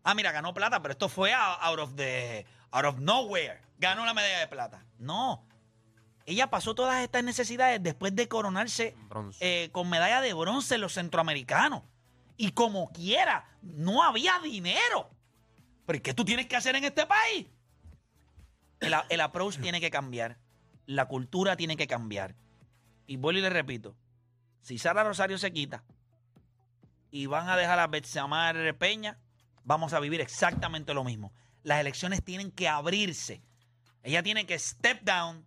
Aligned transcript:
ah, 0.05 0.15
mira, 0.15 0.31
ganó 0.31 0.55
plata, 0.55 0.81
pero 0.81 0.93
esto 0.93 1.09
fue 1.09 1.33
out 1.33 1.81
of 1.81 1.97
the, 1.97 2.47
out 2.71 2.85
of 2.85 3.01
nowhere, 3.01 3.61
ganó 3.79 4.07
la 4.07 4.15
medalla 4.15 4.39
de 4.39 4.47
plata. 4.47 4.85
No, 4.99 5.45
ella 6.27 6.49
pasó 6.49 6.75
todas 6.75 7.03
estas 7.03 7.23
necesidades 7.23 7.83
después 7.83 8.15
de 8.15 8.29
coronarse 8.29 8.97
eh, 9.41 9.69
con 9.73 9.91
medalla 9.91 10.21
de 10.21 10.33
bronce 10.33 10.77
en 10.77 10.81
los 10.81 10.95
centroamericanos. 10.95 11.83
Y 12.37 12.53
como 12.53 12.91
quiera, 12.93 13.47
no 13.63 14.03
había 14.03 14.39
dinero. 14.41 15.11
¿Pero 15.87 16.03
qué 16.03 16.15
tú 16.15 16.25
tienes 16.25 16.47
que 16.47 16.57
hacer 16.57 16.77
en 16.77 16.85
este 16.85 17.07
país? 17.07 17.47
El, 18.81 18.95
el 19.09 19.21
approach 19.21 19.59
tiene 19.59 19.81
que 19.81 19.91
cambiar. 19.91 20.39
La 20.87 21.07
cultura 21.07 21.57
tiene 21.57 21.77
que 21.77 21.87
cambiar. 21.87 22.35
Y 23.07 23.17
vuelvo 23.17 23.39
y 23.39 23.43
le 23.43 23.51
repito, 23.51 23.95
si 24.63 24.79
Sara 24.79 25.05
Rosario 25.05 25.37
se 25.37 25.53
quita 25.53 25.85
y 27.11 27.27
van 27.27 27.49
a 27.49 27.57
dejar 27.57 27.79
a 27.79 27.87
Betsamar 27.87 28.77
Peña, 28.79 29.19
vamos 29.63 29.93
a 29.93 30.01
vivir 30.01 30.21
exactamente 30.21 30.95
lo 30.95 31.05
mismo. 31.05 31.33
Las 31.63 31.81
elecciones 31.81 32.25
tienen 32.25 32.51
que 32.51 32.67
abrirse. 32.67 33.43
Ella 34.03 34.23
tiene 34.23 34.47
que 34.47 34.59
step 34.59 35.03
down, 35.03 35.47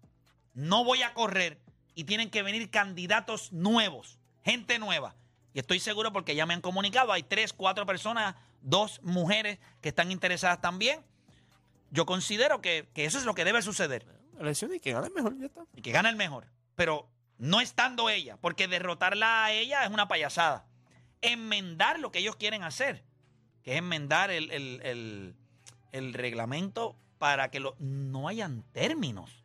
no 0.58 0.84
voy 0.84 1.04
a 1.04 1.14
correr 1.14 1.60
y 1.94 2.06
tienen 2.06 2.32
que 2.32 2.42
venir 2.42 2.72
candidatos 2.72 3.54
nuevos, 3.54 4.18
gente 4.44 4.80
nueva. 4.80 5.16
Y 5.54 5.60
estoy 5.60 5.80
seguro 5.80 6.12
porque 6.12 6.34
ya 6.36 6.46
me 6.48 6.56
han 6.56 6.62
comunicado, 6.62 7.12
hay 7.14 7.22
tres, 7.22 7.54
cuatro 7.54 7.86
personas, 7.86 8.36
dos 8.62 9.00
mujeres 9.04 9.60
que 9.82 9.90
están 9.90 10.12
interesadas 10.12 10.60
también. 10.60 11.02
Yo 11.92 12.08
considero 12.08 12.60
que, 12.60 12.90
que 12.96 13.06
eso 13.06 13.20
es 13.20 13.26
lo 13.26 13.36
que 13.36 13.46
debe 13.46 13.62
suceder 13.62 14.06
elecciones 14.40 14.78
y 14.78 14.80
que 14.80 14.94
gane 14.94 15.08
el 15.08 15.14
mejor, 15.14 15.38
ya 15.40 15.46
está. 15.46 15.62
y 15.76 15.82
que 15.82 15.92
gane 15.92 16.10
el 16.10 16.16
mejor. 16.16 16.48
Pero 16.76 17.08
no 17.38 17.62
estando 17.62 18.10
ella, 18.10 18.38
porque 18.38 18.68
derrotarla 18.68 19.46
a 19.46 19.52
ella 19.52 19.84
es 19.84 19.92
una 19.92 20.08
payasada. 20.08 20.66
Enmendar 21.22 22.00
lo 22.00 22.12
que 22.12 22.20
ellos 22.20 22.36
quieren 22.36 22.64
hacer, 22.64 23.04
que 23.64 23.74
es 23.74 23.78
enmendar 23.80 24.32
el, 24.32 24.50
el- 24.52 24.82
el- 24.84 25.36
el 25.92 26.14
reglamento 26.14 26.96
para 27.20 27.50
que 27.50 27.60
lo- 27.60 27.76
no 27.80 28.28
hayan 28.28 28.64
términos. 28.74 29.44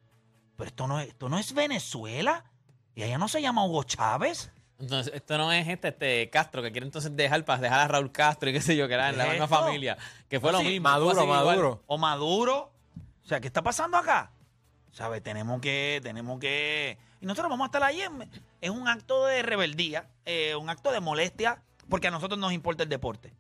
Pero 0.63 0.69
esto 0.69 0.87
no, 0.87 1.01
es- 1.01 1.09
esto 1.09 1.29
no 1.29 1.39
es 1.39 1.53
Venezuela. 1.55 2.45
Y 2.95 3.03
allá 3.03 3.19
no 3.19 3.27
se 3.27 3.43
llama 3.43 3.65
Hugo 3.65 3.83
Chávez. 3.83 4.53
Entonces, 4.79 5.13
esto 5.15 5.37
no 5.39 5.51
es 5.51 5.67
este, 5.67 5.89
este 5.89 6.31
Castro 6.31 6.63
que 6.63 6.71
quiere 6.71 6.87
entonces 6.87 7.17
dejar 7.17 7.45
para 7.45 7.61
dejar 7.61 7.81
a 7.81 7.89
Raúl 7.89 8.13
Castro 8.13 8.49
y 8.49 8.53
qué 8.53 8.61
sé 8.61 8.77
yo, 8.77 8.87
que 8.87 8.95
era 8.95 9.11
en 9.11 9.17
la 9.19 9.25
¿Qué 9.25 9.31
es 9.31 9.41
misma 9.41 9.57
esto? 9.57 9.67
familia. 9.67 9.97
Que 10.29 10.39
fue 10.39 10.53
No, 10.53 10.59
lo 10.59 10.65
sí, 10.65 10.71
mismo. 10.71 10.89
Maduro, 10.89 11.23
igual. 11.25 11.45
Maduro. 11.47 11.83
O 11.89 11.99
Maduro. 11.99 12.73
O 13.25 13.27
sea, 13.27 13.41
¿qué 13.41 13.49
está 13.49 13.63
pasando 13.63 13.97
acá? 13.97 14.31
¿Sabes? 14.93 15.21
Tenemos 15.23 15.61
que, 15.61 16.01
tenemos 16.03 16.39
que. 16.39 16.97
Y 17.21 17.27
nosotros 17.27 17.51
vamos 17.51 17.65
a 17.65 17.67
estar 17.67 17.83
ahí. 17.83 18.01
en- 18.03 18.31
es 18.61 18.71
un 18.71 18.87
acto 18.87 19.25
de 19.27 19.43
rebeldía, 19.43 20.09
eh, 20.27 20.55
un 20.55 20.71
acto 20.71 20.93
de 20.93 21.01
molestia, 21.01 21.61
porque 21.89 22.07
a 22.09 22.11
nosotros 22.13 22.39
nos 22.39 22.53
importa 22.53 22.85
el 22.85 22.89
deporte. 22.89 23.33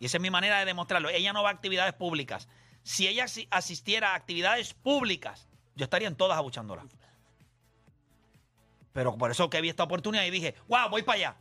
Y 0.00 0.06
esa 0.06 0.16
es 0.16 0.20
mi 0.20 0.30
manera 0.30 0.58
de 0.58 0.64
demostrarlo. 0.64 1.08
Ella 1.08 1.32
no 1.32 1.42
va 1.44 1.50
a 1.50 1.52
actividades 1.52 1.92
públicas. 1.94 2.48
Si 2.82 3.06
ella 3.06 3.24
asi- 3.24 3.46
asistiera 3.50 4.12
a 4.12 4.14
actividades 4.16 4.74
públicas, 4.74 5.48
yo 5.76 5.84
estaría 5.84 6.08
en 6.08 6.16
todas 6.16 6.36
abuchándola. 6.38 6.84
Pero 8.92 9.16
por 9.16 9.30
eso 9.30 9.50
que 9.50 9.60
vi 9.60 9.68
esta 9.68 9.82
oportunidad 9.82 10.24
y 10.24 10.30
dije, 10.30 10.54
wow, 10.68 10.88
voy 10.88 11.02
para 11.02 11.16
allá. 11.16 11.36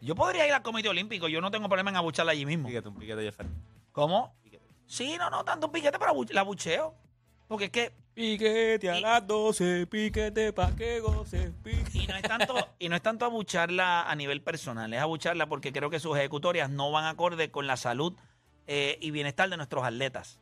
Yo 0.00 0.14
podría 0.14 0.46
ir 0.46 0.52
al 0.52 0.62
Comité 0.62 0.88
Olímpico, 0.88 1.26
yo 1.26 1.40
no 1.40 1.50
tengo 1.50 1.68
problema 1.68 1.90
en 1.90 1.96
abucharla 1.96 2.32
allí 2.32 2.46
mismo. 2.46 2.68
Piquete, 2.68 2.88
un 2.88 2.96
piquete, 2.96 3.22
Jeffer. 3.22 3.46
¿Cómo? 3.92 4.34
Sí, 4.86 5.16
no, 5.18 5.30
no, 5.30 5.44
tanto 5.44 5.72
piquete, 5.72 5.98
pero 5.98 6.14
la 6.30 6.42
bucheo. 6.42 6.94
Porque 7.48 7.66
es 7.66 7.70
que 7.70 7.92
Piquete 8.14 8.88
a 8.88 8.98
Y- 8.98 9.02
las 9.02 9.26
12, 9.26 9.86
piquete 9.88 10.50
pa' 10.54 10.74
que 10.74 11.00
goce, 11.00 11.52
piquete. 11.62 11.98
Y 11.98 12.06
no 12.06 12.16
es 12.16 12.22
tanto, 12.22 12.54
y 12.78 12.88
no 12.88 12.96
es 12.96 13.02
tanto 13.02 13.26
abucharla 13.26 14.08
a 14.10 14.14
nivel 14.14 14.40
personal, 14.42 14.90
es 14.94 15.00
abucharla 15.00 15.46
porque 15.48 15.70
creo 15.70 15.90
que 15.90 16.00
sus 16.00 16.16
ejecutorias 16.16 16.70
no 16.70 16.90
van 16.90 17.04
acorde 17.04 17.50
con 17.50 17.66
la 17.66 17.76
salud 17.76 18.14
eh, 18.68 18.96
y 19.02 19.10
bienestar 19.10 19.50
de 19.50 19.58
nuestros 19.58 19.84
atletas. 19.84 20.40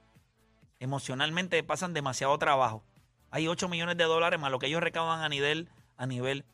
Emocionalmente 0.79 1.63
pasan 1.65 1.95
demasiado 1.95 2.39
trabajo. 2.39 2.85
Hay 3.35 3.49
8 3.49 3.69
millones 3.69 3.97
de 3.97 4.05
dólares 4.05 4.39
más 4.39 4.53
lo 4.53 4.61
que 4.61 4.67
ellos 4.67 4.81
recaudan 4.81 5.23
a 5.23 5.29
nivel, 5.29 5.69
a 5.97 6.07
nivel. 6.07 6.45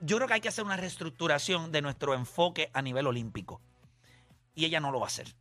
Yo 0.00 0.16
creo 0.16 0.26
que 0.26 0.32
hay 0.32 0.40
que 0.40 0.48
hacer 0.48 0.64
una 0.64 0.78
reestructuración 0.78 1.70
de 1.70 1.82
nuestro 1.82 2.14
enfoque 2.14 2.70
a 2.72 2.80
nivel 2.80 3.06
olímpico. 3.06 3.60
Y 4.54 4.64
ella 4.64 4.80
no 4.80 4.90
lo 4.90 5.00
va 5.00 5.06
a 5.06 5.08
hacer. 5.08 5.34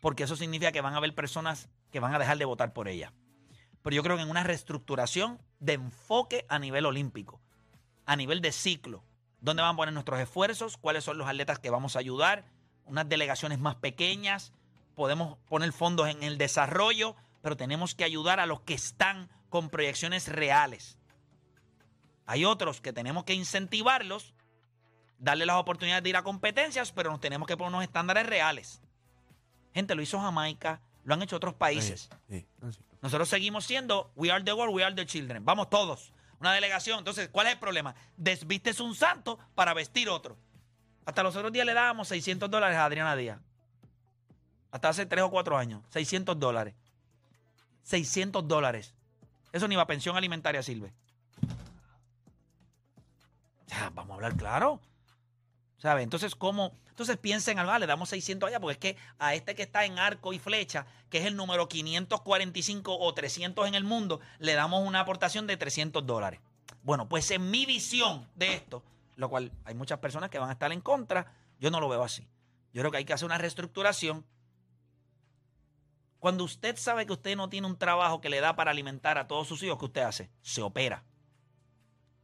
Porque 0.00 0.22
eso 0.22 0.36
significa 0.36 0.70
que 0.70 0.82
van 0.82 0.94
a 0.94 0.98
haber 0.98 1.16
personas 1.16 1.68
que 1.90 1.98
van 1.98 2.14
a 2.14 2.20
dejar 2.20 2.38
de 2.38 2.44
votar 2.44 2.72
por 2.72 2.86
ella. 2.86 3.12
Pero 3.82 3.96
yo 3.96 4.04
creo 4.04 4.14
que 4.18 4.22
en 4.22 4.30
una 4.30 4.44
reestructuración 4.44 5.40
de 5.58 5.72
enfoque 5.72 6.46
a 6.48 6.60
nivel 6.60 6.86
olímpico 6.86 7.40
a 8.06 8.14
nivel 8.14 8.40
de 8.40 8.52
ciclo. 8.52 9.02
¿Dónde 9.40 9.62
van 9.62 9.74
a 9.74 9.76
poner 9.76 9.92
nuestros 9.92 10.20
esfuerzos? 10.20 10.76
¿Cuáles 10.76 11.02
son 11.02 11.18
los 11.18 11.26
atletas 11.26 11.58
que 11.58 11.70
vamos 11.70 11.96
a 11.96 11.98
ayudar? 11.98 12.44
Unas 12.84 13.08
delegaciones 13.08 13.58
más 13.58 13.74
pequeñas. 13.74 14.52
Podemos 14.94 15.38
poner 15.48 15.72
fondos 15.72 16.08
en 16.08 16.22
el 16.22 16.38
desarrollo, 16.38 17.16
pero 17.42 17.56
tenemos 17.56 17.96
que 17.96 18.04
ayudar 18.04 18.38
a 18.38 18.46
los 18.46 18.60
que 18.60 18.74
están 18.74 19.28
con 19.50 19.68
proyecciones 19.68 20.28
reales. 20.28 20.96
Hay 22.26 22.44
otros 22.44 22.80
que 22.80 22.92
tenemos 22.92 23.24
que 23.24 23.34
incentivarlos, 23.34 24.34
darle 25.18 25.44
las 25.44 25.56
oportunidades 25.56 26.02
de 26.02 26.10
ir 26.10 26.16
a 26.16 26.22
competencias, 26.22 26.92
pero 26.92 27.10
nos 27.10 27.20
tenemos 27.20 27.46
que 27.46 27.56
poner 27.56 27.74
unos 27.74 27.82
estándares 27.82 28.24
reales. 28.24 28.80
Gente, 29.74 29.94
lo 29.94 30.02
hizo 30.02 30.18
Jamaica, 30.18 30.80
lo 31.04 31.14
han 31.14 31.22
hecho 31.22 31.36
otros 31.36 31.54
países. 31.54 32.08
Sí, 32.28 32.46
sí. 32.62 32.80
Nosotros 33.02 33.28
seguimos 33.28 33.64
siendo 33.64 34.12
We 34.14 34.30
Are 34.30 34.44
the 34.44 34.52
World, 34.52 34.74
We 34.74 34.84
Are 34.84 34.94
the 34.94 35.06
Children. 35.06 35.44
Vamos 35.44 35.70
todos. 35.70 36.12
Una 36.38 36.52
delegación. 36.52 36.98
Entonces, 36.98 37.28
¿cuál 37.28 37.46
es 37.48 37.54
el 37.54 37.58
problema? 37.58 37.94
Desvistes 38.16 38.80
un 38.80 38.94
santo 38.94 39.38
para 39.54 39.74
vestir 39.74 40.08
otro. 40.08 40.38
Hasta 41.04 41.22
los 41.22 41.34
otros 41.36 41.52
días 41.52 41.66
le 41.66 41.74
dábamos 41.74 42.08
600 42.08 42.50
dólares 42.50 42.76
a 42.76 42.84
Adriana 42.84 43.16
Díaz. 43.16 43.40
Hasta 44.70 44.90
hace 44.90 45.06
3 45.06 45.24
o 45.24 45.30
4 45.30 45.58
años. 45.58 45.82
600 45.90 46.38
dólares. 46.38 46.74
600 47.82 48.46
dólares. 48.46 48.94
Eso 49.52 49.68
ni 49.68 49.76
va 49.76 49.82
a 49.82 49.86
pensión 49.86 50.16
alimentaria 50.16 50.62
sirve. 50.62 50.92
Ya, 53.66 53.90
vamos 53.94 54.12
a 54.12 54.14
hablar 54.14 54.36
claro. 54.36 54.80
¿Sabes? 55.78 56.04
Entonces, 56.04 56.34
¿cómo? 56.34 56.72
Entonces 57.00 57.16
piensen 57.16 57.58
ah, 57.58 57.78
le 57.78 57.86
damos 57.86 58.10
600 58.10 58.48
allá, 58.48 58.60
porque 58.60 58.72
es 58.72 58.78
que 58.78 59.02
a 59.18 59.34
este 59.34 59.54
que 59.54 59.62
está 59.62 59.86
en 59.86 59.98
arco 59.98 60.34
y 60.34 60.38
flecha, 60.38 60.84
que 61.08 61.18
es 61.18 61.24
el 61.24 61.34
número 61.34 61.66
545 61.66 62.98
o 62.98 63.14
300 63.14 63.66
en 63.66 63.74
el 63.74 63.84
mundo, 63.84 64.20
le 64.38 64.52
damos 64.52 64.86
una 64.86 65.00
aportación 65.00 65.46
de 65.46 65.56
300 65.56 66.04
dólares. 66.04 66.40
Bueno, 66.82 67.08
pues 67.08 67.30
en 67.30 67.50
mi 67.50 67.64
visión 67.64 68.28
de 68.34 68.54
esto, 68.54 68.82
lo 69.16 69.30
cual 69.30 69.50
hay 69.64 69.74
muchas 69.74 69.98
personas 69.98 70.28
que 70.28 70.38
van 70.38 70.50
a 70.50 70.52
estar 70.52 70.72
en 70.72 70.82
contra, 70.82 71.32
yo 71.58 71.70
no 71.70 71.80
lo 71.80 71.88
veo 71.88 72.02
así. 72.02 72.28
Yo 72.74 72.82
creo 72.82 72.90
que 72.90 72.98
hay 72.98 73.04
que 73.06 73.14
hacer 73.14 73.26
una 73.26 73.38
reestructuración. 73.38 74.26
Cuando 76.20 76.44
usted 76.44 76.76
sabe 76.76 77.06
que 77.06 77.12
usted 77.14 77.34
no 77.36 77.48
tiene 77.48 77.66
un 77.66 77.76
trabajo 77.76 78.20
que 78.20 78.28
le 78.30 78.40
da 78.40 78.54
para 78.54 78.70
alimentar 78.70 79.18
a 79.18 79.26
todos 79.26 79.48
sus 79.48 79.62
hijos, 79.62 79.78
¿qué 79.78 79.84
usted 79.86 80.02
hace? 80.02 80.30
Se 80.42 80.62
opera. 80.62 81.02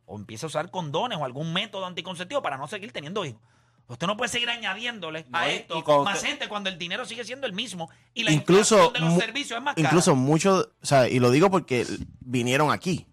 O 0.04 0.16
empieza 0.16 0.46
a 0.46 0.48
usar 0.48 0.70
condones 0.70 1.18
o 1.18 1.24
algún 1.24 1.52
método 1.52 1.84
anticonceptivo 1.86 2.40
para 2.42 2.56
no 2.56 2.68
seguir 2.68 2.92
teniendo 2.92 3.24
hijos. 3.24 3.40
Usted 3.88 4.06
no 4.06 4.16
puede 4.16 4.28
seguir 4.30 4.50
añadiéndole 4.50 5.26
a 5.32 5.42
No, 5.42 5.50
esto 5.50 6.02
más 6.04 6.16
usted- 6.16 6.28
gente 6.28 6.48
cuando 6.48 6.68
el 6.70 6.76
dinero 6.78 7.04
sigue 7.04 7.24
siendo 7.24 7.46
el 7.46 7.52
mismo 7.52 7.88
y 8.14 8.24
la 8.24 8.32
incluso 8.32 8.90
de 8.90 8.98
los 9.00 9.14
servicios 9.14 9.58
es 9.58 9.64
más 9.64 9.74
cara. 9.76 9.88
incluso 9.88 10.14
muchos, 10.16 10.68
o 10.82 10.86
sea, 10.86 11.08
y 11.08 11.18
lo 11.20 11.30
digo 11.30 11.50
porque 11.50 11.86
vinieron 12.20 12.70
aquí. 12.72 13.06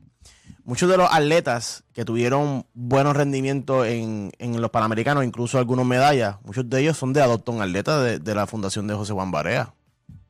Muchos 0.66 0.90
de 0.90 0.98
los 0.98 1.12
atletas 1.12 1.84
que 1.94 2.06
tuvieron 2.06 2.66
buenos 2.74 3.16
rendimientos 3.16 3.86
en, 3.86 4.32
en 4.40 4.62
los 4.62 4.72
Panamericanos, 4.72 5.24
incluso 5.26 5.58
algunos 5.60 5.86
medallas, 5.86 6.38
muchos 6.44 6.68
de 6.70 6.82
ellos 6.82 6.98
son 6.98 7.14
de 7.14 7.22
Adopton 7.22 7.62
Atleta 7.62 8.02
de, 8.02 8.18
de 8.20 8.36
la 8.36 8.48
Fundación 8.48 8.88
de 8.88 8.96
José 8.96 9.14
Juan 9.14 9.30
Barea. 9.32 9.74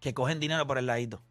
Que 0.03 0.13
cogen 0.13 0.39
dinero 0.39 0.67
por 0.67 0.77
el 0.77 0.85
ladito. 0.85 1.23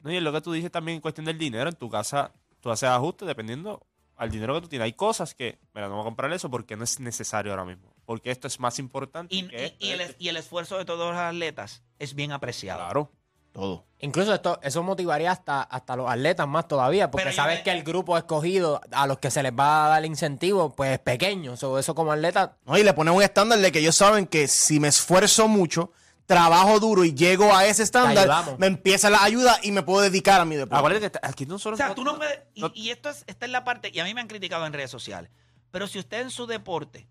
No, 0.00 0.12
y 0.12 0.16
es 0.16 0.22
lo 0.22 0.32
que 0.32 0.40
tú 0.40 0.52
dices 0.52 0.70
también 0.70 0.96
en 0.96 1.00
cuestión 1.00 1.24
del 1.24 1.38
dinero. 1.38 1.68
En 1.70 1.76
tu 1.76 1.88
casa, 1.88 2.32
tú 2.60 2.70
haces 2.70 2.88
ajustes 2.88 3.26
dependiendo 3.26 3.86
al 4.16 4.30
dinero 4.30 4.54
que 4.54 4.60
tú 4.60 4.68
tienes. 4.68 4.84
Hay 4.84 4.92
cosas 4.92 5.34
que, 5.34 5.58
mira, 5.74 5.88
no 5.88 5.94
voy 5.94 6.02
a 6.02 6.04
comprar 6.04 6.32
eso 6.32 6.50
porque 6.50 6.76
no 6.76 6.84
es 6.84 7.00
necesario 7.00 7.52
ahora 7.52 7.64
mismo. 7.64 7.94
Porque 8.04 8.30
esto 8.30 8.46
es 8.48 8.60
más 8.60 8.78
importante 8.78 9.34
Y, 9.34 9.48
que 9.48 9.74
y- 9.78 9.90
el, 9.90 10.14
y 10.18 10.28
el 10.28 10.36
esfuerzo 10.36 10.76
de 10.76 10.84
todos 10.84 11.12
los 11.12 11.16
atletas 11.20 11.82
es 11.98 12.14
bien 12.14 12.32
apreciado. 12.32 12.80
Claro. 12.80 13.10
Todo. 13.52 13.84
Incluso 14.00 14.32
esto, 14.32 14.58
eso 14.62 14.82
motivaría 14.82 15.30
hasta, 15.30 15.60
hasta 15.62 15.94
los 15.94 16.10
atletas 16.10 16.48
más 16.48 16.66
todavía, 16.66 17.10
porque 17.10 17.24
Pero 17.24 17.36
sabes 17.36 17.58
me- 17.58 17.62
que 17.62 17.70
el 17.70 17.82
grupo 17.82 18.16
escogido 18.16 18.80
a 18.92 19.06
los 19.06 19.18
que 19.18 19.30
se 19.30 19.42
les 19.42 19.52
va 19.52 19.84
a 19.86 19.88
dar 19.90 20.04
incentivo, 20.06 20.74
pues 20.74 20.92
es 20.92 20.98
pequeño. 21.00 21.54
So, 21.58 21.78
eso 21.78 21.94
como 21.94 22.12
atleta, 22.12 22.56
¿no? 22.64 22.78
Y 22.78 22.82
le 22.82 22.94
ponen 22.94 23.12
un 23.14 23.22
estándar 23.22 23.58
de 23.58 23.70
que 23.70 23.80
ellos 23.80 23.94
saben 23.94 24.26
que 24.26 24.48
si 24.48 24.80
me 24.80 24.88
esfuerzo 24.88 25.48
mucho, 25.48 25.92
trabajo 26.26 26.80
duro 26.80 27.04
y 27.04 27.14
llego 27.14 27.54
a 27.54 27.66
ese 27.66 27.82
estándar, 27.82 28.56
me 28.58 28.66
empieza 28.66 29.10
la 29.10 29.22
ayuda 29.22 29.58
y 29.62 29.72
me 29.72 29.82
puedo 29.82 30.00
dedicar 30.00 30.40
a 30.40 30.44
mi 30.44 30.56
deporte. 30.56 30.76
Acuérdate 30.78 31.10
que 31.10 31.18
aquí 31.22 31.46
no 31.46 31.58
solo 31.58 31.74
O 31.74 31.76
sea, 31.76 31.94
tú 31.94 32.04
no 32.04 32.16
puedes. 32.16 32.38
Y, 32.54 32.60
no- 32.62 32.70
y 32.74 32.90
esto 32.90 33.10
es, 33.10 33.24
esta 33.26 33.46
es 33.46 33.52
la 33.52 33.64
parte. 33.64 33.90
Y 33.92 33.98
a 34.00 34.04
mí 34.04 34.14
me 34.14 34.20
han 34.20 34.28
criticado 34.28 34.64
en 34.66 34.72
redes 34.72 34.90
sociales. 34.90 35.30
Pero 35.70 35.86
si 35.86 35.98
usted 35.98 36.20
en 36.20 36.30
su 36.30 36.46
deporte 36.46 37.08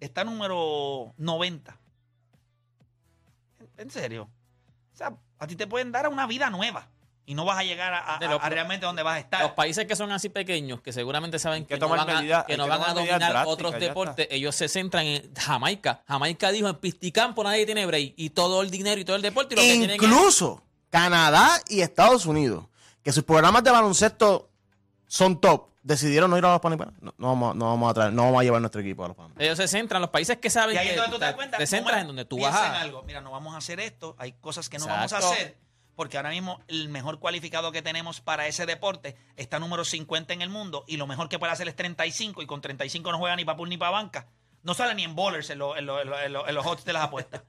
está 0.00 0.24
número 0.24 1.12
90. 1.18 1.78
En, 3.60 3.68
en 3.78 3.90
serio. 3.90 4.30
O 4.92 4.96
sea, 4.96 5.14
a 5.38 5.46
ti 5.46 5.56
te 5.56 5.66
pueden 5.66 5.92
dar 5.92 6.08
una 6.08 6.26
vida 6.26 6.50
nueva. 6.50 6.88
Y 7.26 7.34
no 7.34 7.44
vas 7.46 7.58
a 7.58 7.62
llegar 7.64 7.92
a, 7.94 8.16
a- 8.16 8.20
los- 8.20 8.42
a 8.42 8.48
realmente 8.50 8.84
donde 8.84 9.02
vas 9.02 9.16
a 9.16 9.18
estar. 9.20 9.40
Los 9.42 9.52
países 9.52 9.86
que 9.86 9.96
son 9.96 10.12
así 10.12 10.28
pequeños, 10.28 10.82
que 10.82 10.92
seguramente 10.92 11.38
saben 11.38 11.64
que 11.64 11.74
que, 11.74 11.80
no 11.80 11.88
van, 11.88 12.00
a, 12.00 12.04
medidas- 12.20 12.44
que 12.44 12.56
no 12.58 12.64
que 12.64 12.70
van 12.70 12.82
a 12.82 12.92
dominar 12.94 13.44
otros 13.46 13.78
deportes, 13.78 14.28
ellos 14.30 14.54
se 14.54 14.68
centran 14.68 15.06
en 15.06 15.34
Jamaica. 15.34 16.02
Jamaica 16.06 16.50
dijo 16.52 16.68
en 16.68 16.76
Pisticampo 16.76 17.42
nadie 17.42 17.64
tiene 17.64 17.86
break. 17.86 18.12
Y 18.16 18.30
todo 18.30 18.60
el 18.62 18.70
dinero 18.70 19.00
y 19.00 19.04
todo 19.04 19.16
el 19.16 19.22
deporte. 19.22 19.54
Y 19.54 19.56
lo 19.56 19.62
que 19.62 19.68
tienen 19.68 19.90
es- 19.90 19.96
Incluso 19.96 20.62
Canadá 20.90 21.60
y 21.68 21.80
Estados 21.80 22.26
Unidos, 22.26 22.66
que 23.02 23.10
sus 23.12 23.24
programas 23.24 23.64
de 23.64 23.70
baloncesto 23.70 24.50
son 25.06 25.40
top, 25.40 25.68
decidieron 25.82 26.30
no 26.30 26.38
ir 26.38 26.44
a 26.44 26.52
los 26.52 26.60
Panamericanos. 26.60 27.02
No, 27.02 27.14
no 27.18 27.28
vamos, 27.28 27.56
no 27.56 27.66
vamos 27.66 27.90
a 27.90 27.94
traer, 27.94 28.12
no 28.12 28.22
vamos 28.24 28.40
a 28.40 28.44
llevar 28.44 28.60
nuestro 28.60 28.80
equipo 28.80 29.04
a 29.04 29.08
los 29.08 29.16
Panamericanos. 29.16 29.46
ellos 29.46 29.58
se 29.58 29.68
centran, 29.78 30.00
los 30.02 30.10
países 30.10 30.38
que 30.38 30.50
saben 30.50 30.74
Y 30.76 30.78
ahí 30.78 30.86
que 30.88 30.94
es 30.94 30.96
donde 31.00 31.12
tú 31.12 31.18
te 31.18 31.24
das 31.24 31.32
te, 31.32 31.36
cuenta. 31.36 31.58
te 31.58 31.66
centras 31.66 31.92
¿cómo 31.94 32.00
en 32.02 32.06
donde 32.08 32.24
tú 32.26 32.38
vas 32.40 32.54
a... 32.54 32.80
algo. 32.80 33.02
Mira, 33.04 33.20
no 33.20 33.30
vamos 33.30 33.54
a 33.54 33.58
hacer 33.58 33.80
esto. 33.80 34.14
Hay 34.18 34.32
cosas 34.32 34.68
que 34.68 34.78
no 34.78 34.86
vamos 34.86 35.12
a 35.12 35.16
Exacto. 35.16 35.32
hacer. 35.32 35.56
Porque 35.96 36.16
ahora 36.16 36.30
mismo 36.30 36.60
el 36.68 36.88
mejor 36.88 37.18
cualificado 37.20 37.70
que 37.72 37.82
tenemos 37.82 38.20
para 38.20 38.46
ese 38.48 38.66
deporte 38.66 39.16
está 39.36 39.58
número 39.58 39.84
50 39.84 40.32
en 40.34 40.42
el 40.42 40.48
mundo. 40.48 40.84
Y 40.88 40.96
lo 40.96 41.06
mejor 41.06 41.28
que 41.28 41.38
puede 41.38 41.52
hacer 41.52 41.68
es 41.68 41.76
35. 41.76 42.42
Y 42.42 42.46
con 42.46 42.60
35 42.60 43.12
no 43.12 43.18
juega 43.18 43.36
ni 43.36 43.44
para 43.44 43.56
pool 43.56 43.68
ni 43.68 43.76
para 43.76 43.92
banca. 43.92 44.28
No 44.62 44.74
sale 44.74 44.94
ni 44.94 45.04
en 45.04 45.14
bowlers 45.14 45.50
en, 45.50 45.58
lo- 45.58 45.74
los 45.76 46.66
odds 46.66 46.84
de 46.84 46.92
las 46.92 47.04
apuestas. 47.04 47.42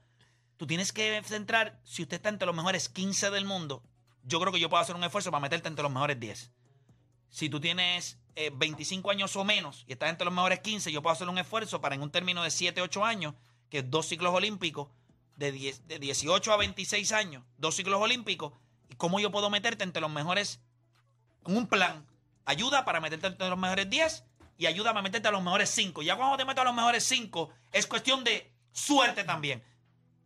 Tú 0.56 0.66
tienes 0.66 0.92
que 0.92 1.20
centrar, 1.24 1.80
si 1.82 2.02
usted 2.02 2.16
está 2.16 2.28
entre 2.28 2.46
los 2.46 2.54
mejores 2.54 2.88
15 2.88 3.30
del 3.30 3.44
mundo, 3.44 3.82
yo 4.22 4.40
creo 4.40 4.52
que 4.52 4.60
yo 4.60 4.68
puedo 4.70 4.82
hacer 4.82 4.96
un 4.96 5.04
esfuerzo 5.04 5.30
para 5.30 5.40
meterte 5.42 5.68
entre 5.68 5.82
los 5.82 5.92
mejores 5.92 6.18
10. 6.20 6.50
Si 7.28 7.48
tú 7.50 7.60
tienes 7.60 8.18
eh, 8.36 8.50
25 8.54 9.10
años 9.10 9.34
o 9.36 9.44
menos 9.44 9.84
y 9.86 9.92
estás 9.92 10.08
entre 10.10 10.24
los 10.24 10.32
mejores 10.34 10.60
15, 10.60 10.92
yo 10.92 11.02
puedo 11.02 11.12
hacer 11.12 11.28
un 11.28 11.38
esfuerzo 11.38 11.80
para 11.80 11.94
en 11.94 12.02
un 12.02 12.10
término 12.10 12.42
de 12.42 12.50
7, 12.50 12.80
8 12.80 13.04
años, 13.04 13.34
que 13.70 13.78
es 13.78 13.90
dos 13.90 14.06
ciclos 14.06 14.32
olímpicos, 14.32 14.88
de, 15.36 15.52
10 15.52 15.86
de 15.88 15.98
18 15.98 16.52
a 16.52 16.56
26 16.56 17.12
años, 17.12 17.44
dos 17.58 17.76
ciclos 17.76 18.00
olímpicos, 18.00 18.52
y 18.88 18.94
cómo 18.96 19.20
yo 19.20 19.30
puedo 19.30 19.50
meterte 19.50 19.84
entre 19.84 20.00
los 20.00 20.10
mejores, 20.10 20.60
en 21.46 21.56
un 21.56 21.66
plan, 21.66 22.06
ayuda 22.44 22.84
para 22.84 23.00
meterte 23.00 23.26
entre 23.28 23.48
los 23.48 23.58
mejores 23.58 23.88
10 23.88 24.24
y 24.58 24.66
ayuda 24.66 24.90
para 24.92 25.02
meterte 25.02 25.28
a 25.28 25.30
los 25.32 25.42
mejores 25.42 25.70
5. 25.70 26.02
Ya 26.02 26.16
cuando 26.16 26.36
te 26.36 26.44
meto 26.44 26.60
a 26.60 26.64
los 26.64 26.74
mejores 26.74 27.04
5, 27.04 27.50
es 27.72 27.86
cuestión 27.86 28.24
de 28.24 28.50
suerte 28.72 29.24
también. 29.24 29.62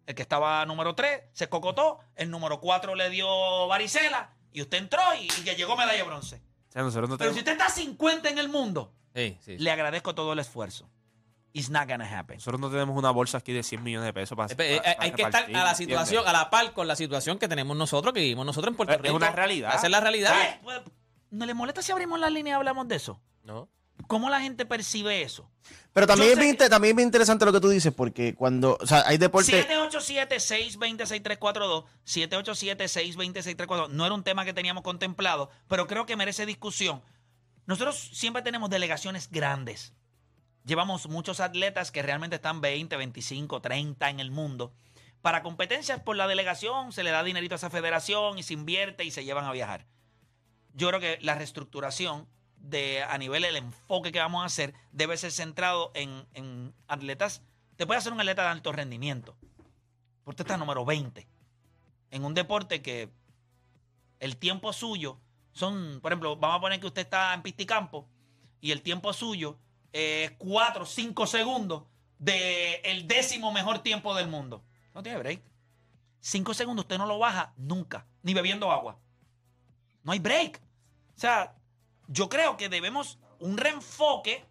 El 0.06 0.14
que 0.14 0.22
estaba 0.22 0.64
número 0.66 0.94
3 0.94 1.22
se 1.32 1.48
cocotó, 1.48 1.98
el 2.16 2.30
número 2.30 2.60
4 2.60 2.94
le 2.94 3.10
dio 3.10 3.66
varicela, 3.68 4.34
y 4.52 4.62
usted 4.62 4.78
entró 4.78 5.00
y, 5.20 5.24
y 5.26 5.44
que 5.44 5.54
llegó 5.54 5.76
medalla 5.76 5.98
de 5.98 6.02
bronce. 6.04 6.36
O 6.68 6.72
sea, 6.72 6.82
nosotros 6.82 7.08
no 7.08 7.18
Pero 7.18 7.30
tenemos- 7.30 7.34
si 7.34 7.38
usted 7.40 7.52
está 7.52 7.68
50 7.68 8.28
en 8.30 8.38
el 8.38 8.48
mundo, 8.48 8.92
Sí, 9.14 9.36
sí. 9.44 9.58
le 9.58 9.70
agradezco 9.70 10.14
todo 10.14 10.32
el 10.32 10.38
esfuerzo. 10.38 10.88
It's 11.52 11.70
not 11.70 11.88
gonna 11.88 12.04
happen. 12.18 12.36
nosotros 12.36 12.60
no 12.60 12.70
tenemos 12.70 12.96
una 12.96 13.10
bolsa 13.10 13.38
aquí 13.38 13.52
de 13.52 13.62
100 13.62 13.82
millones 13.82 14.06
de 14.06 14.12
pesos 14.12 14.36
para, 14.36 14.52
Eh, 14.52 14.56
eh, 14.58 14.76
para- 14.76 14.82
para 14.94 15.04
hay 15.04 15.12
que 15.12 15.22
estar 15.22 15.44
a 15.44 15.48
la 15.48 15.70
¿entiendes? 15.70 15.76
situación, 15.78 16.28
a 16.28 16.32
la 16.32 16.50
par 16.50 16.72
con 16.72 16.86
la 16.86 16.94
situación 16.96 17.38
que 17.38 17.48
tenemos 17.48 17.76
nosotros, 17.76 18.12
que 18.14 18.20
vivimos 18.20 18.46
nosotros 18.46 18.72
en 18.72 18.76
Puerto 18.76 18.94
Es 18.94 19.00
Rico. 19.00 19.16
una 19.16 19.30
realidad. 19.32 19.74
Esa 19.74 19.86
es 19.86 19.90
la 19.90 20.00
realidad. 20.00 20.32
Pues, 20.62 20.80
¿No 21.30 21.46
le 21.46 21.54
molesta 21.54 21.82
si 21.82 21.92
abrimos 21.92 22.20
la 22.20 22.30
línea 22.30 22.52
y 22.52 22.56
hablamos 22.56 22.86
de 22.88 22.96
eso? 22.96 23.20
¿no? 23.42 23.68
¿Cómo 24.06 24.30
la 24.30 24.40
gente 24.40 24.64
percibe 24.64 25.22
eso? 25.22 25.50
Pero 25.92 26.06
también 26.06 26.32
es, 26.32 26.38
bien, 26.38 26.56
que- 26.56 26.68
también 26.68 26.92
es 26.92 26.96
bien 26.96 27.08
interesante 27.08 27.44
lo 27.44 27.52
que 27.52 27.60
tú 27.60 27.68
dices, 27.68 27.92
porque 27.92 28.34
cuando, 28.34 28.78
o 28.80 28.86
sea, 28.86 29.02
hay 29.06 29.18
deportes... 29.18 29.66
787-620-6342, 29.66 31.84
787-620-6342. 32.06 33.88
No 33.90 34.06
era 34.06 34.14
un 34.14 34.22
tema 34.22 34.44
que 34.44 34.52
teníamos 34.52 34.82
contemplado, 34.82 35.50
pero 35.68 35.86
creo 35.86 36.06
que 36.06 36.16
merece 36.16 36.46
discusión. 36.46 37.02
Nosotros 37.66 38.10
siempre 38.12 38.42
tenemos 38.42 38.70
delegaciones 38.70 39.30
grandes. 39.30 39.92
Llevamos 40.64 41.08
muchos 41.08 41.40
atletas 41.40 41.90
que 41.90 42.02
realmente 42.02 42.36
están 42.36 42.60
20, 42.60 42.96
25, 42.96 43.60
30 43.60 44.10
en 44.10 44.20
el 44.20 44.30
mundo. 44.30 44.72
Para 45.22 45.42
competencias 45.42 46.00
por 46.00 46.16
la 46.16 46.26
delegación 46.26 46.92
se 46.92 47.02
le 47.02 47.10
da 47.10 47.22
dinerito 47.22 47.54
a 47.54 47.56
esa 47.56 47.70
federación 47.70 48.38
y 48.38 48.42
se 48.42 48.54
invierte 48.54 49.04
y 49.04 49.10
se 49.10 49.24
llevan 49.24 49.44
a 49.44 49.52
viajar. 49.52 49.86
Yo 50.74 50.88
creo 50.88 51.00
que 51.00 51.18
la 51.22 51.34
reestructuración 51.34 52.28
de 52.56 53.02
a 53.02 53.16
nivel 53.18 53.44
el 53.44 53.56
enfoque 53.56 54.12
que 54.12 54.20
vamos 54.20 54.42
a 54.42 54.46
hacer 54.46 54.74
debe 54.92 55.16
ser 55.16 55.32
centrado 55.32 55.90
en, 55.94 56.26
en 56.34 56.74
atletas. 56.88 57.42
Te 57.76 57.86
puede 57.86 57.98
hacer 57.98 58.12
un 58.12 58.20
atleta 58.20 58.42
de 58.42 58.48
alto 58.48 58.72
rendimiento. 58.72 59.36
Porque 60.24 60.42
está 60.42 60.56
número 60.56 60.84
20. 60.84 61.26
En 62.10 62.24
un 62.24 62.34
deporte 62.34 62.82
que 62.82 63.10
el 64.20 64.36
tiempo 64.36 64.72
suyo 64.72 65.18
son, 65.52 66.00
por 66.00 66.12
ejemplo, 66.12 66.36
vamos 66.36 66.58
a 66.58 66.60
poner 66.60 66.80
que 66.80 66.86
usted 66.86 67.02
está 67.02 67.34
en 67.34 67.42
pisticampo 67.42 68.08
y 68.60 68.72
el 68.72 68.82
tiempo 68.82 69.12
suyo 69.12 69.58
es 69.92 70.32
4 70.38 70.82
o 70.82 70.86
5 70.86 71.26
segundos 71.26 71.84
del 72.18 73.06
décimo 73.06 73.52
mejor 73.52 73.80
tiempo 73.80 74.14
del 74.14 74.28
mundo. 74.28 74.62
No 74.94 75.02
tiene 75.02 75.18
break. 75.18 75.42
5 76.20 76.54
segundos 76.54 76.84
usted 76.84 76.98
no 76.98 77.06
lo 77.06 77.18
baja 77.18 77.54
nunca, 77.56 78.06
ni 78.22 78.34
bebiendo 78.34 78.70
agua. 78.70 78.98
No 80.02 80.12
hay 80.12 80.18
break. 80.18 80.60
O 81.16 81.20
sea, 81.20 81.54
yo 82.08 82.28
creo 82.28 82.56
que 82.56 82.68
debemos 82.68 83.18
un 83.38 83.56
reenfoque, 83.56 84.44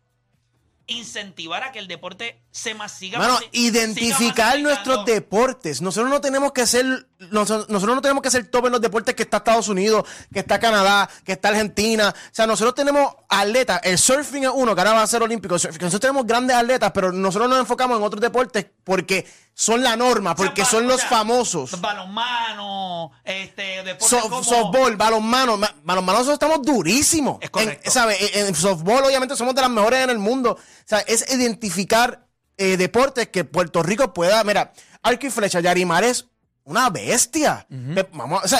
incentivar 0.87 1.63
a 1.63 1.71
que 1.71 1.79
el 1.79 1.87
deporte 1.87 2.41
se 2.51 2.73
más 2.73 2.91
siga 2.91 3.19
Mano, 3.19 3.37
identificar 3.51 4.59
nuestros 4.59 5.05
deportes. 5.05 5.81
Nosotros 5.81 6.09
no 6.09 6.19
tenemos 6.19 6.51
que 6.51 6.65
ser, 6.65 7.07
nosotros, 7.19 7.69
nosotros 7.69 7.95
no 7.95 8.01
tenemos 8.01 8.23
que 8.23 8.31
ser 8.31 8.47
top 8.47 8.65
en 8.65 8.71
los 8.73 8.81
deportes 8.81 9.13
que 9.15 9.23
está 9.23 9.37
Estados 9.37 9.67
Unidos, 9.67 10.03
que 10.33 10.39
está 10.39 10.59
Canadá, 10.59 11.09
que 11.23 11.33
está 11.33 11.49
Argentina. 11.49 12.09
O 12.09 12.29
sea, 12.31 12.47
nosotros 12.47 12.73
tenemos 12.75 13.13
atletas. 13.29 13.79
El 13.83 13.97
surfing 13.97 14.43
es 14.45 14.51
uno, 14.53 14.73
que 14.73 14.81
ahora 14.81 14.93
va 14.93 15.03
a 15.03 15.07
ser 15.07 15.21
olímpico. 15.21 15.53
Nosotros 15.55 15.99
tenemos 15.99 16.25
grandes 16.25 16.55
atletas, 16.55 16.91
pero 16.93 17.11
nosotros 17.11 17.49
nos 17.49 17.59
enfocamos 17.59 17.97
en 17.97 18.03
otros 18.03 18.21
deportes 18.21 18.65
porque 18.83 19.27
son 19.53 19.83
la 19.83 19.95
norma, 19.95 20.31
O 20.31 20.35
sea, 20.37 20.45
porque 20.45 20.65
son 20.65 20.85
o 20.85 20.87
los 20.87 21.01
sea, 21.01 21.09
famosos. 21.09 21.79
Balonmano, 21.79 23.11
este, 23.23 23.83
deportes 23.83 24.21
como... 24.23 24.43
softball, 24.43 24.95
balonmano. 24.95 25.57
Ma- 25.57 25.73
Balonmano 25.83 26.19
nosotros 26.19 26.35
estamos 26.41 26.65
durísimos. 26.65 27.37
Es 27.41 27.49
correcto. 27.49 27.81
En, 27.85 27.91
¿sabe? 27.91 28.39
En, 28.39 28.47
en 28.47 28.55
softball, 28.55 29.03
obviamente, 29.03 29.35
somos 29.35 29.53
de 29.53 29.61
las 29.61 29.69
mejores 29.69 30.03
en 30.03 30.09
el 30.09 30.19
mundo. 30.19 30.51
O 30.53 30.59
sea, 30.85 30.99
es 30.99 31.31
identificar 31.33 32.25
eh, 32.59 32.77
deportes 32.77 33.29
que 33.29 33.43
Puerto 33.45 33.81
Rico 33.81 34.13
pueda. 34.13 34.43
Mira, 34.43 34.71
arco 35.01 35.25
y 35.25 35.29
flecha, 35.31 35.59
Yarimar 35.59 36.03
es 36.03 36.27
una 36.63 36.89
bestia. 36.91 37.65
Pe- 37.69 38.07
vamos, 38.13 38.43
o 38.43 38.47
sea, 38.47 38.59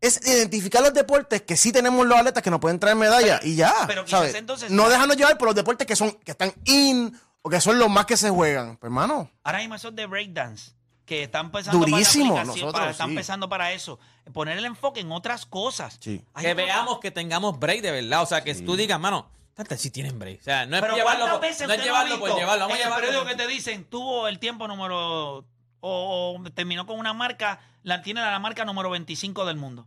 es 0.00 0.20
identificar 0.26 0.82
los 0.82 0.92
deportes 0.94 1.42
que 1.42 1.56
sí 1.56 1.72
tenemos 1.72 2.06
los 2.06 2.16
atletas 2.18 2.42
que 2.42 2.50
nos 2.50 2.60
pueden 2.60 2.78
traer 2.78 2.96
medallas 2.96 3.40
y 3.44 3.56
ya. 3.56 3.72
pero 3.86 4.04
quizás 4.04 4.20
¿sabes? 4.20 4.34
entonces- 4.34 4.70
no 4.70 4.88
dejarnos 4.88 5.16
llevar 5.16 5.38
por 5.38 5.46
los 5.48 5.54
deportes 5.54 5.86
que 5.86 5.96
son 5.96 6.12
que 6.24 6.32
están 6.32 6.52
in 6.66 7.18
o 7.42 7.50
que 7.50 7.60
son 7.60 7.78
los 7.78 7.90
más 7.90 8.06
que 8.06 8.16
se 8.16 8.30
juegan. 8.30 8.76
Pues, 8.76 8.88
hermano. 8.90 9.30
Ahora 9.42 9.58
mismo 9.58 9.74
esos 9.74 9.94
de 9.96 10.06
breakdance, 10.06 10.72
que 11.06 11.24
están 11.24 11.46
empezando 11.46 11.78
Durísimo, 11.80 12.34
para, 12.34 12.34
la 12.36 12.40
aplicación, 12.42 12.46
nosotros, 12.66 12.72
para- 12.80 12.90
están 12.92 13.06
sí. 13.08 13.12
empezando 13.12 13.48
para 13.48 13.72
eso. 13.72 13.98
Poner 14.32 14.56
el 14.58 14.64
enfoque 14.64 15.00
en 15.00 15.12
otras 15.12 15.44
cosas. 15.46 15.98
Sí. 16.00 16.22
Hay 16.34 16.44
Que 16.46 16.52
otro- 16.52 16.64
veamos 16.64 16.98
que 17.00 17.10
tengamos 17.10 17.58
break 17.58 17.82
de 17.82 17.90
verdad. 17.90 18.22
O 18.22 18.26
sea, 18.26 18.42
que 18.44 18.54
tú 18.54 18.76
digas, 18.76 18.98
mano, 19.00 19.28
tanta 19.54 19.76
si 19.76 19.90
tienen 19.90 20.18
break. 20.18 20.40
O 20.40 20.44
sea, 20.44 20.66
no 20.66 20.76
es 20.76 20.82
Pero 20.82 20.96
llevarlo, 20.96 21.20
¿cuántas 21.26 21.38
por, 21.38 21.48
veces 21.48 21.68
no 21.68 21.74
es 21.74 21.82
llevarlo 21.84 22.18
por 22.18 22.34
llevarlo. 22.36 22.64
Vamos 22.68 22.72
a 22.76 22.76
en 22.76 22.80
el 22.80 22.84
llevarlo. 22.86 22.96
periódico 23.06 23.22
por- 23.28 23.36
que 23.36 23.42
te 23.42 23.48
dicen, 23.48 23.84
tuvo 23.84 24.28
el 24.28 24.38
tiempo 24.38 24.66
número... 24.68 25.46
O, 25.86 26.36
o 26.40 26.50
terminó 26.52 26.86
con 26.86 26.98
una 26.98 27.12
marca, 27.12 27.60
la 27.82 28.00
tiene 28.02 28.20
la 28.22 28.38
marca 28.38 28.64
número 28.64 28.88
25 28.90 29.44
del 29.44 29.56
mundo. 29.56 29.86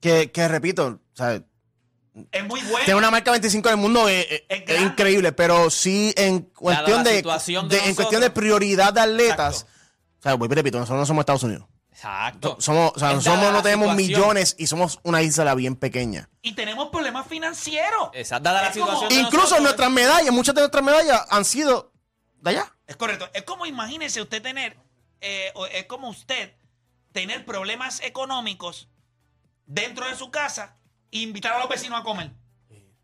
Que, 0.00 0.32
que 0.32 0.48
repito, 0.48 1.00
¿sabes? 1.14 1.42
Es 2.30 2.44
muy 2.46 2.60
bueno. 2.62 2.78
Tener 2.80 2.96
una 2.96 3.10
marca 3.10 3.30
25 3.30 3.68
en 3.68 3.74
el 3.74 3.80
mundo 3.80 4.08
es, 4.08 4.26
es- 4.48 4.62
Es 4.66 4.80
increíble, 4.82 5.32
pero 5.32 5.70
sí 5.70 6.12
en 6.16 6.40
cuestión 6.40 7.04
la 7.04 7.10
de, 7.10 7.16
situación 7.16 7.68
de 7.68 7.76
de- 7.78 7.88
en 7.88 7.94
cuestión 7.94 8.20
de 8.20 8.30
prioridad 8.30 8.92
de 8.92 9.00
atletas. 9.00 9.62
Exacto. 9.62 9.72
O 10.18 10.22
sea, 10.22 10.34
vuelvo 10.34 10.54
y 10.54 10.56
repito, 10.56 10.78
nosotros 10.78 11.00
no 11.00 11.06
somos 11.06 11.22
Estados 11.22 11.42
Unidos. 11.42 11.66
Exacto. 12.02 12.56
Somos, 12.58 12.92
o 12.96 12.98
sea, 12.98 13.14
dada 13.14 13.52
no 13.52 13.62
tenemos 13.62 13.90
situación. 13.90 13.96
millones 13.96 14.56
y 14.58 14.66
somos 14.66 14.98
una 15.04 15.22
isla 15.22 15.54
bien 15.54 15.76
pequeña. 15.76 16.28
Y 16.42 16.54
tenemos 16.54 16.88
problemas 16.88 17.28
financieros. 17.28 18.10
Esa, 18.12 18.40
dada 18.40 18.62
la 18.62 18.72
como- 18.72 18.86
situación 18.86 19.12
Incluso 19.12 19.36
nosotros, 19.38 19.62
nuestras 19.62 19.90
medallas, 19.90 20.32
muchas 20.32 20.54
de 20.56 20.62
nuestras 20.62 20.82
medallas 20.84 21.24
han 21.30 21.44
sido 21.44 21.92
de 22.40 22.50
allá. 22.50 22.74
Es 22.88 22.96
correcto. 22.96 23.28
Es 23.32 23.44
como 23.44 23.66
imagínese 23.66 24.20
usted 24.20 24.42
tener, 24.42 24.76
eh, 25.20 25.52
es 25.72 25.86
como 25.86 26.08
usted 26.08 26.54
tener 27.12 27.44
problemas 27.44 28.00
económicos 28.02 28.88
dentro 29.66 30.08
de 30.08 30.16
su 30.16 30.30
casa 30.32 30.76
e 31.12 31.20
invitar 31.20 31.52
a 31.52 31.60
los 31.60 31.68
vecinos 31.68 32.00
a 32.00 32.02
comer. 32.02 32.32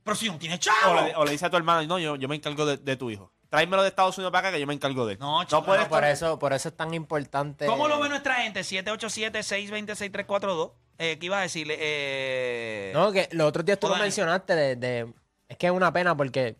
Pero 0.02 0.16
si 0.16 0.26
no 0.28 0.38
tiene 0.38 0.56
O 0.56 0.58
chavo. 0.58 1.00
le, 1.02 1.14
o 1.14 1.24
le 1.24 1.30
dice 1.32 1.46
a 1.46 1.50
tu 1.50 1.56
hermano, 1.56 1.86
no, 1.86 1.98
yo, 2.00 2.16
yo 2.16 2.26
me 2.28 2.34
encargo 2.36 2.66
de, 2.66 2.78
de 2.78 2.96
tu 2.96 3.10
hijo. 3.10 3.32
Tráemelo 3.50 3.82
de 3.82 3.88
Estados 3.88 4.16
Unidos 4.18 4.30
para 4.32 4.48
acá 4.48 4.54
que 4.56 4.60
yo 4.60 4.66
me 4.66 4.74
encargo 4.74 5.06
de 5.06 5.14
él. 5.14 5.18
No, 5.18 5.42
chico, 5.44 5.64
puedes 5.64 5.84
no, 5.84 5.88
Por 5.88 6.04
eso, 6.04 6.38
por 6.38 6.52
eso 6.52 6.68
es 6.68 6.76
tan 6.76 6.92
importante. 6.94 7.64
¿Cómo 7.66 7.88
lo 7.88 7.98
ve 7.98 8.08
nuestra 8.10 8.34
gente? 8.42 8.60
787-620-6342. 8.60 10.72
Eh, 10.98 11.16
¿Qué 11.18 11.26
iba 11.26 11.38
a 11.38 11.42
decirle? 11.42 11.76
Eh, 11.78 12.92
No, 12.94 13.12
que 13.12 13.28
los 13.32 13.48
otros 13.48 13.64
días 13.64 13.78
tú 13.78 13.86
O 13.86 13.90
lo 13.90 13.94
Dani. 13.94 14.04
mencionaste 14.06 14.54
de, 14.54 14.76
de- 14.76 15.12
Es 15.48 15.56
que 15.56 15.66
es 15.66 15.72
una 15.72 15.92
pena 15.92 16.16
porque 16.16 16.56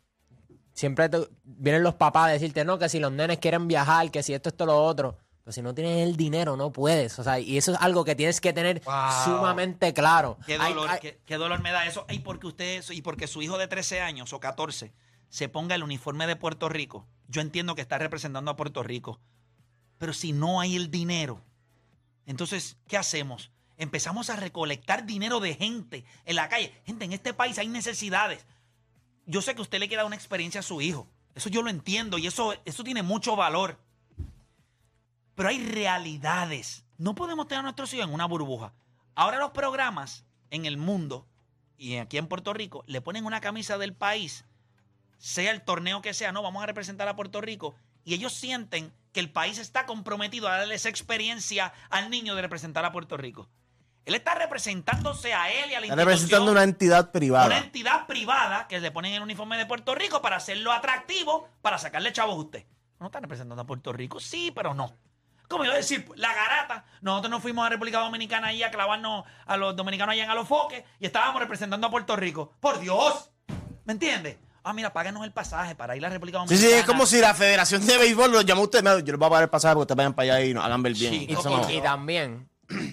siempre 0.73 1.09
te- 1.09 1.28
vienen 1.42 1.83
los 1.83 1.95
papás 1.95 2.28
a 2.28 2.33
decirte, 2.33 2.64
no, 2.64 2.78
que 2.78 2.88
si 2.88 3.00
los 3.00 3.12
nenes 3.12 3.38
quieren 3.38 3.68
viajar, 3.68 4.11
que 4.11 4.23
si 4.23 4.33
esto, 4.33 4.49
esto, 4.49 4.64
lo 4.64 4.83
otro. 4.83 5.18
Pero 5.45 5.52
si 5.52 5.61
no 5.62 5.75
tienes 5.75 6.07
el 6.09 6.16
dinero, 6.16 6.57
no 6.57 6.71
puedes. 6.73 7.18
O 7.18 7.25
sea, 7.25 7.38
y 7.40 7.59
eso 7.59 7.73
es 7.73 7.78
algo 7.80 8.04
que 8.04 8.14
tienes 8.14 8.40
que 8.40 8.52
tener 8.52 8.80
Wow. 8.85 8.95
sumamente 9.25 9.92
claro. 9.92 10.38
Qué 10.47 10.54
Hay- 10.59 10.73
dolor, 10.73 10.90
hay- 10.90 11.00
qué, 11.00 11.21
qué 11.26 11.37
dolor 11.37 11.61
me 11.61 11.73
da 11.73 11.87
eso. 11.87 12.07
Y 12.09 12.21
porque 12.21 12.47
usted 12.47 12.83
y 12.90 13.02
porque 13.02 13.26
su 13.26 13.42
hijo 13.42 13.59
de 13.59 13.66
13 13.66 14.00
años 14.00 14.33
o 14.33 14.40
14 14.40 14.92
se 15.28 15.49
ponga 15.49 15.75
el 15.75 15.82
uniforme 15.82 16.26
de 16.26 16.37
Puerto 16.37 16.68
Rico. 16.68 17.06
Yo 17.28 17.40
entiendo 17.40 17.75
que 17.75 17.82
está 17.82 17.99
representando 17.99 18.50
a 18.50 18.56
Puerto 18.56 18.82
Rico. 18.82 19.20
Pero 19.99 20.12
si 20.12 20.32
no 20.32 20.61
hay 20.61 20.76
el 20.76 20.90
dinero, 20.90 21.42
entonces, 22.26 22.76
¿qué 22.87 22.97
hacemos? 22.97 23.50
Empezamos 23.78 24.28
a 24.30 24.37
recolectar 24.37 25.06
dinero 25.06 25.40
de 25.40 25.54
gente 25.54 26.04
en 26.25 26.37
la 26.37 26.49
calle. 26.49 26.75
Gente, 26.85 27.04
en 27.04 27.12
este 27.12 27.32
país 27.32 27.58
hay 27.58 27.68
necesidades. 27.68 28.44
Yo 29.26 29.42
sé 29.42 29.54
que 29.54 29.62
usted 29.62 29.78
le 29.78 29.88
quiere 29.88 30.00
dar 30.02 30.06
una 30.06 30.16
experiencia 30.16 30.61
a 30.61 30.62
su 30.62 30.80
hijo. 30.80 31.08
Eso 31.35 31.49
yo 31.49 31.62
lo 31.62 31.70
entiendo 31.70 32.18
y 32.18 32.26
eso, 32.26 32.54
eso 32.64 32.85
tiene 32.85 33.02
mucho 33.02 33.37
valor. 33.37 33.78
Pero 35.35 35.49
hay 35.49 35.64
realidades. 35.64 36.85
No 36.97 37.14
podemos 37.14 37.47
tener 37.47 37.61
a 37.61 37.62
nuestros 37.62 37.94
hijos 37.94 38.06
en 38.06 38.14
una 38.14 38.26
burbuja. 38.26 38.73
Ahora 39.14 39.38
los 39.38 39.52
programas 39.52 40.25
en 40.50 40.66
el 40.66 40.76
mundo 40.76 41.26
y 41.78 41.97
aquí 41.97 42.18
en 42.18 42.26
Puerto 42.26 42.52
Rico 42.52 42.85
le 42.87 43.00
ponen 43.00 43.25
una 43.25 43.40
camisa 43.40 43.78
del 43.78 43.94
país, 43.94 44.44
sea 45.18 45.50
el 45.50 45.62
torneo 45.62 46.00
que 46.02 46.14
sea, 46.14 46.32
no, 46.32 46.42
vamos 46.42 46.62
a 46.62 46.66
representar 46.66 47.08
a 47.08 47.16
Puerto 47.16 47.40
Rico. 47.40 47.75
Y 48.04 48.14
ellos 48.14 48.32
sienten 48.32 48.92
que 49.12 49.20
el 49.20 49.30
país 49.30 49.58
está 49.58 49.84
comprometido 49.84 50.48
a 50.48 50.58
darle 50.58 50.75
esa 50.75 50.88
experiencia 50.88 51.72
al 51.90 52.08
niño 52.10 52.34
de 52.34 52.42
representar 52.42 52.84
a 52.84 52.92
Puerto 52.92 53.16
Rico. 53.16 53.48
Él 54.04 54.14
está 54.14 54.34
representándose 54.34 55.34
a 55.34 55.50
él 55.50 55.70
y 55.70 55.75
a 55.75 55.80
la 55.80 55.87
Está 55.87 55.96
institución 55.96 56.06
representando 56.06 56.52
una 56.52 56.62
entidad 56.62 57.00
una 57.00 57.12
privada. 57.12 57.58
entidad 57.58 58.06
privada 58.06 58.66
que 58.66 58.80
le 58.80 58.90
ponen 58.90 59.12
el 59.12 59.20
uniforme 59.22 59.58
de 59.58 59.66
Puerto 59.66 59.94
Rico 59.94 60.22
para 60.22 60.37
hacerlo 60.37 60.72
atractivo, 60.72 61.46
para 61.60 61.76
sacarle 61.76 62.12
chavos 62.12 62.37
a 62.37 62.38
usted. 62.38 62.66
No 63.00 63.06
está 63.06 63.20
representando 63.20 63.60
a 63.60 63.66
Puerto 63.66 63.92
Rico, 63.92 64.18
sí, 64.18 64.50
pero 64.54 64.72
no. 64.72 64.96
Como 65.46 65.64
yo 65.64 65.72
decir, 65.72 66.06
la 66.16 66.32
garata, 66.32 66.84
nosotros 67.02 67.30
nos 67.30 67.42
fuimos 67.42 67.66
a 67.66 67.68
República 67.70 67.98
Dominicana 68.00 68.48
ahí 68.48 68.62
a 68.62 68.70
clavarnos 68.70 69.25
a 69.46 69.56
los 69.58 69.76
dominicanos 69.76 70.14
allá 70.14 70.25
en 70.25 70.30
Alofoque 70.30 70.84
y 70.98 71.06
estábamos 71.06 71.40
representando 71.40 71.87
a 71.87 71.90
Puerto 71.90 72.16
Rico. 72.16 72.52
¡Por 72.60 72.80
Dios! 72.80 73.30
¿Me 73.84 73.92
entiende? 73.92 74.38
Ah, 74.68 74.75
mira, 74.75 74.92
páganos 74.92 75.25
el 75.25 75.32
pasaje 75.32 75.75
para 75.75 75.96
ir 75.96 76.04
a 76.04 76.10
República 76.10 76.38
Sí, 76.40 76.44
Dominicana. 76.46 76.72
sí, 76.75 76.78
es 76.80 76.84
como 76.84 77.06
si 77.06 77.20
la 77.20 77.32
Federación 77.34 77.87
de 77.87 77.96
Béisbol 77.96 78.30
lo 78.32 78.40
llamó 78.42 78.60
a 78.60 78.64
usted. 78.64 78.80
"Mira, 78.82 78.98
Yo 79.00 79.12
les 79.12 79.18
voy 79.18 79.26
a 79.26 79.30
pagar 79.30 79.42
el 79.44 79.48
pasaje 79.50 79.75
porque 79.75 79.84
ustedes 79.84 79.96
vayan 79.96 80.12
para 80.14 80.34
allá 80.34 80.44
y 80.44 80.52
nos 80.52 80.62
hagan 80.64 80.82
ver 80.82 80.92
bien. 80.92 81.12
Sí, 81.12 81.26
y, 81.28 81.32
no. 81.32 81.82
también, 81.82 82.48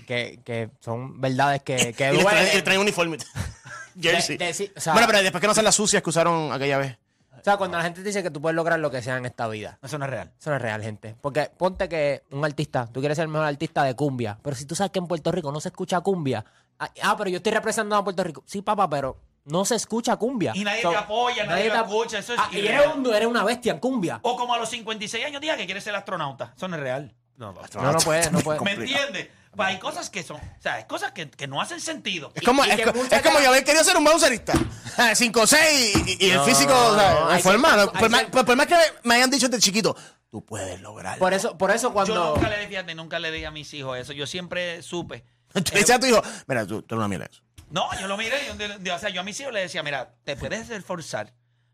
que, 0.07 0.39
que 0.45 0.69
son 0.79 1.19
verdades 1.19 1.63
que, 1.63 1.75
que 1.97 2.13
Y 2.13 2.17
traen, 2.19 2.23
duelen. 2.23 2.63
traen 2.63 2.79
uniforme. 2.79 3.17
Jersey. 3.99 4.37
De- 4.37 4.53
de- 4.53 4.71
o 4.75 4.79
sea- 4.79 4.93
bueno, 4.93 5.07
pero 5.07 5.21
después 5.21 5.41
que 5.41 5.47
no 5.47 5.53
sean 5.53 5.65
las 5.65 5.75
sucias 5.75 6.01
que 6.01 6.09
usaron 6.09 6.51
aquella 6.53 6.77
vez. 6.77 6.97
O 7.39 7.43
sea, 7.45 7.57
cuando 7.57 7.77
la 7.77 7.83
gente 7.83 8.01
te 8.01 8.07
dice 8.07 8.23
que 8.23 8.31
tú 8.31 8.41
puedes 8.41 8.55
lograr 8.55 8.79
lo 8.79 8.89
que 8.89 9.01
sea 9.03 9.17
en 9.17 9.25
esta 9.25 9.47
vida. 9.47 9.77
Eso 9.83 9.97
no 9.99 10.05
es 10.05 10.11
real. 10.11 10.31
Eso 10.39 10.49
no 10.49 10.55
es 10.55 10.61
real, 10.61 10.81
gente. 10.81 11.15
Porque 11.21 11.51
ponte 11.57 11.87
que 11.87 12.23
un 12.31 12.43
artista, 12.43 12.87
tú 12.91 13.01
quieres 13.01 13.17
ser 13.17 13.23
el 13.23 13.29
mejor 13.29 13.45
artista 13.47 13.83
de 13.83 13.95
cumbia, 13.95 14.39
pero 14.41 14.55
si 14.55 14.65
tú 14.65 14.75
sabes 14.75 14.91
que 14.91 14.97
en 14.99 15.07
Puerto 15.07 15.31
Rico 15.31 15.51
no 15.51 15.59
se 15.59 15.67
escucha 15.69 15.99
cumbia, 16.01 16.43
ah, 16.79 16.89
ah, 17.03 17.15
pero 17.17 17.29
yo 17.29 17.37
estoy 17.37 17.51
representando 17.51 17.97
a 17.97 18.03
Puerto 18.03 18.23
Rico. 18.23 18.43
Sí, 18.47 18.61
papá, 18.63 18.89
pero 18.89 19.17
no 19.45 19.63
se 19.65 19.75
escucha 19.75 20.15
cumbia. 20.17 20.51
Y 20.55 20.63
nadie 20.63 20.81
te 20.81 20.95
apoya, 20.95 21.45
nadie 21.45 21.69
lo 21.69 21.75
escucha, 21.75 22.19
eso 22.19 22.33
es 22.33 22.39
Ah, 22.39 22.49
y 22.51 22.59
eres, 22.67 22.87
un- 22.95 23.05
eres 23.13 23.27
una 23.27 23.43
bestia 23.43 23.71
en 23.73 23.79
cumbia. 23.79 24.19
O 24.23 24.35
como 24.35 24.53
a 24.53 24.57
los 24.57 24.69
56 24.69 25.25
años 25.25 25.39
diga 25.41 25.55
que 25.57 25.65
quiere 25.65 25.81
ser 25.81 25.95
astronauta. 25.95 26.53
Eso 26.55 26.67
no 26.67 26.75
es 26.75 26.81
real. 26.81 27.15
No. 27.37 27.53
No, 27.53 27.91
no 27.91 27.99
puedes, 27.99 28.31
no 28.31 28.39
puedes. 28.39 28.61
¿Me 28.63 28.71
entiendes? 28.73 29.29
Pues 29.55 29.69
hay 29.69 29.79
cosas 29.79 30.09
que 30.09 30.21
son, 30.23 30.35
o 30.37 30.61
sea, 30.61 30.73
hay 30.75 30.83
cosas 30.85 31.13
que, 31.13 31.29
que 31.29 31.47
no 31.47 31.61
hacen 31.61 31.79
sentido. 31.79 32.31
Es 32.35 32.43
como, 32.43 32.65
y 32.65 32.69
es, 32.69 32.75
que 32.75 32.83
co- 32.83 32.93
muchas 32.93 33.13
es 33.13 33.21
como 33.25 33.39
yo 33.39 33.49
haber 33.49 33.63
querido 33.63 33.83
ser 33.85 33.95
un 33.95 34.03
baloncerista. 34.03 34.53
5'6 34.53 36.17
y, 36.19 36.25
y 36.25 36.29
el 36.31 36.39
físico, 36.41 36.71
no, 36.73 37.35
o 37.35 37.39
por, 37.41 37.57
más, 37.57 37.73
ciertas- 37.75 38.23
por- 38.31 38.45
por 38.45 38.55
más 38.55 38.67
que 38.67 38.75
me 39.03 39.15
hayan 39.15 39.29
dicho 39.29 39.47
desde 39.47 39.61
chiquito, 39.61 39.95
tú 40.29 40.43
puedes 40.43 40.81
lograrlo. 40.81 41.19
Por 41.19 41.33
eso, 41.33 41.57
por 41.57 41.71
eso 41.71 41.87
Yo 41.89 41.93
cuando. 41.93 42.35
nunca 42.35 42.49
le 42.49 42.55
dije, 42.57 42.67
fíjate, 42.69 42.95
nunca 42.95 43.19
le 43.19 43.31
dije 43.31 43.45
a 43.45 43.51
mis 43.51 43.73
hijos 43.73 43.97
eso. 43.97 44.11
Yo 44.13 44.27
siempre 44.27 44.81
supe. 44.81 45.23
Tú 45.53 45.61
decías 45.73 45.91
a 45.91 45.99
tu 45.99 46.05
hijo, 46.07 46.21
mira, 46.47 46.65
tú, 46.67 46.81
tú 46.81 46.95
no 46.97 47.07
mira 47.07 47.25
eso. 47.31 47.41
No, 47.75 47.89
yo 47.99 48.07
lo 48.07 48.15
miré. 48.17 48.37
Yo, 48.47 48.53
de- 48.55 48.79
de- 48.79 48.91
o 48.91 48.97
sea, 48.97 49.09
yo 49.09 49.19
a 49.19 49.23
mis 49.23 49.37
hijos 49.39 49.51
les 49.53 49.63
decía, 49.63 49.83
mira, 49.83 50.15
te 50.23 50.35
puedes 50.37 50.69
esforzar, 50.69 51.33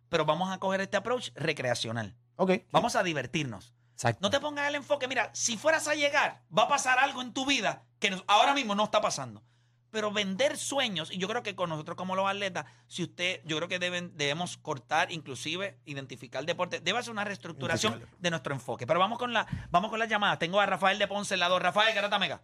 pero 0.09 0.25
vamos 0.25 0.51
a 0.51 0.57
coger 0.57 0.81
este 0.81 0.97
approach 0.97 1.29
recreacional. 1.35 2.15
Ok. 2.37 2.53
Vamos 2.71 2.95
a 2.95 3.03
divertirnos. 3.03 3.75
Exacto. 3.93 4.19
No 4.21 4.31
te 4.31 4.39
pongas 4.39 4.67
el 4.67 4.73
enfoque, 4.75 5.07
mira, 5.07 5.29
si 5.33 5.57
fueras 5.57 5.87
a 5.87 5.93
llegar, 5.93 6.41
va 6.57 6.63
a 6.63 6.67
pasar 6.67 6.97
algo 6.97 7.21
en 7.21 7.33
tu 7.33 7.45
vida 7.45 7.85
que 7.99 8.09
nos- 8.09 8.23
ahora 8.27 8.55
mismo 8.55 8.73
no 8.73 8.85
está 8.85 8.99
pasando. 8.99 9.43
Pero 9.91 10.09
vender 10.11 10.57
sueños, 10.57 11.11
y 11.11 11.17
yo 11.19 11.27
creo 11.27 11.43
que 11.43 11.53
con 11.53 11.69
nosotros 11.69 11.97
como 11.97 12.15
los 12.15 12.27
atletas, 12.27 12.65
si 12.87 13.03
usted, 13.03 13.41
yo 13.45 13.57
creo 13.57 13.67
que 13.67 13.77
deben, 13.77 14.15
debemos 14.17 14.57
cortar, 14.57 15.11
inclusive 15.11 15.79
identificar 15.85 16.43
deporte, 16.45 16.79
debe 16.79 16.97
hacer 16.97 17.11
una 17.11 17.25
reestructuración 17.25 18.03
de 18.17 18.29
nuestro 18.31 18.55
enfoque. 18.55 18.87
Pero 18.87 18.99
vamos 18.99 19.19
con 19.19 19.33
la, 19.33 19.45
vamos 19.69 19.91
con 19.91 19.99
las 19.99 20.07
llamadas. 20.09 20.39
Tengo 20.39 20.59
a 20.61 20.65
Rafael 20.65 20.97
de 20.97 21.07
Ponce, 21.07 21.33
el 21.35 21.41
lado. 21.41 21.59
Rafael, 21.59 21.93
Garata 21.93 22.17
Mega. 22.17 22.41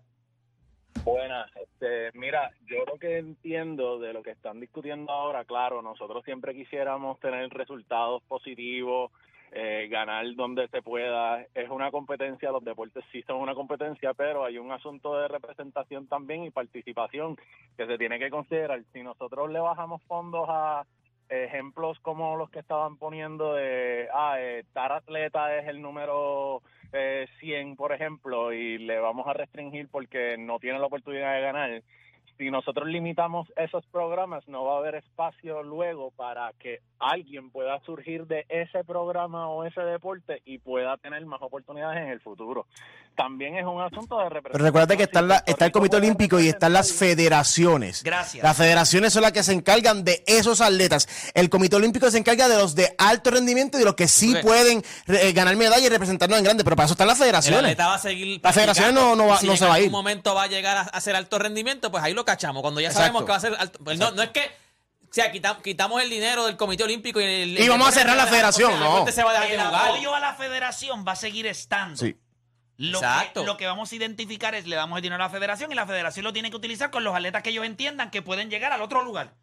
Buenas, 1.04 1.50
este, 1.56 2.12
mira, 2.18 2.52
yo 2.66 2.86
lo 2.86 2.98
que 2.98 3.18
entiendo 3.18 4.00
de 4.00 4.14
lo 4.14 4.24
que 4.24 4.32
están 4.32 4.60
discutiendo 4.60 5.12
ahora, 5.12 5.46
claro, 5.46 5.82
nosotros 5.82 6.24
siempre 6.24 6.54
quisiéramos 6.54 7.20
tener 7.20 7.50
resultados 7.50 8.24
positivos, 8.24 9.12
eh, 9.52 9.88
ganar 9.90 10.26
donde 10.36 10.68
se 10.68 10.82
pueda. 10.82 11.42
Es 11.54 11.70
una 11.70 11.90
competencia, 11.90 12.52
los 12.52 12.64
deportes 12.64 13.04
sí 13.12 13.22
son 13.24 13.38
una 13.38 13.56
competencia, 13.56 14.14
pero 14.14 14.44
hay 14.44 14.58
un 14.58 14.72
asunto 14.72 15.18
de 15.18 15.28
representación 15.28 16.08
también 16.08 16.44
y 16.44 16.52
participación 16.52 17.38
que 17.78 17.88
se 17.88 17.98
tiene 17.98 18.20
que 18.20 18.30
considerar. 18.30 18.84
Si 18.92 19.02
nosotros 19.02 19.50
le 19.50 19.60
bajamos 19.60 20.04
fondos 20.04 20.46
a, 20.50 20.86
ejemplos 21.30 22.00
como 22.02 22.36
los 22.38 22.50
que 22.50 22.60
estaban 22.60 22.98
poniendo 22.98 23.54
de, 23.54 24.08
ah, 24.14 24.36
eh, 24.40 24.64
tal 24.74 24.92
atleta 24.92 25.58
es 25.58 25.68
el 25.68 25.82
número 25.82 26.62
eh, 26.94 27.28
100, 27.40 27.76
por 27.76 27.92
ejemplo, 27.92 28.54
y 28.54 28.78
le 28.78 29.00
vamos 29.00 29.28
a 29.28 29.34
restringir 29.34 29.88
porque 29.90 30.38
no 30.38 30.60
tiene 30.60 30.80
la 30.80 30.86
oportunidad 30.86 31.36
de 31.36 31.42
ganar. 31.42 31.84
Si 32.38 32.52
nosotros 32.52 32.88
limitamos 32.88 33.48
esos 33.56 33.84
programas, 33.88 34.48
no 34.48 34.64
va 34.64 34.76
a 34.76 34.78
haber 34.78 34.96
espacio 34.96 35.64
luego 35.64 36.12
para 36.12 36.52
que 36.60 36.82
alguien 37.00 37.50
pueda 37.50 37.80
surgir 37.84 38.28
de 38.28 38.46
ese 38.50 38.84
programa 38.84 39.50
o 39.50 39.64
ese 39.64 39.82
deporte 39.82 40.42
y 40.46 40.60
pueda 40.60 40.98
tener 40.98 41.26
más 41.26 41.42
oportunidades 41.42 41.98
en 42.04 42.10
el 42.10 42.20
futuro. 42.22 42.68
También 43.16 43.58
es 43.58 43.66
un 43.66 43.82
asunto 43.82 44.18
de 44.20 44.26
representación. 44.30 44.52
Pero 44.54 44.64
recuerda 44.66 44.96
que 44.96 45.04
está, 45.04 45.22
la- 45.24 45.44
está 45.48 45.66
el 45.66 45.72
Comité 45.72 45.96
Olímpico 45.98 46.40
y 46.40 46.48
están 46.50 46.74
las 46.74 46.94
federaciones. 46.94 48.04
Gracias. 48.04 48.44
Las 48.44 48.56
federaciones 48.56 49.12
son 49.14 49.24
las 49.24 49.32
que 49.32 49.42
se 49.44 49.54
encargan 49.54 50.04
de 50.04 50.24
esos 50.28 50.62
atletas. 50.62 51.08
El 51.34 51.50
Comité 51.50 51.76
Olímpico 51.78 52.10
se 52.12 52.20
encarga 52.20 52.48
de 52.48 52.58
los 52.58 52.76
de 52.76 52.94
alto 53.00 53.32
rendimiento 53.32 53.78
y 53.78 53.80
de 53.80 53.86
los 53.86 53.96
que 53.96 54.08
sí 54.08 54.36
pueden 54.44 54.84
eh, 55.08 55.32
ganar 55.34 55.56
medallas 55.56 55.82
y 55.88 55.90
representarnos 55.90 56.38
en 56.38 56.46
grande. 56.46 56.64
Pero 56.64 56.76
para 56.76 56.86
eso 56.86 56.94
están 56.94 57.08
las 57.08 57.18
federaciones. 57.18 57.62
atleta 57.62 57.88
va 57.88 57.96
a 57.96 58.00
seguir. 58.00 58.40
La 58.44 58.54
federación 58.54 58.94
no- 58.94 59.16
no 59.16 59.26
va- 59.28 59.38
si 59.38 59.48
no 59.48 59.54
en 59.54 59.58
se 59.58 59.66
va 59.66 59.74
a 59.74 59.80
ir. 59.80 59.86
algún 59.86 59.98
momento 60.00 60.36
va 60.36 60.44
a 60.44 60.48
llegar 60.48 60.78
a 60.78 60.82
hacer 60.82 61.16
alto 61.16 61.40
rendimiento, 61.40 61.90
pues 61.90 62.04
ahí 62.04 62.14
lo 62.14 62.24
cachamos. 62.28 62.62
Cuando 62.62 62.80
ya 62.80 62.90
Exacto. 62.90 63.04
sabemos 63.08 63.24
que 63.24 63.32
va 63.32 63.38
a 63.38 63.40
ser 63.40 63.56
alto. 63.58 63.80
pues 63.84 63.98
no, 63.98 64.12
no 64.12 64.22
es 64.22 64.30
que. 64.30 64.52
O 65.10 65.14
sea, 65.14 65.32
quitamos, 65.32 65.64
quitamos 65.64 66.02
el 66.04 66.10
dinero 66.10 66.46
del 66.46 66.58
Comité 66.58 66.84
Olímpico 66.84 67.20
y, 67.22 67.24
el, 67.24 67.60
Y 67.60 67.68
vamos 67.70 67.88
a 67.88 67.92
cerrar 67.94 68.18
la 68.18 68.28
federación, 68.28 68.78
no. 68.80 69.08
se 69.08 69.24
va 69.24 69.32
a 69.32 69.34
dejar 69.34 69.50
El 69.52 69.58
de 69.58 69.64
jugar. 69.66 69.88
apoyo 69.90 70.14
a 70.14 70.20
la 70.20 70.34
federación 70.36 71.06
va 71.08 71.14
a 71.14 71.16
seguir 71.16 71.48
estando. 71.48 71.96
Sí. 71.98 72.18
Lo 72.76 73.00
Exacto. 73.00 73.42
que, 73.42 73.46
lo 73.48 73.58
que 73.58 73.66
vamos 73.66 73.92
a 73.92 73.96
identificar 73.96 74.54
es 74.54 74.68
le 74.68 74.76
damos 74.76 74.98
el 74.98 75.02
dinero 75.02 75.24
a 75.24 75.28
la 75.28 75.32
federación 75.32 75.72
y 75.72 75.76
la 75.76 75.88
federación 75.88 76.26
lo 76.26 76.34
tiene 76.34 76.52
que 76.52 76.58
utilizar 76.58 76.92
con 76.92 77.04
los 77.04 77.16
atletas 77.16 77.42
que 77.42 77.50
ellos 77.50 77.66
entiendan 77.66 78.12
que 78.12 78.22
pueden 78.22 78.50
llegar 78.52 78.72
al 78.74 78.82
otro 78.82 79.02
lugar. 79.04 79.34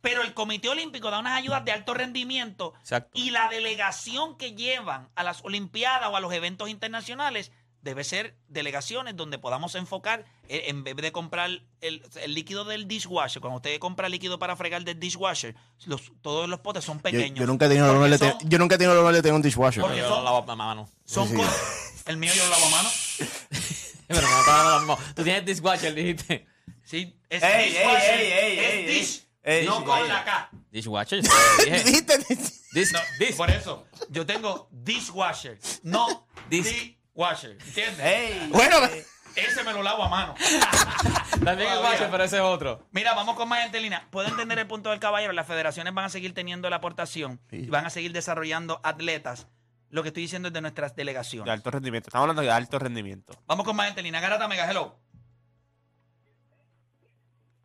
Pero 0.00 0.22
el 0.22 0.34
Comité 0.34 0.68
Olímpico 0.68 1.10
da 1.10 1.18
unas 1.18 1.36
ayudas 1.36 1.64
de 1.64 1.72
alto 1.72 1.94
rendimiento 1.94 2.72
Exacto. 2.80 3.10
y 3.12 3.30
la 3.30 3.48
delegación 3.48 4.38
que 4.38 4.54
llevan 4.54 5.10
a 5.16 5.22
las 5.24 5.44
Olimpiadas 5.44 6.08
o 6.10 6.16
a 6.16 6.20
los 6.20 6.32
eventos 6.32 6.68
internacionales 6.70 7.52
debe 7.82 8.04
ser 8.04 8.36
delegaciones 8.48 9.16
donde 9.16 9.38
podamos 9.38 9.74
enfocar, 9.74 10.24
eh, 10.48 10.64
en 10.68 10.84
vez 10.84 10.96
de 10.96 11.12
comprar 11.12 11.50
el, 11.80 12.02
el 12.22 12.34
líquido 12.34 12.64
del 12.64 12.86
dishwasher, 12.88 13.40
cuando 13.40 13.56
usted 13.56 13.78
compra 13.78 14.08
líquido 14.08 14.38
para 14.38 14.56
fregar 14.56 14.84
del 14.84 14.98
dishwasher, 15.00 15.54
los, 15.86 16.12
todos 16.22 16.48
los 16.48 16.60
potes 16.60 16.84
son 16.84 17.00
pequeños. 17.00 17.38
yo 17.38 17.46
nunca 17.46 17.66
he 17.66 17.68
tenido 17.68 17.86
de 17.92 17.98
Porque 17.98 18.18
tener- 18.18 18.34
son- 18.40 18.48
yo 18.50 18.58
nunca 18.58 18.74
he 18.76 18.78
tenido 18.78 18.92
el 18.94 18.98
honor 19.00 19.14
de 19.14 19.22
tener 19.22 19.34
un 19.34 19.42
dishwasher. 19.42 19.82
Porque 19.82 19.98
Yo 19.98 20.08
son- 20.08 20.18
lo 20.18 20.24
lavo 20.24 20.50
a 20.50 20.56
mano. 20.56 20.88
son 21.04 21.26
Sí, 21.28 21.34
sí. 21.34 21.40
cosas- 21.40 22.02
El 22.06 22.16
mío 22.16 22.32
yo 22.34 22.44
lo 22.44 22.50
lavo 22.50 22.66
a 22.66 22.70
mano. 22.70 22.88
Pero 24.08 24.80
no. 24.86 24.98
Tú 25.14 25.22
tienes 25.24 25.44
dishwasher, 25.46 25.94
dijiste. 25.94 26.46
Sí, 26.84 27.16
es 27.28 27.42
Ey, 27.42 27.70
dishwasher. 27.70 28.20
ey, 28.20 28.32
ey, 28.32 28.58
es 28.58 28.64
ey, 28.74 28.86
dish. 28.86 29.24
ey. 29.42 29.66
no 29.66 29.84
con 29.84 30.06
la 30.08 30.24
K. 30.24 30.50
Dishwasher, 30.70 31.22
dije. 31.64 32.04
No, 32.92 33.00
Por 33.36 33.50
eso, 33.50 33.86
yo 34.10 34.24
tengo 34.26 34.68
dishwasher, 34.70 35.58
no 35.82 36.26
Dis- 36.50 36.96
dishwasher. 37.14 37.52
¿Entiendes? 37.52 38.00
Ey. 38.00 38.48
Bueno, 38.52 38.76
Ese 39.34 39.64
me 39.64 39.72
lo 39.72 39.82
lavo 39.82 40.02
a 40.04 40.08
mano. 40.08 40.34
También 41.44 41.68
Todavía. 41.70 41.80
washer, 41.90 42.10
pero 42.10 42.24
ese 42.24 42.36
es 42.36 42.42
otro. 42.42 42.86
Mira, 42.90 43.14
vamos 43.14 43.34
con 43.36 43.48
más 43.48 43.62
gente. 43.62 43.80
Puedo 44.10 44.28
entender 44.28 44.58
el 44.58 44.66
punto 44.66 44.90
del 44.90 45.00
caballero. 45.00 45.32
Las 45.32 45.46
federaciones 45.46 45.94
van 45.94 46.04
a 46.04 46.08
seguir 46.10 46.34
teniendo 46.34 46.68
la 46.70 46.76
aportación 46.76 47.40
y 47.50 47.66
van 47.66 47.86
a 47.86 47.90
seguir 47.90 48.12
desarrollando 48.12 48.80
atletas. 48.82 49.48
Lo 49.88 50.02
que 50.02 50.08
estoy 50.08 50.22
diciendo 50.22 50.48
es 50.48 50.54
de 50.54 50.60
nuestras 50.60 50.92
De 50.94 51.00
delegaciones. 51.00 51.52
alto 51.52 51.70
rendimiento. 51.70 52.08
Estamos 52.08 52.24
hablando 52.24 52.42
de 52.42 52.50
alto 52.50 52.78
rendimiento. 52.78 53.34
Vamos 53.46 53.64
con 53.66 53.76
más 53.76 53.92
gente. 53.94 54.10
Garata 54.10 54.48
Mega, 54.48 54.70
hello. 54.70 54.98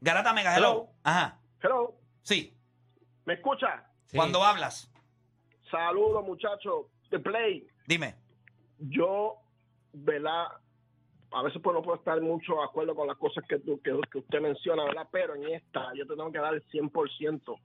Garata 0.01 0.33
Mega, 0.33 0.55
hello. 0.55 0.69
Hello. 0.69 0.89
Ajá. 1.03 1.39
Hello, 1.61 1.95
Sí. 2.23 2.53
¿me 3.25 3.33
escucha? 3.35 3.83
Cuando 4.13 4.43
hablas, 4.43 4.89
Saludos, 5.71 6.23
muchachos 6.25 6.85
de 7.09 7.19
Play. 7.19 7.67
dime. 7.87 8.15
Yo, 8.79 9.35
¿verdad? 9.93 10.45
A 11.31 11.41
veces 11.43 11.61
pues 11.61 11.73
no 11.73 11.81
puedo 11.81 11.97
estar 11.97 12.19
mucho 12.21 12.53
de 12.55 12.63
acuerdo 12.63 12.95
con 12.95 13.07
las 13.07 13.17
cosas 13.17 13.43
que, 13.47 13.59
tú- 13.59 13.81
que, 13.81 13.99
que 14.11 14.19
usted 14.19 14.39
menciona, 14.41 14.85
¿verdad? 14.85 15.07
Pero 15.11 15.35
en 15.35 15.49
esta 15.49 15.93
yo 15.95 16.05
te 16.07 16.15
tengo 16.15 16.31
que 16.31 16.39
dar 16.39 16.53
el 16.53 16.63
100%, 16.69 17.59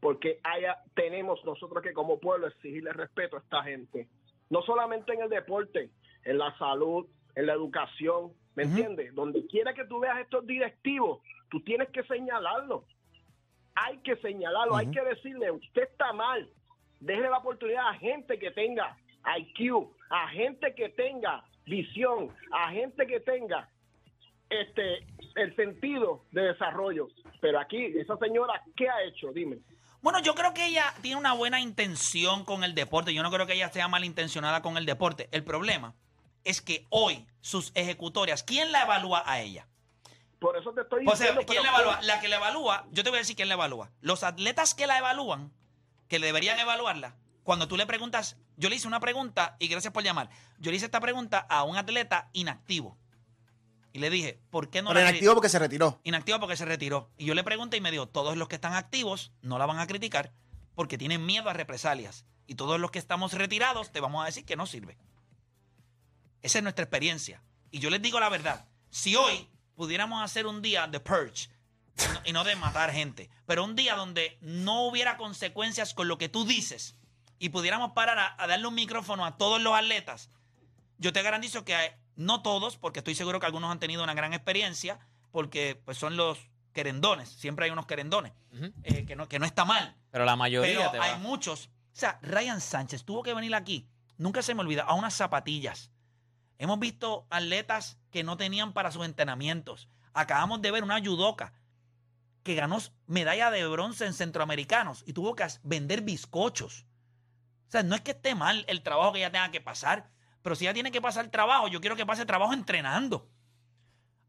porque 0.00 0.40
haya, 0.44 0.76
tenemos 0.94 1.42
nosotros 1.44 1.82
que 1.82 1.92
como 1.94 2.18
pueblo 2.20 2.46
exigirle 2.48 2.92
respeto 2.92 3.36
a 3.36 3.40
esta 3.40 3.62
gente. 3.62 4.08
No 4.50 4.62
solamente 4.62 5.14
en 5.14 5.22
el 5.22 5.28
deporte, 5.30 5.90
en 6.24 6.38
la 6.38 6.56
salud, 6.58 7.06
en 7.34 7.46
la 7.46 7.54
educación, 7.54 8.32
¿me 8.54 8.64
entiendes? 8.64 9.14
Donde 9.14 9.46
quiera 9.46 9.72
que 9.74 9.84
tú 9.86 9.98
veas 10.00 10.18
estos 10.20 10.46
directivos, 10.46 11.20
tú 11.50 11.60
tienes 11.62 11.88
que 11.90 12.02
señalarlo. 12.04 12.84
Hay 13.74 13.98
que 13.98 14.16
señalarlo, 14.16 14.76
hay 14.76 14.90
que 14.90 15.02
decirle, 15.02 15.50
usted 15.50 15.82
está 15.84 16.12
mal. 16.12 16.48
Deje 17.00 17.22
la 17.22 17.38
oportunidad 17.38 17.88
a 17.88 17.94
gente 17.94 18.38
que 18.38 18.50
tenga 18.50 18.96
IQ, 19.38 19.88
a 20.10 20.28
gente 20.28 20.74
que 20.74 20.88
tenga 20.90 21.44
visión, 21.64 22.30
a 22.52 22.70
gente 22.70 23.06
que 23.06 23.20
tenga 23.20 23.68
este 24.48 25.06
el 25.34 25.54
sentido 25.56 26.24
de 26.30 26.42
desarrollo. 26.42 27.08
Pero 27.40 27.60
aquí, 27.60 27.84
esa 27.98 28.16
señora, 28.16 28.62
¿qué 28.76 28.88
ha 28.88 29.02
hecho? 29.02 29.32
Dime. 29.32 29.58
Bueno, 30.00 30.20
yo 30.20 30.34
creo 30.34 30.54
que 30.54 30.66
ella 30.66 30.94
tiene 31.02 31.16
una 31.16 31.32
buena 31.32 31.60
intención 31.60 32.44
con 32.44 32.64
el 32.64 32.74
deporte. 32.74 33.12
Yo 33.12 33.22
no 33.22 33.30
creo 33.30 33.46
que 33.46 33.54
ella 33.54 33.70
sea 33.70 33.88
malintencionada 33.88 34.62
con 34.62 34.76
el 34.76 34.86
deporte. 34.86 35.28
El 35.32 35.42
problema 35.44 35.94
es 36.44 36.62
que 36.62 36.86
hoy 36.90 37.26
sus 37.40 37.72
ejecutorias, 37.74 38.42
¿quién 38.44 38.70
la 38.72 38.82
evalúa 38.82 39.24
a 39.26 39.40
ella? 39.40 39.66
Por 40.38 40.56
eso 40.56 40.72
te 40.72 40.82
estoy 40.82 41.04
O 41.06 41.16
sea, 41.16 41.32
diciendo. 41.32 41.42
¿quién 41.50 41.62
la 41.62 41.70
evalúa? 41.70 42.00
La 42.02 42.20
que 42.20 42.28
la 42.28 42.36
evalúa, 42.36 42.86
yo 42.92 43.02
te 43.02 43.10
voy 43.10 43.16
a 43.16 43.20
decir 43.20 43.36
quién 43.36 43.48
la 43.48 43.54
evalúa. 43.54 43.90
Los 44.00 44.22
atletas 44.22 44.74
que 44.74 44.86
la 44.86 44.98
evalúan, 44.98 45.50
que 46.08 46.18
deberían 46.18 46.58
evaluarla, 46.60 47.16
cuando 47.46 47.68
tú 47.68 47.76
le 47.76 47.86
preguntas, 47.86 48.36
yo 48.56 48.68
le 48.68 48.74
hice 48.74 48.88
una 48.88 48.98
pregunta, 48.98 49.54
y 49.60 49.68
gracias 49.68 49.92
por 49.92 50.02
llamar, 50.02 50.28
yo 50.58 50.72
le 50.72 50.76
hice 50.78 50.86
esta 50.86 50.98
pregunta 51.00 51.38
a 51.38 51.62
un 51.62 51.76
atleta 51.76 52.28
inactivo. 52.32 52.98
Y 53.92 54.00
le 54.00 54.10
dije, 54.10 54.40
¿por 54.50 54.68
qué 54.68 54.82
no 54.82 54.88
Pero 54.90 55.00
la 55.00 55.10
inactivo 55.10 55.32
porque 55.34 55.48
se 55.48 55.58
retiró. 55.60 56.00
Inactivo 56.02 56.40
porque 56.40 56.56
se 56.56 56.64
retiró. 56.64 57.08
Y 57.16 57.24
yo 57.24 57.34
le 57.34 57.44
pregunté 57.44 57.76
y 57.76 57.80
me 57.80 57.92
dijo, 57.92 58.08
todos 58.08 58.36
los 58.36 58.48
que 58.48 58.56
están 58.56 58.74
activos 58.74 59.32
no 59.42 59.58
la 59.58 59.64
van 59.66 59.78
a 59.78 59.86
criticar 59.86 60.32
porque 60.74 60.98
tienen 60.98 61.24
miedo 61.24 61.48
a 61.48 61.52
represalias. 61.52 62.26
Y 62.48 62.56
todos 62.56 62.78
los 62.80 62.90
que 62.90 62.98
estamos 62.98 63.32
retirados 63.32 63.92
te 63.92 64.00
vamos 64.00 64.22
a 64.22 64.26
decir 64.26 64.44
que 64.44 64.56
no 64.56 64.66
sirve. 64.66 64.98
Esa 66.42 66.58
es 66.58 66.62
nuestra 66.64 66.82
experiencia. 66.84 67.42
Y 67.70 67.78
yo 67.78 67.88
les 67.90 68.02
digo 68.02 68.20
la 68.20 68.28
verdad. 68.28 68.66
Si 68.90 69.16
hoy 69.16 69.48
pudiéramos 69.76 70.22
hacer 70.22 70.46
un 70.46 70.62
día 70.62 70.86
de 70.88 71.00
purge, 71.00 71.48
y 71.96 72.12
no- 72.12 72.20
y 72.26 72.32
no 72.32 72.44
de 72.44 72.56
matar 72.56 72.92
gente, 72.92 73.30
pero 73.46 73.64
un 73.64 73.76
día 73.76 73.94
donde 73.94 74.36
no 74.40 74.86
hubiera 74.88 75.16
consecuencias 75.16 75.94
con 75.94 76.08
lo 76.08 76.18
que 76.18 76.28
tú 76.28 76.44
dices 76.44 76.96
y 77.38 77.48
pudiéramos 77.50 77.92
parar 77.92 78.18
a, 78.18 78.34
a 78.42 78.46
darle 78.46 78.66
un 78.66 78.74
micrófono 78.74 79.24
a 79.24 79.36
todos 79.36 79.60
los 79.60 79.74
atletas, 79.74 80.30
yo 80.98 81.12
te 81.12 81.22
garantizo 81.22 81.64
que 81.64 81.74
hay- 81.74 81.90
no 82.16 82.40
todos, 82.42 82.76
porque 82.78 83.00
estoy 83.00 83.14
seguro 83.14 83.40
que 83.40 83.46
algunos 83.46 83.70
han 83.70 83.78
tenido 83.78 84.02
una 84.02 84.14
gran 84.14 84.32
experiencia, 84.32 84.98
porque 85.30 85.80
pues 85.84 85.98
son 85.98 86.16
los 86.16 86.38
querendones, 86.72 87.28
siempre 87.28 87.66
hay 87.66 87.70
unos 87.70 87.86
querendones, 87.86 88.32
eh, 88.84 89.04
que, 89.04 89.16
no, 89.16 89.28
que 89.28 89.38
no 89.38 89.44
está 89.46 89.64
mal, 89.64 89.96
Pero 90.10 90.24
la 90.24 90.36
mayoría 90.36 90.76
pero 90.78 90.90
te 90.92 90.98
hay 90.98 91.12
va. 91.12 91.18
muchos. 91.18 91.66
O 91.66 91.98
sea, 91.98 92.18
Ryan 92.22 92.60
Sánchez 92.60 93.04
tuvo 93.04 93.22
que 93.22 93.34
venir 93.34 93.54
aquí, 93.54 93.86
nunca 94.18 94.40
se 94.42 94.54
me 94.54 94.60
olvida, 94.62 94.82
a 94.84 94.94
unas 94.94 95.14
zapatillas. 95.14 95.90
Hemos 96.58 96.78
visto 96.78 97.26
atletas 97.28 97.98
que 98.10 98.24
no 98.24 98.36
tenían 98.38 98.72
para 98.72 98.90
sus 98.90 99.04
entrenamientos. 99.04 99.88
Acabamos 100.14 100.62
de 100.62 100.70
ver 100.70 100.84
una 100.84 100.98
judoka 101.04 101.52
que 102.42 102.54
ganó 102.54 102.78
medalla 103.06 103.50
de 103.50 103.66
bronce 103.66 104.06
en 104.06 104.14
centroamericanos 104.14 105.02
y 105.06 105.12
tuvo 105.12 105.34
que 105.34 105.46
vender 105.64 106.00
bizcochos. 106.00 106.86
O 107.68 107.70
sea, 107.70 107.82
no 107.82 107.94
es 107.94 108.00
que 108.00 108.12
esté 108.12 108.34
mal 108.34 108.64
el 108.68 108.82
trabajo 108.82 109.12
que 109.12 109.18
ella 109.18 109.32
tenga 109.32 109.50
que 109.50 109.60
pasar, 109.60 110.08
pero 110.42 110.54
si 110.54 110.64
ella 110.64 110.74
tiene 110.74 110.92
que 110.92 111.02
pasar 111.02 111.28
trabajo, 111.28 111.68
yo 111.68 111.80
quiero 111.80 111.96
que 111.96 112.06
pase 112.06 112.24
trabajo 112.24 112.52
entrenando. 112.52 113.28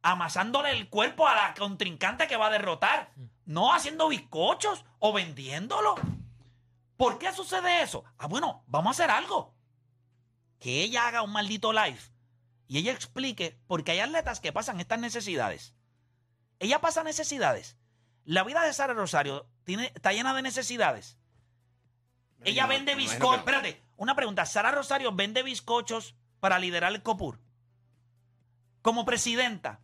Amasándole 0.01 0.71
el 0.71 0.89
cuerpo 0.89 1.27
a 1.27 1.35
la 1.35 1.53
contrincante 1.53 2.27
que 2.27 2.37
va 2.37 2.47
a 2.47 2.51
derrotar. 2.51 3.11
No 3.45 3.73
haciendo 3.73 4.07
bizcochos 4.07 4.85
o 4.99 5.13
vendiéndolo. 5.13 5.95
¿Por 6.97 7.19
qué 7.19 7.31
sucede 7.31 7.83
eso? 7.83 8.03
Ah, 8.17 8.27
bueno, 8.27 8.63
vamos 8.67 8.89
a 8.89 9.03
hacer 9.03 9.11
algo. 9.11 9.55
Que 10.59 10.81
ella 10.81 11.07
haga 11.07 11.21
un 11.21 11.31
maldito 11.31 11.71
live 11.71 11.99
y 12.67 12.79
ella 12.79 12.91
explique 12.91 13.59
por 13.67 13.83
qué 13.83 13.91
hay 13.91 13.99
atletas 13.99 14.39
que 14.39 14.51
pasan 14.51 14.79
estas 14.79 14.99
necesidades. 14.99 15.73
Ella 16.59 16.81
pasa 16.81 17.03
necesidades. 17.03 17.77
La 18.25 18.43
vida 18.43 18.63
de 18.63 18.73
Sara 18.73 18.93
Rosario 18.93 19.47
tiene, 19.63 19.91
está 19.95 20.11
llena 20.11 20.33
de 20.33 20.41
necesidades. 20.41 21.17
Ella 22.47 22.65
vende 22.65 22.95
bizcochos. 22.95 23.29
no. 23.29 23.35
Espérate, 23.35 23.81
una 23.97 24.15
pregunta. 24.15 24.45
¿Sara 24.45 24.71
Rosario 24.71 25.11
vende 25.11 25.43
bizcochos 25.43 26.15
para 26.39 26.59
liderar 26.59 26.93
el 26.93 27.03
COPUR? 27.03 27.39
Como 28.81 29.05
presidenta, 29.05 29.81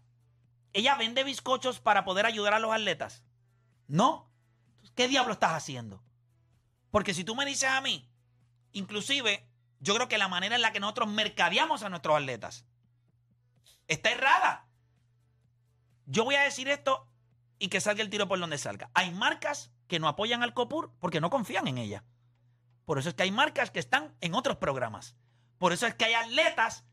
¿ella 0.72 0.96
vende 0.96 1.24
bizcochos 1.24 1.80
para 1.80 2.06
poder 2.06 2.26
ayudar 2.26 2.54
a 2.54 2.60
los 2.60 2.72
atletas? 2.72 3.24
¿No? 3.88 4.30
¿Qué 4.96 5.08
diablo 5.08 5.34
estás 5.34 5.52
haciendo? 5.52 6.04
Porque 6.92 7.14
si 7.14 7.24
tú 7.24 7.36
me 7.36 7.46
dices 7.46 7.70
a 7.70 7.82
mí, 7.82 8.08
inclusive, 8.72 9.48
yo 9.80 9.96
creo 9.96 10.08
que 10.08 10.18
la 10.18 10.28
manera 10.28 10.56
en 10.56 10.62
la 10.62 10.72
que 10.72 10.80
nosotros 10.80 11.10
mercadeamos 11.10 11.84
a 11.84 11.90
nuestros 11.90 12.16
atletas 12.16 12.66
está 13.88 14.12
errada. 14.12 14.68
Yo 16.06 16.24
voy 16.24 16.36
a 16.36 16.42
decir 16.42 16.70
esto 16.70 17.08
y 17.60 17.70
que 17.70 17.82
salga 17.82 18.04
el 18.04 18.10
tiro 18.10 18.28
por 18.28 18.40
donde 18.40 18.58
salga. 18.58 18.90
Hay 18.94 19.12
marcas 19.12 19.72
que 19.88 20.00
no 20.00 20.08
apoyan 20.08 20.44
al 20.44 20.54
COPUR 20.54 20.94
porque 21.00 21.20
no 21.20 21.30
confían 21.30 21.68
en 21.68 21.78
ella. 21.78 22.04
Por 22.86 23.00
eso 23.00 23.10
es 23.10 23.16
que 23.16 23.24
hay 23.24 23.32
marcas 23.32 23.72
que 23.72 23.80
están 23.80 24.16
en 24.22 24.34
otros 24.36 24.58
programas. 24.58 25.16
Por 25.58 25.72
eso 25.74 25.88
es 25.88 25.96
que 25.96 26.06
hay 26.06 26.14
atletas, 26.14 26.86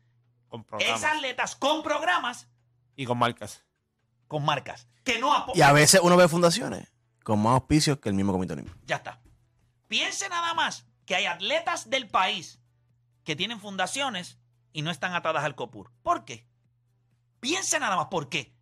Con 0.47 0.63
programas. 0.63 1.03
atletas 1.03 1.55
con 1.55 1.83
programas, 1.83 2.47
Y 2.95 3.05
con 3.05 3.17
marcas. 3.17 3.63
con 4.27 4.45
marcas, 4.45 4.87
que 5.03 5.19
no 5.19 5.33
apoyan. 5.33 5.57
Y 5.57 5.61
a 5.61 5.73
veces 5.73 5.99
uno 6.03 6.15
ve 6.17 6.27
fundaciones 6.27 6.91
con 7.23 7.39
más 7.41 7.53
auspicios 7.53 7.99
que 7.99 8.09
el 8.09 8.15
mismo 8.15 8.31
comité 8.31 8.53
olímpico. 8.53 8.77
Ya 8.85 8.97
está. 8.97 9.21
Piense 9.87 10.29
nada 10.29 10.53
más 10.53 10.85
que 11.05 11.15
hay 11.15 11.25
atletas 11.25 11.89
del 11.89 12.07
país 12.07 12.61
que 13.25 13.35
tienen 13.35 13.59
fundaciones 13.59 14.39
y 14.71 14.81
no 14.83 14.91
están 14.91 15.13
atadas 15.13 15.43
al 15.43 15.55
COPUR. 15.55 15.91
¿Por 16.01 16.23
qué? 16.23 16.47
Piense 17.41 17.79
nada 17.79 17.95
más 17.97 18.05
por 18.07 18.29
qué. 18.29 18.55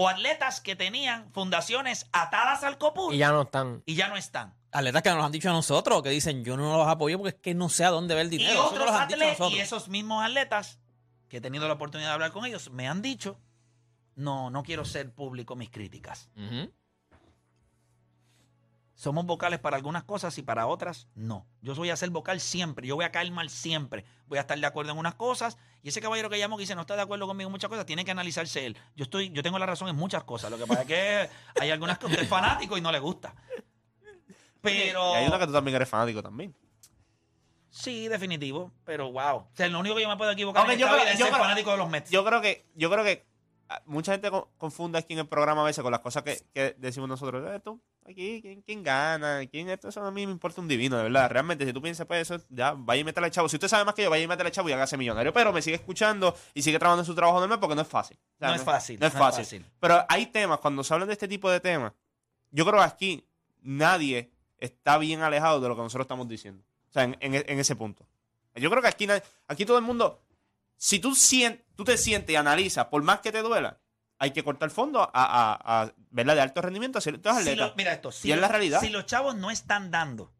O 0.00 0.08
atletas 0.08 0.60
que 0.60 0.76
tenían 0.76 1.28
fundaciones 1.32 2.08
atadas 2.12 2.62
al 2.62 2.78
COPUR 2.78 3.12
Y 3.12 3.18
ya 3.18 3.32
no 3.32 3.42
están. 3.42 3.82
y 3.84 3.96
ya 3.96 4.06
no 4.08 4.16
están. 4.16 4.54
Atletas 4.70 5.02
que 5.02 5.10
nos 5.10 5.24
han 5.24 5.32
dicho 5.32 5.50
a 5.50 5.52
nosotros, 5.52 6.02
que 6.04 6.10
dicen, 6.10 6.44
yo 6.44 6.56
no 6.56 6.76
los 6.76 6.86
apoyo 6.86 7.18
porque 7.18 7.36
es 7.36 7.42
que 7.42 7.54
no 7.54 7.68
sé 7.68 7.84
a 7.84 7.90
dónde 7.90 8.14
ver 8.14 8.24
el 8.26 8.30
dinero. 8.30 8.52
y 8.54 8.56
otros 8.56 8.78
nos 8.78 8.90
lo 8.92 8.96
han 8.96 9.08
dicho 9.08 9.20
a 9.20 9.24
atletas, 9.24 9.38
y 9.38 9.40
nosotros. 9.40 9.60
esos 9.62 9.88
mismos 9.88 10.24
atletas 10.24 10.78
que 11.28 11.38
he 11.38 11.40
tenido 11.40 11.66
la 11.66 11.74
oportunidad 11.74 12.10
de 12.10 12.14
hablar 12.14 12.30
con 12.32 12.44
ellos, 12.46 12.70
me 12.70 12.86
han 12.86 13.02
dicho, 13.02 13.40
no, 14.14 14.50
no 14.50 14.62
quiero 14.62 14.84
ser 14.84 15.12
público 15.12 15.56
mis 15.56 15.70
críticas. 15.70 16.28
Somos 19.00 19.24
vocales 19.26 19.60
para 19.60 19.76
algunas 19.76 20.02
cosas 20.02 20.36
y 20.38 20.42
para 20.42 20.66
otras 20.66 21.06
no. 21.14 21.46
Yo 21.62 21.72
voy 21.76 21.88
a 21.90 21.94
ser 21.96 22.10
vocal 22.10 22.40
siempre, 22.40 22.84
yo 22.88 22.96
voy 22.96 23.04
a 23.04 23.12
caer 23.12 23.30
mal 23.30 23.48
siempre. 23.48 24.04
Voy 24.26 24.38
a 24.38 24.40
estar 24.40 24.58
de 24.58 24.66
acuerdo 24.66 24.90
en 24.90 24.98
unas 24.98 25.14
cosas 25.14 25.56
y 25.84 25.90
ese 25.90 26.00
caballero 26.00 26.28
que 26.28 26.36
llamo 26.36 26.56
que 26.56 26.62
dice 26.62 26.74
no 26.74 26.80
está 26.80 26.96
de 26.96 27.02
acuerdo 27.02 27.28
conmigo 27.28 27.46
en 27.46 27.52
muchas 27.52 27.70
cosas, 27.70 27.86
tiene 27.86 28.04
que 28.04 28.10
analizarse 28.10 28.66
él. 28.66 28.76
Yo 28.96 29.04
estoy 29.04 29.30
yo 29.30 29.40
tengo 29.44 29.56
la 29.60 29.66
razón 29.66 29.88
en 29.88 29.94
muchas 29.94 30.24
cosas, 30.24 30.50
lo 30.50 30.58
que 30.58 30.66
pasa 30.66 30.82
es 30.82 30.88
que 30.88 31.30
hay 31.60 31.70
algunas 31.70 31.96
que 31.98 32.06
usted 32.06 32.22
es 32.22 32.28
fanático 32.28 32.76
y 32.76 32.80
no 32.80 32.90
le 32.90 32.98
gusta. 32.98 33.36
Pero 34.60 35.12
Y 35.12 35.16
hay 35.18 35.26
una 35.28 35.38
que 35.38 35.46
tú 35.46 35.52
también 35.52 35.76
eres 35.76 35.88
fanático 35.88 36.20
también. 36.20 36.52
sí, 37.70 38.08
definitivo, 38.08 38.72
pero 38.84 39.12
wow. 39.12 39.36
O 39.36 39.48
sea, 39.52 39.68
lo 39.68 39.78
único 39.78 39.94
que 39.94 40.02
yo 40.02 40.08
me 40.08 40.16
puedo 40.16 40.32
equivocar 40.32 40.68
en 40.68 40.78
yo 40.78 40.88
creo- 40.88 40.98
es 41.04 41.12
yo 41.18 41.26
ser 41.26 41.34
creo- 41.34 41.38
fanático 41.44 41.70
de 41.70 41.76
los 41.76 41.88
Mets. 41.88 42.10
Yo 42.10 42.24
creo 42.24 42.40
que, 42.40 42.66
yo 42.74 42.90
creo 42.90 43.04
que 43.04 43.24
ah, 43.68 43.80
mucha 43.86 44.10
gente 44.10 44.30
co- 44.30 44.50
confunde 44.58 44.98
aquí 44.98 45.12
en 45.12 45.20
el 45.20 45.28
programa 45.28 45.62
a 45.62 45.64
veces 45.66 45.82
con 45.82 45.92
las 45.92 46.00
cosas 46.00 46.24
que, 46.24 46.42
que 46.52 46.74
decimos 46.78 47.08
nosotros. 47.08 47.48
Eh, 47.54 47.60
tú, 47.60 47.80
aquí, 48.10 48.40
¿quién, 48.42 48.62
quién 48.62 48.82
gana? 48.82 49.40
¿Quién 49.50 49.68
esto? 49.70 49.88
Eso 49.88 50.04
a 50.04 50.10
mí 50.10 50.26
me 50.26 50.32
importa 50.32 50.60
un 50.60 50.68
divino, 50.68 50.96
de 50.96 51.04
verdad. 51.04 51.30
Realmente, 51.30 51.64
si 51.66 51.72
tú 51.72 51.80
piensas, 51.82 52.06
pues 52.06 52.30
eso, 52.30 52.42
ya, 52.48 52.72
vaya 52.76 53.00
y 53.00 53.04
métele 53.04 53.26
al 53.26 53.30
chavo. 53.32 53.48
Si 53.48 53.56
usted 53.56 53.68
sabe 53.68 53.84
más 53.84 53.94
que 53.94 54.02
yo, 54.02 54.10
vaya 54.10 54.22
y 54.24 54.26
métele 54.28 54.48
al 54.48 54.52
chavo 54.52 54.68
y 54.68 54.72
hágase 54.72 54.96
millonario. 54.96 55.32
Pero 55.32 55.52
me 55.52 55.62
sigue 55.62 55.76
escuchando 55.76 56.34
y 56.54 56.62
sigue 56.62 56.78
trabajando 56.78 57.02
en 57.02 57.06
su 57.06 57.14
trabajo 57.14 57.40
normal 57.40 57.60
porque 57.60 57.74
no 57.74 57.82
es 57.82 57.88
fácil. 57.88 58.16
O 58.36 58.38
sea, 58.38 58.48
No 58.48 58.54
es 58.54 58.62
fácil, 58.62 58.98
No 59.00 59.06
es 59.06 59.14
no 59.14 59.18
es 59.18 59.24
fácil. 59.36 59.44
Pero 59.80 60.04
hay 60.08 60.26
temas, 60.26 60.58
cuando 60.60 60.82
se 60.84 60.92
hablan 60.94 61.08
de 61.08 61.12
este 61.14 61.28
tipo 61.28 61.50
de 61.50 61.60
temas, 61.60 61.92
yo 62.50 62.64
creo 62.64 62.78
que 62.80 62.84
aquí 62.86 63.24
nadie 63.62 64.30
está 64.58 64.98
bien 64.98 65.20
alejado 65.22 65.60
de 65.60 65.68
lo 65.68 65.76
que 65.76 65.82
nosotros 65.82 66.04
estamos 66.04 66.28
diciendo. 66.28 66.62
O 66.88 66.92
sea, 66.92 67.04
en, 67.04 67.16
en- 67.20 67.34
en 67.34 67.58
ese 67.58 67.76
punto. 67.76 68.06
Yo 68.54 68.70
creo 68.70 68.82
que 68.82 68.88
aquí, 68.88 69.06
aquí 69.46 69.64
todo 69.66 69.78
el 69.78 69.84
mundo, 69.84 70.20
si 70.76 70.98
tú, 70.98 71.14
sien- 71.14 71.62
tú 71.76 71.84
te 71.84 71.96
sientes 71.96 72.32
y 72.32 72.36
analizas, 72.36 72.86
por 72.86 73.02
más 73.02 73.20
que 73.20 73.30
te 73.30 73.42
duela, 73.42 73.78
hay 74.18 74.32
que 74.32 74.42
cortar 74.42 74.70
fondo 74.70 75.00
a, 75.02 75.10
a, 75.12 75.82
a 75.82 75.92
¿verdad? 76.10 76.34
de 76.34 76.40
alto 76.40 76.60
rendimiento 76.62 76.98
a 76.98 77.00
ciertos 77.00 77.32
Si 77.36 77.40
atletas. 77.40 77.70
lo- 77.70 77.76
mira 77.76 77.92
esto, 77.92 78.10
si, 78.12 78.28
Y 78.28 78.32
es 78.32 78.38
la 78.40 78.48
realidad. 78.48 78.80
si 78.80 78.88
los 78.90 79.06
chavos 79.06 79.36
no 79.36 79.50
están 79.50 79.90
dando 79.90 80.32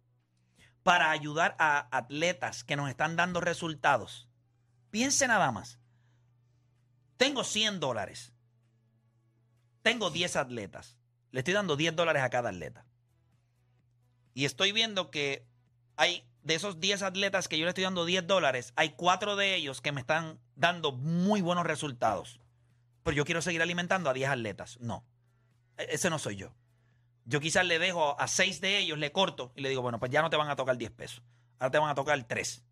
para 0.83 1.11
ayudar 1.11 1.55
a 1.59 1.87
atletas 1.97 2.65
que 2.65 2.77
nos 2.77 2.89
están 2.89 3.15
dando 3.17 3.41
resultados, 3.41 4.29
piense 4.91 5.29
nada 5.29 5.53
más. 5.53 5.79
Tengo 7.17 7.45
100 7.45 7.79
dólares. 7.81 8.33
Tengo 9.83 10.11
10 10.11 10.37
atletas. 10.37 10.97
Le 11.31 11.41
estoy 11.41 11.55
dando 11.55 11.77
10 11.77 11.95
dólares 11.97 12.23
a 12.23 12.31
cada 12.31 12.51
atleta. 12.51 12.85
Y 14.35 14.45
estoy 14.45 14.73
viendo 14.73 15.11
que 15.11 15.47
hay 15.97 16.25
de 16.43 16.55
esos 16.55 16.81
10 16.81 17.03
atletas 17.03 17.49
que 17.49 17.59
yo 17.59 17.65
le 17.65 17.71
estoy 17.71 17.85
dando 17.85 18.05
10 18.05 18.27
dólares, 18.27 18.73
hay 18.77 18.91
4 18.91 19.37
de 19.37 19.55
ellos 19.57 19.81
que 19.81 19.93
me 19.93 20.01
están 20.01 20.39
dando 20.55 20.93
muy 20.93 21.41
buenos 21.43 21.67
resultados. 21.67 22.41
Pero 23.09 23.17
yo 23.17 23.25
quiero 23.25 23.41
seguir 23.41 23.63
alimentando 23.63 24.11
a 24.11 24.13
10 24.13 24.29
atletas. 24.29 24.77
No. 24.81 25.03
E- 25.79 25.87
Ese 25.93 26.11
no 26.11 26.19
soy 26.19 26.37
yo. 26.37 26.55
Yo 27.25 27.41
quizás 27.41 27.65
le 27.65 27.79
dejo 27.79 28.21
a 28.21 28.29
6 28.29 28.61
de 28.61 28.77
ellos, 28.77 28.99
le 28.99 29.13
corto 29.13 29.51
y 29.57 29.63
le 29.63 29.71
digo, 29.71 29.81
bueno, 29.81 29.99
pues 29.99 30.11
ya 30.11 30.21
no 30.21 30.29
te 30.29 30.37
van 30.37 30.51
a 30.51 30.57
tocar 30.57 30.77
10 30.77 30.91
pesos. 30.91 31.23
Ahora 31.59 31.71
te 31.71 31.79
van 31.79 31.89
a 31.89 31.95
tocar 31.95 32.23
3. 32.23 32.63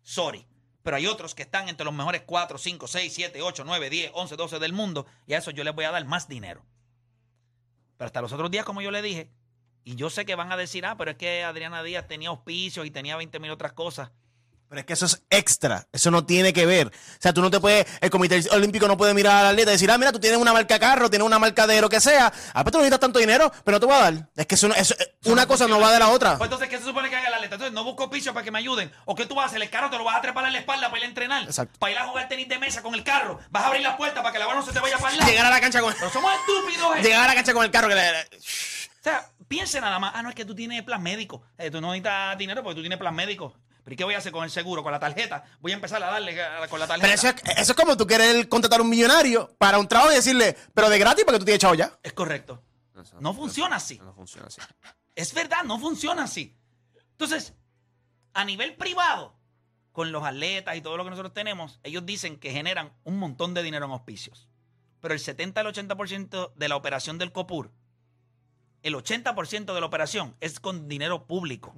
Sorry. 0.00 0.46
Pero 0.84 0.96
hay 0.96 1.08
otros 1.08 1.34
que 1.34 1.42
están 1.42 1.68
entre 1.68 1.84
los 1.84 1.92
mejores 1.92 2.22
4, 2.24 2.56
5, 2.56 2.86
6, 2.86 3.12
7, 3.12 3.42
8, 3.42 3.64
9, 3.66 3.90
10, 3.90 4.12
11, 4.14 4.36
12 4.36 4.58
del 4.60 4.72
mundo. 4.72 5.06
Y 5.26 5.32
a 5.34 5.38
eso 5.38 5.50
yo 5.50 5.64
les 5.64 5.74
voy 5.74 5.86
a 5.86 5.90
dar 5.90 6.04
más 6.04 6.28
dinero. 6.28 6.64
Pero 7.96 8.06
hasta 8.06 8.20
los 8.20 8.32
otros 8.32 8.48
días, 8.48 8.64
como 8.64 8.80
yo 8.80 8.92
le 8.92 9.02
dije, 9.02 9.28
y 9.82 9.96
yo 9.96 10.08
sé 10.08 10.24
que 10.24 10.36
van 10.36 10.52
a 10.52 10.56
decir, 10.56 10.86
ah, 10.86 10.96
pero 10.96 11.10
es 11.10 11.16
que 11.16 11.42
Adriana 11.42 11.82
Díaz 11.82 12.06
tenía 12.06 12.28
auspicios 12.28 12.86
y 12.86 12.92
tenía 12.92 13.16
20 13.16 13.40
mil 13.40 13.50
otras 13.50 13.72
cosas. 13.72 14.12
Pero 14.72 14.80
es 14.80 14.86
que 14.86 14.94
eso 14.94 15.04
es 15.04 15.22
extra. 15.28 15.86
Eso 15.92 16.10
no 16.10 16.24
tiene 16.24 16.54
que 16.54 16.64
ver. 16.64 16.86
O 16.86 16.90
sea, 17.20 17.34
tú 17.34 17.42
no 17.42 17.50
te 17.50 17.60
puedes. 17.60 17.86
El 18.00 18.08
Comité 18.08 18.42
Olímpico 18.52 18.88
no 18.88 18.96
puede 18.96 19.12
mirar 19.12 19.44
al 19.44 19.50
atleta 19.50 19.70
y 19.70 19.74
decir, 19.74 19.90
ah, 19.90 19.98
mira, 19.98 20.12
tú 20.12 20.18
tienes 20.18 20.40
una 20.40 20.54
marca 20.54 20.78
carro, 20.78 21.10
tienes 21.10 21.26
una 21.26 21.38
marca 21.38 21.66
de 21.66 21.78
lo 21.82 21.90
que 21.90 22.00
sea. 22.00 22.32
Ah, 22.54 22.64
pero 22.64 22.70
tú 22.70 22.78
no 22.78 22.84
necesitas 22.84 23.00
tanto 23.00 23.18
dinero, 23.18 23.52
pero 23.64 23.76
no 23.76 23.80
te 23.80 23.84
voy 23.84 23.94
a 23.96 23.98
dar. 23.98 24.28
Es 24.34 24.46
que 24.46 24.54
eso, 24.54 24.68
no- 24.68 24.74
eso- 24.74 24.94
una 25.26 25.46
cosa 25.46 25.68
no 25.68 25.78
va 25.78 25.92
de 25.92 25.98
la 25.98 26.08
otra. 26.08 26.38
Pues 26.38 26.46
entonces, 26.46 26.70
¿qué 26.70 26.78
se 26.78 26.84
supone 26.84 27.10
que 27.10 27.16
haga 27.16 27.28
el 27.28 27.34
atleta? 27.34 27.56
Entonces, 27.56 27.74
no 27.74 27.84
busco 27.84 28.04
auspicios 28.04 28.32
para 28.32 28.44
que 28.44 28.50
me 28.50 28.60
ayuden. 28.60 28.90
¿O 29.04 29.14
qué 29.14 29.26
tú 29.26 29.34
vas 29.34 29.44
a 29.44 29.48
hacer? 29.48 29.60
El 29.60 29.68
carro 29.68 29.90
te 29.90 29.98
lo 29.98 30.04
vas 30.04 30.16
a 30.16 30.22
trepar 30.22 30.46
en 30.46 30.54
la 30.54 30.60
espalda 30.60 30.86
para 30.88 31.00
ir 31.00 31.04
a 31.04 31.08
entrenar. 31.08 31.42
Exacto. 31.42 31.78
Para 31.78 31.92
ir 31.92 31.98
a 31.98 32.06
jugar 32.06 32.28
tenis 32.30 32.48
de 32.48 32.58
mesa 32.58 32.80
con 32.82 32.94
el 32.94 33.04
carro. 33.04 33.40
Vas 33.50 33.64
a 33.64 33.66
abrir 33.66 33.82
la 33.82 33.98
puerta 33.98 34.22
para 34.22 34.32
que 34.32 34.38
la 34.38 34.46
bola 34.46 34.60
no 34.60 34.64
se 34.64 34.72
te 34.72 34.80
vaya 34.80 34.96
para 34.96 35.12
el 35.12 35.18
lado. 35.18 35.30
Llegar 35.30 35.44
a 35.44 35.50
la 35.50 35.60
cancha 35.60 35.82
con. 35.82 35.92
Pero 35.92 36.10
somos 36.10 36.32
estúpidos, 36.32 36.96
¿eh? 36.96 37.02
Llegar 37.02 37.24
a 37.24 37.26
la 37.26 37.34
cancha 37.34 37.52
con 37.52 37.62
el 37.62 37.70
carro 37.70 37.88
que 37.90 37.94
le. 37.94 38.10
O 38.22 39.04
sea, 39.04 39.28
piense 39.48 39.82
nada 39.82 39.98
más. 39.98 40.12
Ah, 40.14 40.22
no, 40.22 40.30
es 40.30 40.34
que 40.34 40.46
tú 40.46 40.54
tienes 40.54 40.82
plan 40.82 41.02
médico. 41.02 41.42
Eh, 41.58 41.70
tú 41.70 41.78
no 41.82 41.88
necesitas 41.88 42.38
dinero 42.38 42.62
porque 42.62 42.76
tú 42.76 42.80
tienes 42.80 42.98
plan 42.98 43.14
médico. 43.14 43.54
¿Pero 43.84 43.94
y 43.94 43.96
qué 43.96 44.04
voy 44.04 44.14
a 44.14 44.18
hacer 44.18 44.30
con 44.32 44.44
el 44.44 44.50
seguro, 44.50 44.82
con 44.82 44.92
la 44.92 45.00
tarjeta? 45.00 45.44
Voy 45.60 45.72
a 45.72 45.74
empezar 45.74 46.02
a 46.02 46.06
darle 46.10 46.40
a- 46.40 46.68
con 46.68 46.78
la 46.78 46.86
tarjeta. 46.86 47.02
Pero 47.08 47.14
eso 47.14 47.28
es, 47.28 47.58
eso 47.58 47.72
es 47.72 47.78
como 47.78 47.96
tú 47.96 48.06
querer 48.06 48.48
contratar 48.48 48.80
a 48.80 48.82
un 48.82 48.88
millonario 48.90 49.54
para 49.58 49.78
un 49.78 49.88
trabajo 49.88 50.12
y 50.12 50.16
decirle, 50.16 50.56
pero 50.74 50.88
de 50.88 50.98
gratis 50.98 51.24
porque 51.24 51.38
tú 51.40 51.44
tienes 51.44 51.60
chavo 51.60 51.74
ya. 51.74 51.92
Es 52.02 52.12
correcto. 52.12 52.62
Eso 53.00 53.20
No 53.20 53.34
funciona 53.34 53.76
así. 53.76 53.98
No 53.98 54.14
funciona 54.14 54.46
así. 54.46 54.60
Es 55.16 55.34
verdad, 55.34 55.64
no 55.64 55.78
funciona 55.78 56.24
así. 56.24 56.56
Entonces, 57.12 57.54
a 58.34 58.44
nivel 58.44 58.76
privado, 58.76 59.34
con 59.92 60.10
los 60.12 60.24
atletas 60.24 60.76
y 60.76 60.80
todo 60.80 60.96
lo 60.96 61.04
que 61.04 61.10
nosotros 61.10 61.34
tenemos, 61.34 61.78
ellos 61.82 62.06
dicen 62.06 62.38
que 62.38 62.50
generan 62.50 62.92
un 63.04 63.18
montón 63.18 63.52
de 63.52 63.62
dinero 63.62 63.84
en 63.86 63.90
auspicios. 63.92 64.48
Pero 65.00 65.12
el 65.12 65.20
70 65.20 65.60
al 65.60 65.66
80% 65.66 66.52
de 66.54 66.68
la 66.68 66.76
operación 66.76 67.18
del 67.18 67.32
COPUR, 67.32 67.72
el 68.82 68.94
80% 68.94 69.74
de 69.74 69.80
la 69.80 69.86
operación 69.86 70.34
es 70.40 70.60
con 70.60 70.88
dinero 70.88 71.26
público. 71.26 71.74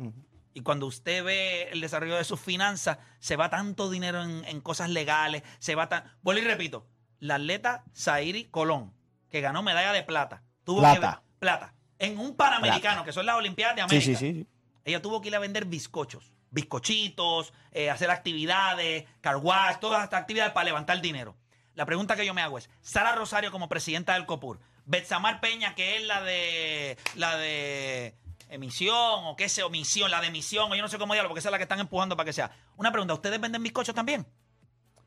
Y 0.55 0.61
cuando 0.63 0.87
usted 0.87 1.25
ve 1.25 1.69
el 1.73 1.81
desarrollo 1.81 2.15
de 2.17 2.25
sus 2.25 2.41
finanzas, 2.41 2.99
se 3.19 3.35
va 3.37 3.51
tanto 3.51 3.91
dinero 3.91 4.23
en, 4.23 4.45
en 4.45 4.61
cosas 4.61 4.89
legales, 4.89 5.43
se 5.59 5.75
va 5.75 5.89
tan... 5.89 6.05
Vuelvo 6.23 6.43
y 6.43 6.45
repito, 6.45 6.87
la 7.19 7.35
atleta 7.35 7.85
Zairi 7.95 8.45
Colón, 8.45 8.95
que 9.31 9.41
ganó 9.41 9.63
medalla 9.65 9.93
de 9.93 10.05
plata, 10.05 10.43
tuvo 10.65 10.79
Plata. 10.81 10.95
que... 11.01 11.07
ver- 11.07 11.19
Plata. 11.41 11.75
En 11.99 12.19
un 12.19 12.37
Panamericano, 12.37 13.05
que 13.05 13.13
son 13.13 13.27
las 13.27 13.37
Olimpiadas 13.37 13.75
de 13.77 13.83
Sí, 13.83 13.97
América. 13.97 14.19
sí, 14.19 14.33
sí. 14.33 14.47
Ella 14.85 15.03
tuvo 15.03 15.21
que 15.21 15.29
ir 15.29 15.37
a 15.37 15.39
vender 15.41 15.65
bizcochos, 15.65 16.33
bizcochitos, 16.51 17.53
eh, 17.73 17.91
hacer 17.91 18.11
actividades, 18.11 19.05
car 19.21 19.37
wash, 19.39 19.79
todas 19.81 20.05
estas 20.05 20.21
actividades 20.21 20.53
para 20.53 20.65
levantar 20.67 21.01
dinero. 21.01 21.37
La 21.75 21.87
pregunta 21.87 22.15
que 22.17 22.25
yo 22.27 22.35
me 22.35 22.43
hago 22.43 22.59
es, 22.59 22.71
Sara 22.81 23.15
Rosario 23.15 23.51
como 23.51 23.69
presidenta 23.69 24.15
del 24.15 24.27
COPUR, 24.27 24.61
Betsamar 24.85 25.41
Peña, 25.41 25.75
que 25.75 25.97
es 25.97 26.05
la 26.05 26.23
de 26.23 26.97
la 27.17 27.37
de 27.37 28.15
emisión 28.49 28.95
o 28.97 29.37
qué 29.37 29.49
sé, 29.49 29.63
omisión, 29.63 30.11
la 30.11 30.21
de 30.21 30.29
emisión, 30.29 30.71
o 30.71 30.75
yo 30.75 30.83
no 30.83 30.89
sé 30.89 30.99
cómo 30.99 31.13
diablo, 31.15 31.29
porque 31.31 31.41
esa 31.41 31.49
es 31.49 31.53
la 31.53 31.59
que 31.59 31.65
están 31.65 31.81
empujando 31.81 32.17
para 32.17 32.25
que 32.27 32.33
sea. 32.33 32.51
Una 32.77 32.91
pregunta, 32.93 33.15
¿ustedes 33.15 33.41
venden 33.41 33.63
bizcochos 33.63 33.95
también? 33.95 34.27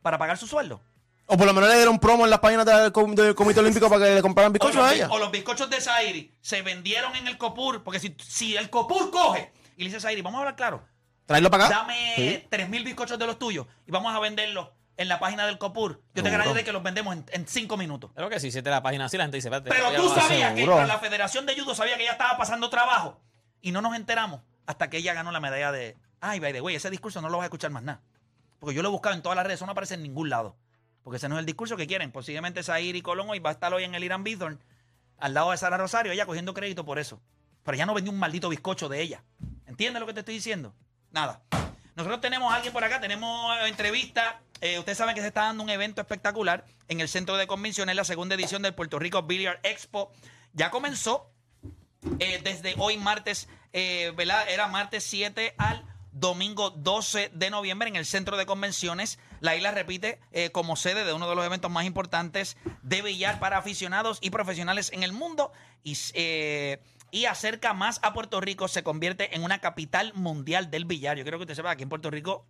¿Para 0.02 0.18
pagar 0.18 0.38
su 0.38 0.48
sueldo? 0.48 0.82
O 1.26 1.36
por 1.38 1.46
lo 1.46 1.54
menos 1.54 1.70
le 1.70 1.76
dieron 1.76 2.00
promo 2.00 2.24
en 2.24 2.30
las 2.30 2.40
páginas 2.40 2.66
del, 2.66 2.92
com- 2.94 3.14
del 3.14 3.36
Comité 3.36 3.60
Olímpico 3.60 3.90
para 3.90 4.06
que 4.06 4.16
le 4.16 4.22
compraran 4.22 4.54
bizcochos 4.54 4.78
o, 4.78 4.80
los, 4.80 4.90
a 4.90 4.96
ella. 4.96 5.08
o 5.12 5.20
los 5.20 5.30
bizcochos 5.32 5.70
de 5.70 5.82
Zairi 5.82 6.34
se 6.40 6.62
vendieron 6.62 7.14
en 7.18 7.28
el 7.28 7.38
COPUR, 7.38 7.84
porque 7.84 8.00
si, 8.00 8.16
si 8.26 8.56
el 8.56 8.70
COPUR 8.70 9.12
coge 9.12 9.52
y 9.76 9.82
le 9.84 9.86
dice 9.90 9.98
a 9.98 10.02
Zairi, 10.02 10.22
vamos 10.22 10.38
a 10.38 10.42
hablar 10.44 10.56
claro, 10.56 10.86
Traerlo 11.26 11.52
para 11.52 11.66
acá. 11.66 11.76
Dame 11.80 12.14
Sí. 12.16 12.48
3.000 12.50 12.84
bizcochos 12.86 13.20
de 13.20 13.28
los 13.28 13.38
tuyos 13.38 13.68
y 13.86 13.92
vamos 13.92 14.16
a 14.16 14.20
venderlos 14.20 14.70
en 14.96 15.10
la 15.10 15.20
página 15.20 15.46
del 15.46 15.58
COPUR. 15.58 15.92
Yo 15.92 16.00
te 16.00 16.22
Seguro. 16.22 16.32
garantizo 16.32 16.54
de 16.56 16.64
que 16.64 16.72
los 16.72 16.82
vendemos 16.82 17.14
en, 17.18 17.26
en 17.34 17.46
cinco 17.46 17.76
minutos. 17.76 18.12
Creo 18.16 18.30
que 18.30 18.40
si 18.40 18.50
se 18.50 18.62
te 18.64 18.70
la 18.70 18.82
página 18.82 19.06
así, 19.06 19.18
la 19.18 19.26
gente 19.26 19.36
dice, 19.36 19.50
espérate. 19.50 19.70
Pero 19.70 19.92
ya 19.92 19.98
tú 19.98 20.08
sabías 20.10 20.54
que 20.54 20.66
la 20.66 20.98
Federación 21.00 21.46
de 21.46 21.60
Judo 21.60 21.76
sabía 21.76 21.98
que 21.98 22.04
ella 22.04 22.14
estaba 22.14 22.38
pasando 22.38 22.70
trabajo 22.70 23.20
y 23.68 23.74
no 23.74 23.82
nos 23.82 23.98
enteramos 23.98 24.40
hasta 24.66 24.90
que 24.90 24.96
ella 24.96 25.14
ganó 25.14 25.34
la 25.34 25.42
medalla 25.42 25.74
de... 25.74 25.98
Ay, 26.22 26.40
by 26.40 26.54
the 26.54 26.62
way, 26.62 26.76
ese 26.76 26.90
discurso 26.90 27.22
no 27.22 27.28
lo 27.28 27.38
vas 27.38 27.44
a 27.44 27.48
escuchar 27.48 27.70
más 27.70 27.84
nada. 27.84 28.02
Porque 28.60 28.74
yo 28.74 28.82
lo 28.82 28.88
he 28.88 28.92
buscado 28.92 29.14
en 29.14 29.22
todas 29.22 29.36
las 29.36 29.46
redes, 29.46 29.58
eso 29.58 29.66
no 29.66 29.74
aparece 29.74 29.96
en 29.96 30.04
ningún 30.04 30.30
lado. 30.30 30.56
Porque 31.04 31.18
ese 31.18 31.28
no 31.28 31.36
es 31.36 31.42
el 31.42 31.46
discurso 31.46 31.76
que 31.76 31.86
quieren. 31.86 32.14
Posiblemente 32.14 32.64
Zaire 32.64 32.98
y 32.98 33.02
Colón 33.02 33.30
hoy 33.30 33.40
va 33.40 33.50
a 33.50 33.54
estar 33.54 33.74
hoy 33.74 33.84
en 33.84 33.94
el 33.94 34.06
Irán 34.06 34.24
Bithorn 34.24 34.58
al 35.18 35.34
lado 35.34 35.52
de 35.52 35.58
Sara 35.58 35.76
Rosario, 35.76 36.14
ella 36.14 36.26
cogiendo 36.26 36.54
crédito 36.54 36.86
por 36.86 36.98
eso. 36.98 37.20
Pero 37.64 37.76
ella 37.76 37.86
no 37.86 37.94
vendió 37.94 38.14
un 38.14 38.20
maldito 38.20 38.48
bizcocho 38.48 38.88
de 38.88 39.02
ella. 39.02 39.22
¿Entiendes 39.66 40.00
lo 40.00 40.08
que 40.08 40.14
te 40.14 40.22
estoy 40.22 40.36
diciendo? 40.36 40.74
Nada. 41.12 41.42
Nosotros 41.96 42.22
tenemos 42.22 42.54
a 42.54 42.56
alguien 42.56 42.72
por 42.72 42.86
acá, 42.86 43.02
tenemos 43.02 43.54
eh, 43.58 43.68
entrevista. 43.68 44.40
Eh, 44.62 44.80
ustedes 44.80 44.98
saben 44.98 45.14
que 45.14 45.22
se 45.22 45.28
está 45.28 45.42
dando 45.42 45.62
un 45.62 45.70
evento 45.70 46.00
espectacular 46.00 46.64
en 46.88 47.02
el 47.02 47.10
centro 47.10 47.36
de 47.36 47.48
convenciones, 47.48 47.98
la 47.98 48.06
segunda 48.06 48.36
edición 48.36 48.62
del 48.62 48.74
Puerto 48.74 48.98
Rico 48.98 49.24
Billiard 49.24 49.60
Expo. 49.64 50.14
Ya 50.54 50.72
comenzó. 50.72 51.34
eh, 52.20 52.40
desde 52.44 52.76
hoy 52.78 52.98
martes, 52.98 53.50
eh, 53.74 54.14
¿verdad? 54.16 54.50
Era 54.50 54.68
martes 54.68 55.04
7 55.04 55.56
al 55.58 55.84
domingo 56.12 56.72
12 56.72 57.30
de 57.34 57.50
noviembre 57.52 57.88
en 57.90 57.96
el 57.96 58.06
centro 58.06 58.38
de 58.38 58.46
convenciones. 58.46 59.20
La 59.40 59.56
isla 59.56 59.72
repite 59.72 60.20
eh, 60.32 60.50
como 60.52 60.76
sede 60.76 61.04
de 61.06 61.14
uno 61.14 61.30
de 61.30 61.36
los 61.36 61.46
eventos 61.46 61.70
más 61.70 61.86
importantes 61.86 62.58
de 62.82 63.02
billar 63.04 63.40
para 63.40 63.58
aficionados 63.58 64.18
y 64.22 64.32
profesionales 64.32 64.92
en 64.94 65.04
el 65.04 65.14
mundo. 65.14 65.52
Y, 65.84 65.96
eh, 66.14 66.82
y 67.12 67.26
acerca 67.26 67.74
más 67.74 68.00
a 68.04 68.14
Puerto 68.14 68.42
Rico, 68.42 68.68
se 68.68 68.84
convierte 68.84 69.36
en 69.36 69.44
una 69.44 69.60
capital 69.60 70.12
mundial 70.16 70.72
del 70.72 70.86
billar. 70.86 71.18
Yo 71.18 71.24
creo 71.24 71.38
que 71.38 71.44
usted 71.44 71.56
sepa, 71.56 71.72
aquí 71.72 71.84
en 71.84 71.90
Puerto 71.90 72.10
Rico, 72.10 72.48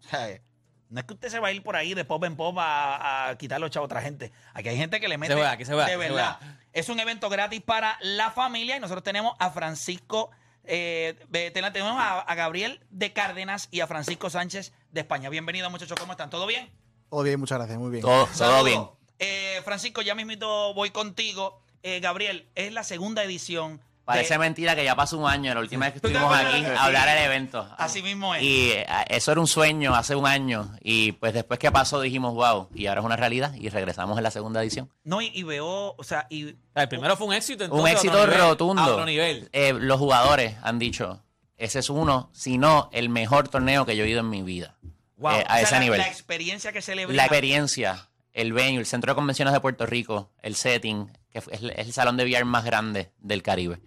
no 0.90 1.00
es 1.02 1.06
que 1.06 1.14
usted 1.14 1.30
se 1.30 1.40
va 1.40 1.50
a 1.50 1.52
ir 1.52 1.62
por 1.62 1.76
ahí 1.76 1.94
de 1.94 2.06
pop 2.06 2.24
en 2.24 2.38
pop 2.38 2.58
a, 2.60 3.28
a 3.30 3.38
quitar 3.38 3.60
los 3.60 3.70
chavos 3.70 3.86
a 3.86 3.88
otra 3.88 4.02
gente. 4.02 4.32
Aquí 4.54 4.70
hay 4.70 4.78
gente 4.78 5.02
que 5.02 5.10
le 5.10 5.18
mete 5.18 5.36
va, 5.36 5.58
se 5.58 5.74
va, 5.74 5.86
de 5.86 5.92
se 5.92 5.98
verdad. 5.98 6.38
va. 6.42 6.58
Es 6.72 6.88
un 6.90 7.00
evento 7.02 7.30
gratis 7.30 7.62
para 7.62 7.98
la 8.02 8.32
familia 8.32 8.78
y 8.78 8.80
nosotros 8.80 9.04
tenemos 9.04 9.36
a 9.40 9.52
Francisco, 9.52 10.32
eh, 10.68 11.16
tenemos 11.52 11.94
a, 11.98 12.20
a 12.20 12.36
Gabriel 12.36 12.80
de 12.90 13.14
Cárdenas 13.14 13.68
y 13.72 13.80
a 13.80 13.88
Francisco 13.88 14.30
Sánchez 14.30 14.74
de 14.92 15.02
España. 15.02 15.30
Bienvenidos 15.30 15.72
muchachos, 15.72 15.98
¿cómo 16.00 16.12
están? 16.12 16.30
¿Todo 16.30 16.46
bien? 16.46 16.70
Todo 17.10 17.24
bien, 17.24 17.40
muchas 17.40 17.58
gracias, 17.58 17.80
muy 17.80 17.90
bien. 17.90 18.02
Todo, 18.02 18.28
todo 18.38 18.64
bien. 18.64 18.88
Eh, 19.20 19.62
Francisco, 19.64 20.02
ya 20.02 20.14
mismito 20.14 20.74
voy 20.74 20.92
contigo. 20.92 21.62
Eh, 21.84 22.00
Gabriel, 22.00 22.50
es 22.56 22.74
la 22.74 22.84
segunda 22.84 23.24
edición. 23.24 23.82
Parece 24.08 24.34
de- 24.34 24.40
mentira 24.40 24.76
que 24.76 24.84
ya 24.84 24.96
pasó 24.96 25.18
un 25.18 25.30
año, 25.30 25.54
la 25.54 25.60
última 25.60 25.86
vez 25.86 25.94
que 25.94 26.00
¿Tú 26.00 26.08
te 26.08 26.14
estuvimos 26.16 26.36
aquí 26.36 26.66
a 26.66 26.84
hablar 26.84 27.08
del 27.08 27.26
evento. 27.26 27.70
Así 27.78 28.02
mismo 28.02 28.34
es. 28.34 28.42
Y 28.42 28.72
eh, 28.72 28.86
eso 29.10 29.32
era 29.32 29.40
un 29.42 29.48
sueño 29.48 29.94
hace 29.94 30.16
un 30.16 30.26
año. 30.26 30.72
Y 30.82 31.12
pues 31.12 31.34
después 31.34 31.60
que 31.60 31.72
pasó 31.72 32.02
dijimos, 32.02 32.34
wow, 32.34 32.70
y 32.74 32.88
ahora 32.88 33.02
es 33.02 33.06
una 33.06 33.16
realidad. 33.18 33.54
Y 33.54 33.70
regresamos 33.70 34.18
en 34.18 34.24
la 34.24 34.32
segunda 34.32 34.62
edición. 34.64 34.90
No, 35.04 35.22
y, 35.22 35.30
y 35.34 35.44
veo, 35.44 35.94
o 35.98 36.04
sea, 36.04 36.26
y 36.30 36.56
El 36.74 36.88
primero 36.90 37.16
fue 37.18 37.28
un 37.28 37.34
éxito. 37.34 37.66
Un 37.66 37.70
entonces, 37.72 37.90
a 37.90 37.94
éxito 37.94 38.14
otro 38.18 38.32
nivel, 38.32 38.48
rotundo. 38.50 38.82
A 38.82 38.88
otro 38.88 39.06
nivel. 39.06 39.50
Eh, 39.54 39.74
los 39.74 40.00
jugadores 40.00 40.56
han 40.64 40.80
dicho, 40.80 41.24
ese 41.58 41.80
es 41.80 41.90
uno, 41.90 42.30
si 42.34 42.58
no, 42.58 42.90
el 42.94 43.10
mejor 43.10 43.48
torneo 43.50 43.86
que 43.86 43.96
yo 43.98 44.06
he 44.06 44.10
ido 44.10 44.22
en 44.22 44.30
mi 44.30 44.42
vida. 44.42 44.78
wow, 45.18 45.32
Eh, 45.34 45.44
o 45.48 45.52
a 45.52 45.54
sea, 45.56 45.62
ese 45.64 45.74
la, 45.76 45.80
nivel. 45.82 46.00
la 46.00 46.08
experiencia 46.08 46.72
que 46.72 46.82
celebra. 46.82 47.16
La 47.16 47.24
experiencia, 47.24 48.10
el 48.34 48.54
venue, 48.54 48.80
el 48.80 48.86
centro 48.86 49.12
de 49.12 49.16
convenciones 49.16 49.54
de 49.54 49.60
Puerto 49.60 49.86
Rico, 49.86 50.32
el 50.44 50.56
setting, 50.56 51.12
que 51.46 51.56
es, 51.56 51.62
es 51.64 51.88
el 51.88 51.94
salón 51.94 52.18
de 52.18 52.24
billar 52.26 52.46
más 52.46 52.64
grande 52.66 53.12
del 53.20 53.44
Caribe. 53.44 53.80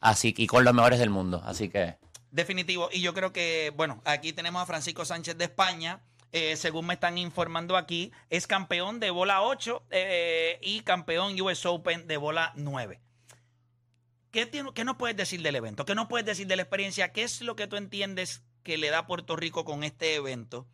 Así 0.00 0.32
que, 0.32 0.42
y 0.42 0.46
con 0.46 0.64
los 0.64 0.74
mejores 0.74 0.98
del 0.98 1.10
mundo. 1.10 1.42
Así 1.44 1.68
que 1.68 1.96
Definitivo. 2.30 2.88
Y 2.92 3.00
yo 3.00 3.14
creo 3.14 3.32
que, 3.32 3.72
bueno, 3.76 4.02
aquí 4.04 4.32
tenemos 4.32 4.62
a 4.62 4.66
Francisco 4.66 5.04
Sánchez 5.04 5.36
de 5.38 5.44
España. 5.44 6.00
eh, 6.30 6.56
según 6.56 6.84
me 6.86 6.92
están 6.94 7.16
informando 7.16 7.74
aquí, 7.76 8.12
es 8.28 8.46
campeón 8.46 9.00
de 9.00 9.10
bola 9.10 9.40
8 9.42 9.82
eh, 9.90 10.58
y 10.62 10.80
campeón 10.82 11.40
US 11.40 11.64
Open 11.64 12.06
de 12.06 12.18
bola 12.18 12.52
9. 12.54 13.00
¿Qué, 14.30 14.44
tiene- 14.46 14.72
¿Qué 14.74 14.84
nos 14.84 14.96
puedes 14.96 15.16
decir 15.16 15.40
del 15.42 15.56
evento? 15.56 15.84
¿Qué 15.86 15.94
nos 15.94 16.06
puedes 16.08 16.26
decir 16.26 16.46
de 16.46 16.56
la 16.56 16.62
experiencia? 16.62 17.12
¿Qué 17.12 17.22
es 17.22 17.40
lo 17.40 17.56
que 17.56 17.66
tú 17.66 17.76
entiendes 17.76 18.42
que 18.62 18.76
le 18.76 18.90
da 18.90 19.06
Puerto 19.06 19.36
Rico 19.36 19.64
con 19.64 19.84
este 19.84 20.14
evento 20.16 20.66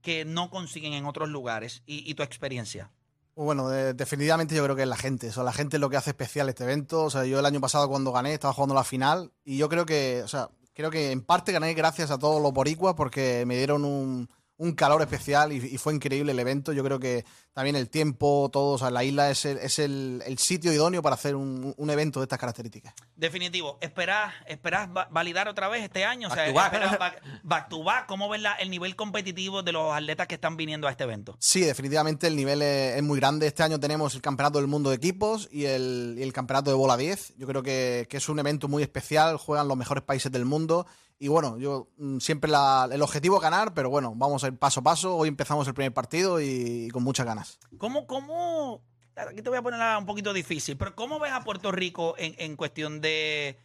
que 0.00 0.24
no 0.24 0.48
consiguen 0.48 0.94
en 0.94 1.04
otros 1.04 1.28
lugares? 1.28 1.82
Y, 1.86 2.10
y 2.10 2.14
tu 2.14 2.22
experiencia. 2.22 2.90
Bueno, 3.38 3.68
de- 3.68 3.92
definitivamente 3.92 4.54
yo 4.54 4.64
creo 4.64 4.74
que 4.76 4.82
es 4.82 4.88
la 4.88 4.96
gente. 4.96 5.28
O 5.28 5.32
sea, 5.32 5.42
la 5.44 5.52
gente 5.52 5.76
es 5.76 5.80
lo 5.80 5.90
que 5.90 5.96
hace 5.98 6.10
especial 6.10 6.48
este 6.48 6.64
evento. 6.64 7.04
O 7.04 7.10
sea, 7.10 7.24
yo 7.26 7.38
el 7.38 7.44
año 7.46 7.60
pasado 7.60 7.86
cuando 7.88 8.10
gané 8.10 8.32
estaba 8.32 8.54
jugando 8.54 8.74
la 8.74 8.82
final 8.84 9.30
y 9.44 9.58
yo 9.58 9.68
creo 9.68 9.84
que, 9.84 10.22
o 10.24 10.28
sea, 10.28 10.48
creo 10.74 10.90
que 10.90 11.10
en 11.12 11.20
parte 11.22 11.52
gané 11.52 11.74
gracias 11.74 12.10
a 12.10 12.18
todos 12.18 12.40
los 12.42 12.52
boricuas 12.52 12.94
porque 12.94 13.44
me 13.46 13.56
dieron 13.58 13.84
un, 13.84 14.30
un 14.58 14.72
calor 14.72 15.02
especial 15.02 15.52
y, 15.52 15.56
y 15.56 15.78
fue 15.78 15.94
increíble 15.94 16.32
el 16.32 16.38
evento. 16.38 16.72
Yo 16.72 16.82
creo 16.82 16.98
que 16.98 17.24
también 17.52 17.76
el 17.76 17.88
tiempo, 17.90 18.48
todo, 18.52 18.72
o 18.74 18.78
sea, 18.78 18.90
la 18.90 19.04
isla 19.04 19.30
es 19.30 19.44
el, 19.44 19.58
es 19.58 19.78
el, 19.78 20.22
el 20.26 20.38
sitio 20.38 20.72
idóneo 20.72 21.02
para 21.02 21.14
hacer 21.14 21.34
un, 21.36 21.74
un 21.76 21.90
evento 21.90 22.20
de 22.20 22.24
estas 22.24 22.38
características. 22.38 22.94
Definitivo. 23.16 23.78
¿Esperás, 23.80 24.32
esperás 24.46 24.88
va- 24.94 25.08
validar 25.10 25.48
otra 25.48 25.68
vez 25.68 25.82
este 25.84 26.04
año? 26.04 26.28
O 26.28 26.34
sea, 26.34 26.52
Back 26.52 26.52
to 26.52 26.54
back. 26.54 26.72
¿esperás 26.72 26.98
back, 26.98 27.22
back 27.42 27.68
to 27.68 27.82
back? 27.84 28.06
¿Cómo 28.06 28.28
ves 28.28 28.40
la- 28.42 28.54
el 28.54 28.70
nivel 28.70 28.94
competitivo 28.96 29.62
de 29.62 29.72
los 29.72 29.92
atletas 29.94 30.26
que 30.26 30.34
están 30.36 30.56
viniendo 30.56 30.86
a 30.86 30.90
este 30.90 31.04
evento? 31.04 31.36
Sí, 31.40 31.60
definitivamente 31.60 32.26
el 32.26 32.36
nivel 32.36 32.62
es, 32.62 32.96
es 32.96 33.02
muy 33.02 33.18
grande. 33.18 33.46
Este 33.46 33.62
año 33.62 33.80
tenemos 33.80 34.14
el 34.14 34.22
Campeonato 34.22 34.58
del 34.58 34.66
Mundo 34.68 34.90
de 34.90 34.96
Equipos 34.96 35.48
y 35.50 35.64
el, 35.66 36.14
y 36.18 36.22
el 36.22 36.32
Campeonato 36.32 36.70
de 36.70 36.76
Bola 36.76 36.96
10. 36.96 37.34
Yo 37.36 37.46
creo 37.46 37.62
que, 37.62 38.06
que 38.10 38.16
es 38.18 38.28
un 38.28 38.38
evento 38.38 38.68
muy 38.68 38.82
especial, 38.82 39.36
juegan 39.38 39.68
los 39.68 39.76
mejores 39.76 40.02
países 40.04 40.30
del 40.32 40.44
mundo. 40.44 40.86
Y 41.18 41.28
bueno, 41.28 41.56
yo 41.58 41.88
mm, 41.96 42.18
siempre 42.18 42.50
la- 42.50 42.88
el 42.92 43.00
objetivo 43.02 43.36
es 43.36 43.42
ganar, 43.42 43.72
pero 43.74 43.88
bueno, 43.88 44.12
vamos 44.16 44.44
a 44.44 44.48
ir 44.48 44.58
paso 44.58 44.80
a 44.80 44.82
paso. 44.82 45.16
Hoy 45.16 45.28
empezamos 45.28 45.66
el 45.66 45.74
primer 45.74 45.92
partido 45.94 46.40
y, 46.40 46.88
con 46.92 47.02
muchas 47.02 47.24
ganas. 47.26 47.58
¿Cómo, 47.78 48.06
cómo, 48.06 48.82
aquí 49.16 49.40
te 49.42 49.48
voy 49.48 49.58
a 49.58 49.62
poner 49.62 49.80
un 49.98 50.04
poquito 50.06 50.32
difícil, 50.32 50.76
pero 50.76 50.94
¿cómo 50.94 51.18
ves 51.18 51.32
a 51.32 51.42
Puerto 51.42 51.72
Rico 51.72 52.14
en, 52.18 52.34
en 52.38 52.56
cuestión 52.56 53.00
de, 53.00 53.58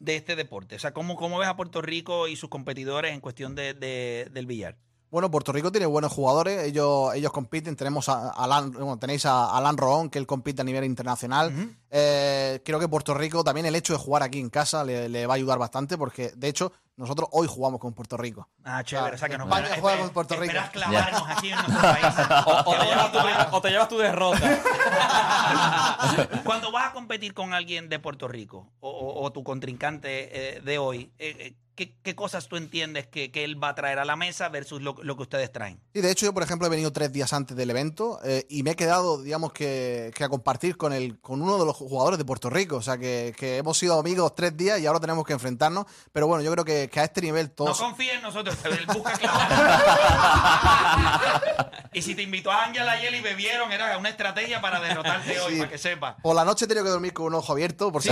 de 0.00 0.16
este 0.16 0.36
deporte? 0.36 0.76
O 0.76 0.78
sea, 0.78 0.92
¿cómo, 0.92 1.16
¿cómo 1.16 1.38
ves 1.38 1.48
a 1.48 1.56
Puerto 1.56 1.80
Rico 1.80 2.28
y 2.28 2.36
sus 2.36 2.50
competidores 2.50 3.12
en 3.14 3.20
cuestión 3.20 3.54
de, 3.54 3.72
de- 3.72 4.28
del 4.30 4.46
billar? 4.46 4.76
Bueno, 5.12 5.30
Puerto 5.30 5.52
Rico 5.52 5.70
tiene 5.70 5.84
buenos 5.84 6.10
jugadores, 6.10 6.64
ellos, 6.64 7.14
ellos 7.14 7.30
compiten. 7.32 7.76
Tenemos 7.76 8.08
a, 8.08 8.30
Alan- 8.30 8.72
bueno, 8.72 8.98
tenéis 8.98 9.26
a 9.26 9.54
Alan 9.54 9.76
Roón, 9.76 10.08
que 10.08 10.18
él 10.18 10.26
compite 10.26 10.62
a 10.62 10.64
nivel 10.64 10.84
internacional. 10.84 11.52
Eh, 11.90 12.62
creo 12.64 12.80
que 12.80 12.88
Puerto 12.88 13.12
Rico 13.12 13.44
también 13.44 13.66
el 13.66 13.74
hecho 13.74 13.92
de 13.92 13.98
jugar 13.98 14.22
aquí 14.22 14.40
en 14.40 14.48
casa 14.48 14.82
le, 14.84 15.10
le 15.10 15.26
va 15.26 15.34
a 15.34 15.36
ayudar 15.36 15.58
bastante, 15.58 15.98
porque 15.98 16.32
de 16.34 16.48
hecho 16.48 16.72
nosotros 16.96 17.28
hoy 17.32 17.46
jugamos 17.46 17.78
con 17.78 17.92
Puerto 17.92 18.16
Rico. 18.16 18.48
Ah, 18.64 18.82
chévere. 18.82 19.16
O 19.16 19.18
sea, 19.18 19.28
que 19.28 19.36
nos 19.36 19.46
España 19.48 19.76
juega 19.80 19.98
con 20.00 20.10
Puerto 20.10 20.34
Rico. 20.36 20.54
Clavarnos 20.72 21.22
aquí 21.28 21.50
en 21.50 21.56
nuestro 21.56 21.80
país. 21.82 22.06
O, 22.46 22.70
o 22.70 22.74
te 22.78 22.86
llevas 22.86 23.12
tu, 23.12 23.18
o 23.56 23.60
te 23.60 23.68
llevas 23.70 23.88
tu 23.88 23.98
derrota. 23.98 24.62
Cuando 26.44 26.72
vas 26.72 26.86
a 26.88 26.92
competir 26.92 27.34
con 27.34 27.52
alguien 27.52 27.88
de 27.90 27.98
Puerto 27.98 28.28
Rico 28.28 28.72
o, 28.80 28.88
o- 28.90 29.24
o 29.24 29.32
tu 29.32 29.44
contrincante 29.44 30.56
eh, 30.56 30.60
de 30.62 30.78
hoy, 30.78 31.12
eh, 31.18 31.36
eh, 31.38 31.54
¿qué, 31.74 31.94
qué 32.02 32.14
cosas 32.14 32.48
tú 32.48 32.56
entiendes 32.56 33.06
que, 33.06 33.30
que 33.30 33.44
él 33.44 33.62
va 33.62 33.70
a 33.70 33.74
traer 33.74 33.98
a 33.98 34.04
la 34.04 34.16
mesa 34.16 34.48
versus 34.48 34.80
lo, 34.82 34.96
lo 35.02 35.16
que 35.16 35.22
ustedes 35.22 35.52
traen? 35.52 35.80
Sí, 35.94 36.00
de 36.00 36.10
hecho 36.10 36.26
yo, 36.26 36.34
por 36.34 36.42
ejemplo, 36.42 36.66
he 36.66 36.70
venido 36.70 36.92
tres 36.92 37.12
días 37.12 37.32
antes 37.32 37.56
del 37.56 37.70
evento 37.70 38.18
eh, 38.24 38.46
y 38.48 38.62
me 38.62 38.72
he 38.72 38.76
quedado, 38.76 39.22
digamos, 39.22 39.52
que, 39.52 40.12
que 40.14 40.24
a 40.24 40.28
compartir 40.28 40.76
con, 40.76 40.92
el, 40.92 41.18
con 41.20 41.42
uno 41.42 41.58
de 41.58 41.64
los 41.66 41.76
jugadores 41.76 42.18
de 42.18 42.24
Puerto 42.24 42.50
Rico. 42.50 42.76
O 42.76 42.82
sea, 42.82 42.98
que, 42.98 43.34
que 43.36 43.58
hemos 43.58 43.78
sido 43.78 43.98
amigos 43.98 44.34
tres 44.34 44.56
días 44.56 44.80
y 44.80 44.86
ahora 44.86 45.00
tenemos 45.00 45.24
que 45.24 45.32
enfrentarnos. 45.32 45.86
Pero 46.12 46.26
bueno, 46.26 46.42
yo 46.42 46.50
creo 46.52 46.64
que, 46.64 46.88
que 46.90 47.00
a 47.00 47.04
este 47.04 47.20
nivel 47.20 47.46
No 47.48 47.52
todos... 47.52 47.80
confíes 47.80 48.14
en 48.14 48.22
nosotros, 48.22 48.56
él 48.64 48.86
busca 48.86 49.12
y 51.92 52.02
si 52.02 52.14
te 52.14 52.22
invitó 52.22 52.50
a 52.50 52.64
Ángel 52.64 52.88
ayer 52.88 53.14
y 53.14 53.20
bebieron, 53.20 53.70
era 53.72 53.96
una 53.98 54.08
estrategia 54.08 54.60
para 54.60 54.80
derrotarte 54.80 55.38
hoy, 55.40 55.52
Sí. 55.54 55.58
para 55.58 55.70
que 55.70 55.78
sepa. 55.78 56.16
Por 56.22 56.34
la 56.34 56.44
noche 56.44 56.64
he 56.64 56.68
tenido 56.68 56.84
que 56.84 56.90
dormir 56.90 57.12
con 57.12 57.26
un 57.26 57.34
ojo 57.34 57.52
abierto, 57.52 57.92
por 57.92 58.02
si 58.02 58.10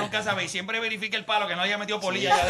nunca 0.00 0.22
sabéis, 0.22 0.50
siempre 0.50 0.80
verifique 0.80 1.16
el 1.16 1.24
palo, 1.24 1.46
que 1.46 1.54
no 1.56 1.62
haya 1.62 1.73
metido 1.78 2.00
polilla. 2.00 2.34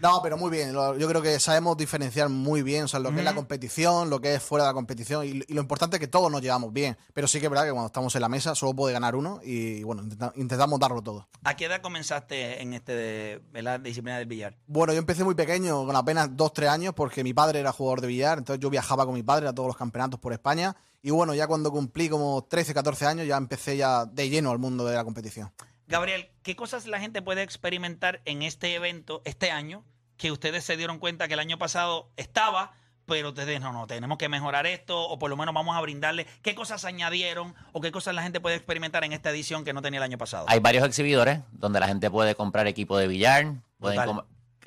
No, 0.00 0.20
pero 0.22 0.38
muy 0.38 0.50
bien. 0.50 0.72
Yo 0.72 1.06
creo 1.08 1.20
que 1.20 1.38
sabemos 1.38 1.76
diferenciar 1.76 2.30
muy 2.30 2.62
bien 2.62 2.84
o 2.84 2.88
sea, 2.88 2.98
lo 3.00 3.10
que 3.12 3.18
es 3.18 3.24
la 3.24 3.34
competición, 3.34 4.08
lo 4.08 4.18
que 4.18 4.32
es 4.36 4.42
fuera 4.42 4.64
de 4.64 4.70
la 4.70 4.74
competición. 4.74 5.26
Y, 5.26 5.42
y 5.46 5.52
lo 5.52 5.60
importante 5.60 5.96
es 5.96 6.00
que 6.00 6.08
todos 6.08 6.32
nos 6.32 6.40
llevamos 6.40 6.72
bien. 6.72 6.96
Pero 7.12 7.28
sí 7.28 7.38
que 7.38 7.44
es 7.46 7.50
verdad 7.50 7.66
que 7.66 7.70
cuando 7.72 7.88
estamos 7.88 8.14
en 8.14 8.22
la 8.22 8.30
mesa 8.30 8.54
solo 8.54 8.72
puede 8.72 8.94
ganar 8.94 9.14
uno 9.14 9.40
y 9.44 9.82
bueno, 9.82 10.02
intenta- 10.02 10.32
intentamos 10.36 10.80
darlo 10.80 11.02
todo. 11.02 11.28
¿A 11.44 11.54
qué 11.54 11.66
edad 11.66 11.82
comenzaste 11.82 12.62
en 12.62 12.72
este, 12.72 13.42
en 13.52 13.62
la 13.64 13.76
disciplina 13.78 14.16
del 14.16 14.26
billar? 14.26 14.56
Bueno, 14.66 14.94
yo 14.94 15.00
empecé 15.00 15.22
muy 15.22 15.34
pequeño, 15.34 15.84
con 15.84 15.94
apenas 15.94 16.30
2-3 16.30 16.68
años, 16.68 16.94
porque 16.94 17.22
mi 17.22 17.34
padre 17.34 17.60
era 17.60 17.70
jugador 17.70 18.00
de 18.00 18.06
billar, 18.06 18.38
entonces 18.38 18.58
yo 18.62 18.70
viajaba 18.70 19.04
con 19.04 19.12
mi 19.14 19.22
padre 19.22 19.48
a 19.48 19.52
todos 19.54 19.66
los 19.66 19.76
campeonatos 19.76 20.18
por 20.18 20.32
España. 20.32 20.74
Y 21.02 21.10
bueno, 21.10 21.34
ya 21.34 21.46
cuando 21.46 21.70
cumplí 21.70 22.08
como 22.08 22.48
13-14 22.48 23.06
años, 23.06 23.26
ya 23.26 23.36
empecé 23.36 23.76
ya 23.76 24.06
de 24.06 24.30
lleno 24.30 24.50
al 24.50 24.58
mundo 24.58 24.86
de 24.86 24.94
la 24.94 25.04
competición. 25.04 25.52
Gabriel, 25.90 26.30
¿qué 26.42 26.54
cosas 26.56 26.86
la 26.86 27.00
gente 27.00 27.20
puede 27.20 27.42
experimentar 27.42 28.22
en 28.24 28.42
este 28.42 28.74
evento 28.74 29.22
este 29.24 29.50
año 29.50 29.84
que 30.16 30.30
ustedes 30.30 30.64
se 30.64 30.76
dieron 30.76 30.98
cuenta 30.98 31.26
que 31.28 31.34
el 31.34 31.40
año 31.40 31.58
pasado 31.58 32.10
estaba, 32.16 32.72
pero 33.06 33.30
ustedes 33.30 33.60
no, 33.60 33.72
no, 33.72 33.86
tenemos 33.86 34.16
que 34.16 34.28
mejorar 34.28 34.66
esto 34.66 35.00
o 35.00 35.18
por 35.18 35.30
lo 35.30 35.36
menos 35.36 35.52
vamos 35.54 35.76
a 35.76 35.80
brindarle 35.80 36.26
qué 36.42 36.54
cosas 36.54 36.84
añadieron 36.84 37.54
o 37.72 37.80
qué 37.80 37.90
cosas 37.90 38.14
la 38.14 38.22
gente 38.22 38.40
puede 38.40 38.54
experimentar 38.56 39.02
en 39.02 39.12
esta 39.12 39.30
edición 39.30 39.64
que 39.64 39.72
no 39.72 39.82
tenía 39.82 39.98
el 39.98 40.04
año 40.04 40.18
pasado? 40.18 40.46
hay 40.48 40.60
varios 40.60 40.86
exhibidores 40.86 41.40
donde 41.50 41.80
la 41.80 41.88
gente 41.88 42.08
puede 42.10 42.34
comprar 42.34 42.66
equipo 42.68 42.96
de 42.96 43.08
billar, 43.08 43.54
pueden 43.78 44.04
com- 44.04 44.22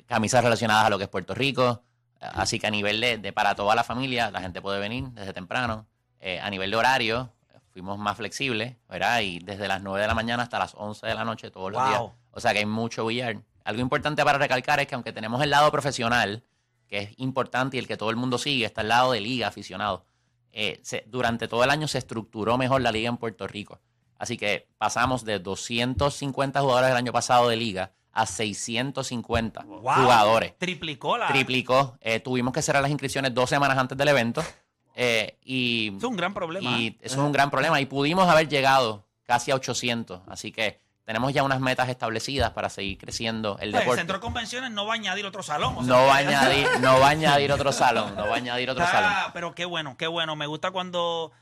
camisas 0.06 0.44
relacionadas 0.44 0.84
a 0.86 0.90
lo 0.90 0.98
que 0.98 1.04
es 1.04 1.10
Puerto 1.10 1.34
Rico. 1.34 1.82
Así 2.20 2.58
que 2.58 2.66
a 2.66 2.70
nivel 2.70 3.00
de, 3.00 3.18
de 3.18 3.32
para 3.32 3.54
toda 3.54 3.74
la 3.74 3.84
familia, 3.84 4.30
la 4.30 4.40
gente 4.40 4.62
puede 4.62 4.78
venir 4.78 5.04
desde 5.10 5.32
temprano. 5.32 5.86
Eh, 6.20 6.40
a 6.40 6.48
nivel 6.48 6.70
de 6.70 6.76
horario, 6.76 7.30
fuimos 7.74 7.98
más 7.98 8.16
flexibles, 8.16 8.76
¿verdad? 8.88 9.20
Y 9.20 9.40
desde 9.40 9.66
las 9.66 9.82
9 9.82 10.00
de 10.00 10.06
la 10.06 10.14
mañana 10.14 10.44
hasta 10.44 10.60
las 10.60 10.74
11 10.76 11.06
de 11.08 11.14
la 11.14 11.24
noche 11.24 11.50
todos 11.50 11.72
los 11.72 11.84
días. 11.88 12.00
O 12.30 12.40
sea 12.40 12.52
que 12.52 12.60
hay 12.60 12.66
mucho 12.66 13.04
billar. 13.04 13.36
Algo 13.64 13.80
importante 13.82 14.24
para 14.24 14.38
recalcar 14.38 14.78
es 14.78 14.86
que 14.86 14.94
aunque 14.94 15.12
tenemos 15.12 15.42
el 15.42 15.50
lado 15.50 15.70
profesional, 15.72 16.44
que 16.86 16.98
es 16.98 17.10
importante 17.18 17.76
y 17.76 17.80
el 17.80 17.88
que 17.88 17.96
todo 17.96 18.10
el 18.10 18.16
mundo 18.16 18.38
sigue, 18.38 18.64
está 18.64 18.82
el 18.82 18.88
lado 18.88 19.10
de 19.12 19.20
liga 19.20 19.48
aficionado. 19.48 20.06
Eh, 20.52 20.78
se- 20.84 21.02
durante 21.08 21.48
todo 21.48 21.64
el 21.64 21.70
año 21.70 21.88
se 21.88 21.98
estructuró 21.98 22.56
mejor 22.56 22.80
la 22.80 22.92
liga 22.92 23.08
en 23.08 23.16
Puerto 23.16 23.48
Rico. 23.48 23.80
Así 24.18 24.36
que 24.36 24.68
pasamos 24.78 25.24
de 25.24 25.40
250 25.40 26.60
jugadores 26.60 26.90
del 26.90 26.96
año 26.96 27.12
pasado 27.12 27.48
de 27.48 27.56
liga 27.56 27.90
a 28.12 28.26
650 28.26 29.64
Wow. 29.64 29.80
jugadores. 29.82 30.56
Triplicó 30.58 31.18
la. 31.18 31.26
Triplicó. 31.26 31.96
Eh, 32.00 32.20
tuvimos 32.20 32.52
que 32.54 32.62
cerrar 32.62 32.82
las 32.82 32.92
inscripciones 32.92 33.34
dos 33.34 33.50
semanas 33.50 33.76
antes 33.78 33.98
del 33.98 34.06
evento. 34.08 34.44
Eh, 34.94 35.38
y 35.42 35.96
Es 35.96 36.04
un 36.04 36.16
gran 36.16 36.32
problema. 36.34 36.70
y 36.78 36.86
¿eh? 36.88 36.98
eso 37.00 37.16
es 37.16 37.20
un 37.26 37.32
gran 37.32 37.50
problema. 37.50 37.80
Y 37.80 37.86
pudimos 37.86 38.28
haber 38.28 38.48
llegado 38.48 39.06
casi 39.24 39.50
a 39.50 39.54
800. 39.56 40.22
Así 40.28 40.52
que 40.52 40.80
tenemos 41.04 41.32
ya 41.32 41.42
unas 41.42 41.60
metas 41.60 41.88
establecidas 41.88 42.50
para 42.52 42.70
seguir 42.70 42.96
creciendo 42.98 43.52
el 43.52 43.56
Pues, 43.56 43.64
el 43.64 43.72
deporte. 43.72 44.00
centro 44.00 44.16
de 44.16 44.20
convenciones 44.20 44.70
no 44.70 44.86
va 44.86 44.92
a 44.92 44.96
añadir 44.96 45.26
otro 45.26 45.42
salón. 45.42 45.74
o 45.76 45.84
sea, 45.84 45.94
No 45.94 46.06
va 46.06 46.14
a 46.14 46.18
añadir, 46.18 46.66
no 46.80 46.98
va 47.00 47.08
a 47.08 47.10
añadir 47.10 47.52
otro 47.52 47.72
salón, 47.72 48.14
no 48.16 48.26
va 48.28 48.34
a 48.34 48.36
añadir 48.36 48.70
otro 48.70 48.84
Está- 48.84 49.02
salón. 49.02 49.30
Pero 49.34 49.54
qué 49.54 49.64
bueno, 49.66 49.96
qué 49.98 50.06
bueno. 50.06 50.36
Me 50.36 50.46
gusta 50.46 50.70
cuando. 50.70 51.32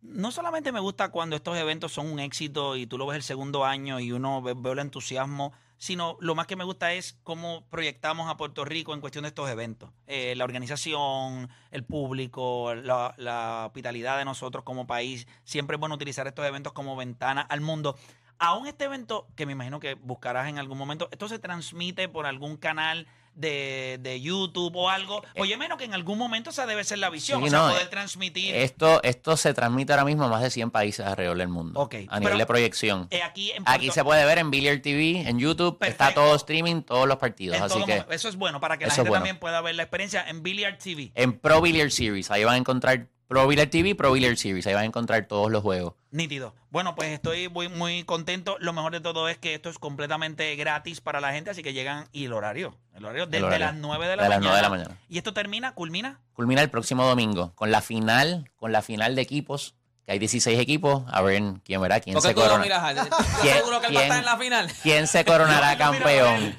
No 0.00 0.32
solamente 0.32 0.72
me 0.72 0.80
gusta 0.80 1.10
cuando 1.10 1.36
estos 1.36 1.56
eventos 1.56 1.92
son 1.92 2.10
un 2.10 2.18
éxito 2.18 2.74
y 2.74 2.86
tú 2.88 2.98
lo 2.98 3.06
ves 3.06 3.16
el 3.18 3.22
segundo 3.22 3.64
año 3.64 4.00
y 4.00 4.10
uno 4.10 4.42
ve, 4.42 4.54
veo 4.56 4.72
el 4.72 4.80
entusiasmo, 4.80 5.52
sino 5.82 6.16
lo 6.20 6.36
más 6.36 6.46
que 6.46 6.54
me 6.54 6.62
gusta 6.62 6.92
es 6.92 7.18
cómo 7.24 7.66
proyectamos 7.68 8.30
a 8.30 8.36
Puerto 8.36 8.64
Rico 8.64 8.94
en 8.94 9.00
cuestión 9.00 9.22
de 9.22 9.30
estos 9.30 9.50
eventos. 9.50 9.90
Eh, 10.06 10.36
la 10.36 10.44
organización, 10.44 11.50
el 11.72 11.82
público, 11.82 12.72
la, 12.72 13.12
la 13.16 13.64
hospitalidad 13.66 14.16
de 14.16 14.24
nosotros 14.24 14.62
como 14.62 14.86
país. 14.86 15.26
Siempre 15.42 15.74
es 15.74 15.80
bueno 15.80 15.96
utilizar 15.96 16.28
estos 16.28 16.46
eventos 16.46 16.72
como 16.72 16.94
ventana 16.94 17.40
al 17.40 17.62
mundo. 17.62 17.96
Aún 18.38 18.68
este 18.68 18.84
evento, 18.84 19.26
que 19.34 19.44
me 19.44 19.54
imagino 19.54 19.80
que 19.80 19.94
buscarás 19.94 20.48
en 20.48 20.60
algún 20.60 20.78
momento, 20.78 21.08
esto 21.10 21.26
se 21.26 21.40
transmite 21.40 22.08
por 22.08 22.26
algún 22.26 22.58
canal 22.58 23.08
de, 23.34 23.98
de 24.00 24.20
YouTube 24.20 24.74
o 24.76 24.88
algo. 24.90 25.22
Oye, 25.36 25.56
menos 25.56 25.78
que 25.78 25.84
en 25.84 25.94
algún 25.94 26.18
momento 26.18 26.50
esa 26.50 26.66
debe 26.66 26.84
ser 26.84 26.98
la 26.98 27.10
visión. 27.10 27.40
Sí, 27.40 27.46
o 27.46 27.50
sea, 27.50 27.58
no, 27.60 27.68
poder 27.70 27.86
eh, 27.86 27.90
transmitir. 27.90 28.54
Esto, 28.54 29.02
esto 29.02 29.36
se 29.36 29.54
transmite 29.54 29.92
ahora 29.92 30.04
mismo 30.04 30.24
a 30.24 30.28
más 30.28 30.42
de 30.42 30.50
100 30.50 30.70
países 30.70 31.04
alrededor 31.06 31.38
del 31.38 31.48
mundo. 31.48 31.80
Ok, 31.80 31.94
A 32.08 32.20
nivel 32.20 32.38
de 32.38 32.46
proyección. 32.46 33.06
eh, 33.10 33.22
aquí 33.22 33.52
en 33.52 33.62
Aquí 33.66 33.90
se 33.90 34.04
puede 34.04 34.24
ver 34.24 34.38
en 34.38 34.50
Billiard 34.50 34.80
TV, 34.82 35.28
en 35.28 35.38
YouTube. 35.38 35.78
Está 35.82 36.12
todo 36.14 36.34
streaming, 36.36 36.82
todos 36.82 37.08
los 37.08 37.16
partidos. 37.18 37.56
en 37.56 37.62
Así 37.64 37.74
todo 37.74 37.86
que 37.86 37.92
momento. 37.92 38.12
Eso 38.12 38.28
es 38.28 38.36
bueno 38.36 38.60
para 38.60 38.76
que 38.78 38.86
la 38.86 38.92
gente 38.92 39.08
bueno. 39.08 39.20
también 39.22 39.38
pueda 39.38 39.60
ver 39.60 39.74
la 39.74 39.84
experiencia 39.84 40.24
en 40.28 40.42
Billiard 40.42 40.78
TV. 40.78 41.12
en 41.14 41.32
Pro 41.38 41.60
Billiard 41.60 41.90
Series, 41.90 42.30
ahí 42.30 42.44
van 42.44 42.54
a 42.54 42.58
encontrar 42.58 43.08
Pro 43.32 43.46
Billiard 43.48 43.70
TV, 43.70 43.94
Pro 43.94 44.12
Billiard 44.12 44.36
Series, 44.36 44.66
ahí 44.66 44.74
van 44.74 44.82
a 44.82 44.86
encontrar 44.86 45.24
todos 45.26 45.50
los 45.50 45.62
juegos. 45.62 45.94
Nítido. 46.10 46.54
Bueno, 46.70 46.94
pues 46.94 47.08
estoy 47.08 47.48
muy, 47.48 47.68
muy 47.70 48.04
contento. 48.04 48.56
Lo 48.60 48.74
mejor 48.74 48.92
de 48.92 49.00
todo 49.00 49.26
es 49.30 49.38
que 49.38 49.54
esto 49.54 49.70
es 49.70 49.78
completamente 49.78 50.54
gratis 50.56 51.00
para 51.00 51.18
la 51.20 51.32
gente, 51.32 51.48
así 51.50 51.62
que 51.62 51.72
llegan 51.72 52.06
y 52.12 52.26
el 52.26 52.34
horario. 52.34 52.76
El 52.94 53.06
horario 53.06 53.26
desde 53.26 53.44
horario. 53.46 53.66
las 53.66 53.74
9 53.76 54.06
de 54.08 54.16
la 54.16 54.22
De 54.24 54.28
las 54.28 54.38
mañana. 54.40 54.50
9 54.50 54.56
de 54.56 54.62
la 54.62 54.68
mañana. 54.68 55.00
Y 55.08 55.16
esto 55.16 55.32
termina, 55.32 55.72
culmina. 55.72 56.20
Culmina 56.34 56.60
el 56.60 56.68
próximo 56.68 57.06
domingo 57.06 57.52
con 57.54 57.70
la 57.70 57.80
final, 57.80 58.50
con 58.56 58.70
la 58.70 58.82
final 58.82 59.14
de 59.16 59.22
equipos, 59.22 59.76
que 60.04 60.12
hay 60.12 60.18
16 60.18 60.58
equipos, 60.60 61.04
a 61.10 61.22
ver 61.22 61.42
quién 61.64 61.80
verá, 61.80 62.00
quién 62.00 62.12
¿Por 62.14 62.22
qué 62.22 62.28
se 62.28 62.34
tú 62.34 62.40
lo 62.40 62.46
corona. 62.46 62.62
miras? 62.64 62.90
¿Estás 62.90 63.26
¿Quién- 63.40 63.56
seguro 63.56 63.80
que 63.80 63.86
él 63.86 63.96
va 63.96 64.00
a 64.00 64.02
estar 64.02 64.16
quién- 64.16 64.18
en 64.18 64.24
la 64.26 64.36
final? 64.36 64.72
¿Quién 64.82 65.06
se 65.06 65.24
coronará 65.24 65.78
campeón? 65.78 66.54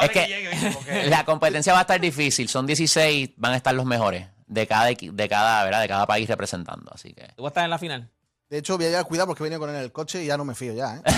Es 0.00 0.10
que 0.10 0.20
que 0.20 0.26
llegue, 0.28 1.06
la 1.08 1.24
competencia 1.24 1.72
va 1.72 1.80
a 1.80 1.82
estar 1.82 2.00
difícil, 2.00 2.48
son 2.48 2.66
16, 2.66 3.30
van 3.36 3.54
a 3.54 3.56
estar 3.56 3.74
los 3.74 3.86
mejores 3.86 4.28
de 4.52 4.66
cada 4.66 4.86
de 4.86 5.28
cada, 5.28 5.64
¿verdad? 5.64 5.80
de 5.80 5.88
cada 5.88 6.06
país 6.06 6.28
representando, 6.28 6.90
así 6.94 7.12
que 7.12 7.28
¿Tú 7.36 7.42
vas 7.42 7.50
a 7.50 7.52
estar 7.52 7.64
en 7.64 7.70
la 7.70 7.78
final? 7.78 8.10
De 8.48 8.58
hecho, 8.58 8.76
voy 8.76 8.86
a 8.86 8.90
llevar 8.90 9.06
cuidado 9.06 9.28
porque 9.28 9.42
he 9.42 9.44
venido 9.44 9.60
con 9.60 9.70
él 9.70 9.76
en 9.76 9.82
el 9.82 9.92
coche 9.92 10.22
y 10.22 10.26
ya 10.26 10.36
no 10.36 10.44
me 10.44 10.54
fío 10.54 10.74
ya, 10.74 10.96
¿eh? 10.96 11.02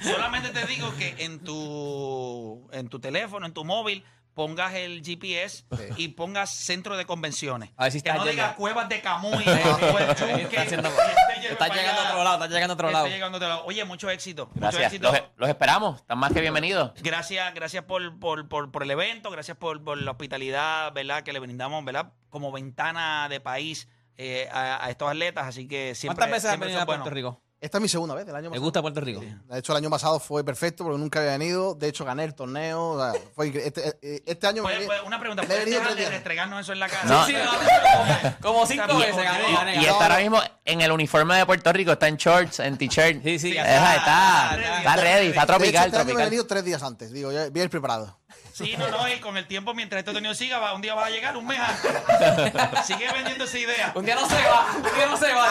Solamente 0.00 0.50
te 0.50 0.66
digo 0.66 0.94
que 0.96 1.14
en 1.24 1.40
tu, 1.40 2.68
en 2.72 2.88
tu 2.88 3.00
teléfono, 3.00 3.44
en 3.44 3.52
tu 3.52 3.64
móvil, 3.64 4.04
pongas 4.34 4.74
el 4.74 5.02
GPS 5.04 5.64
y 5.96 6.08
pongas 6.08 6.50
centro 6.50 6.96
de 6.96 7.06
convenciones. 7.06 7.70
A 7.76 7.84
ver 7.84 7.92
si 7.92 8.02
que 8.02 8.08
está 8.08 8.18
no 8.18 8.24
yendo. 8.24 8.32
digas 8.42 8.54
cuevas 8.56 8.88
de 8.88 9.00
Camuy. 9.00 9.44
Está 9.44 10.62
haciendo- 10.62 10.88
y 10.90 11.46
esté 11.46 11.52
está 11.52 11.68
para 11.68 11.74
llegando 11.80 12.00
a 12.00 12.04
otro 12.10 12.24
lado, 12.24 12.44
está 12.44 12.54
llegando 12.54 12.72
a 12.72 12.74
otro 12.74 12.88
esté 12.88 12.92
lado. 12.98 13.06
llegando 13.08 13.36
a 13.36 13.38
otro 13.38 13.48
lado. 13.48 13.64
Oye, 13.66 13.84
mucho 13.84 14.08
éxito. 14.10 14.46
Mucho 14.46 14.60
gracias. 14.60 14.84
éxito. 14.92 15.12
Los, 15.12 15.22
los 15.36 15.48
esperamos, 15.48 16.00
están 16.00 16.18
más 16.18 16.32
que 16.32 16.40
bienvenidos. 16.40 16.92
Gracias, 17.02 17.54
gracias 17.54 17.84
por, 17.84 18.18
por, 18.18 18.48
por, 18.48 18.70
por 18.70 18.82
el 18.82 18.90
evento, 18.90 19.30
gracias 19.30 19.56
por, 19.56 19.82
por 19.84 19.98
la 19.98 20.10
hospitalidad, 20.12 20.92
¿verdad? 20.92 21.22
Que 21.22 21.32
le 21.32 21.38
brindamos, 21.40 21.84
¿verdad? 21.84 22.12
Como 22.30 22.50
ventana 22.50 23.28
de 23.28 23.40
país 23.40 23.88
eh, 24.16 24.48
a, 24.52 24.84
a 24.86 24.90
estos 24.90 25.08
atletas, 25.10 25.46
así 25.46 25.68
que 25.68 25.94
siempre. 25.94 26.16
¿Cuántas 26.16 26.30
veces 26.30 26.44
has 26.46 26.50
siempre 26.52 26.66
venido 26.68 26.82
a 26.82 26.86
Puerto. 26.86 27.10
Rico? 27.10 27.42
Esta 27.64 27.78
es 27.78 27.82
mi 27.82 27.88
segunda 27.88 28.14
vez 28.14 28.26
del 28.26 28.36
año 28.36 28.44
¿Te 28.44 28.50
pasado. 28.50 28.62
gusta 28.64 28.82
Puerto 28.82 29.00
Rico? 29.00 29.20
De 29.22 29.58
hecho, 29.58 29.72
el 29.72 29.78
año 29.78 29.88
pasado 29.88 30.20
fue 30.20 30.44
perfecto 30.44 30.84
porque 30.84 30.98
nunca 30.98 31.20
había 31.20 31.32
venido. 31.32 31.74
De 31.74 31.88
hecho, 31.88 32.04
gané 32.04 32.24
el 32.24 32.34
torneo. 32.34 32.90
o 32.90 33.00
sea, 33.00 33.18
fue 33.34 33.50
incre- 33.50 33.62
este, 33.64 33.96
eh, 34.02 34.22
este 34.26 34.46
año 34.46 34.62
Pues, 34.62 34.80
me- 34.80 34.84
pues, 34.84 35.00
una 35.06 35.18
pregunta, 35.18 35.42
¿puedes 35.44 35.64
dejar 35.64 35.94
de 35.96 36.10
restregarnos 36.10 36.60
eso 36.60 36.72
en 36.74 36.80
la 36.80 36.88
cara? 36.90 37.04
No. 37.04 37.24
Sí, 37.24 37.32
como, 37.32 38.36
como 38.54 38.66
cinco 38.66 38.98
veces 38.98 39.16
gané, 39.16 39.76
Y 39.76 39.86
está 39.86 40.02
ahora 40.02 40.18
mismo 40.18 40.40
en 40.66 40.80
el 40.82 40.92
uniforme 40.92 41.36
de 41.38 41.46
Puerto 41.46 41.72
Rico, 41.72 41.92
está 41.92 42.06
en 42.06 42.16
shorts, 42.18 42.60
en 42.60 42.76
t-shirt. 42.76 43.22
Sí, 43.22 43.38
sí, 43.38 43.56
está. 43.56 43.96
está, 43.96 44.78
está 44.78 44.96
ready, 44.96 45.28
está 45.28 45.30
De 45.30 45.30
hecho, 45.30 45.46
tropical, 45.46 45.64
este 45.64 45.78
año 45.80 45.80
me 45.80 45.86
he 45.86 46.04
tropical. 46.04 46.24
venido 46.26 46.46
tres 46.46 46.64
días 46.66 46.82
antes. 46.82 47.12
Digo, 47.12 47.30
bien 47.50 47.70
preparado. 47.70 48.18
Sí, 48.52 48.76
no, 48.78 48.88
no, 48.88 49.08
y 49.08 49.18
con 49.18 49.36
el 49.36 49.46
tiempo, 49.48 49.74
mientras 49.74 49.98
este 49.98 50.12
torneo 50.12 50.32
siga, 50.32 50.58
va- 50.60 50.74
un 50.74 50.80
día 50.80 50.94
va 50.94 51.06
a 51.06 51.10
llegar 51.10 51.36
un 51.36 51.44
mes 51.44 51.58
antes. 51.58 51.92
Sigue 52.86 53.10
vendiendo 53.12 53.44
esa 53.44 53.58
idea. 53.58 53.92
Un 53.96 54.04
día 54.04 54.14
no 54.14 54.28
se 54.28 54.34
va, 54.36 54.72
un 54.76 54.82
día 54.82 55.06
no 55.06 55.16
se 55.16 55.32
va. 55.32 55.48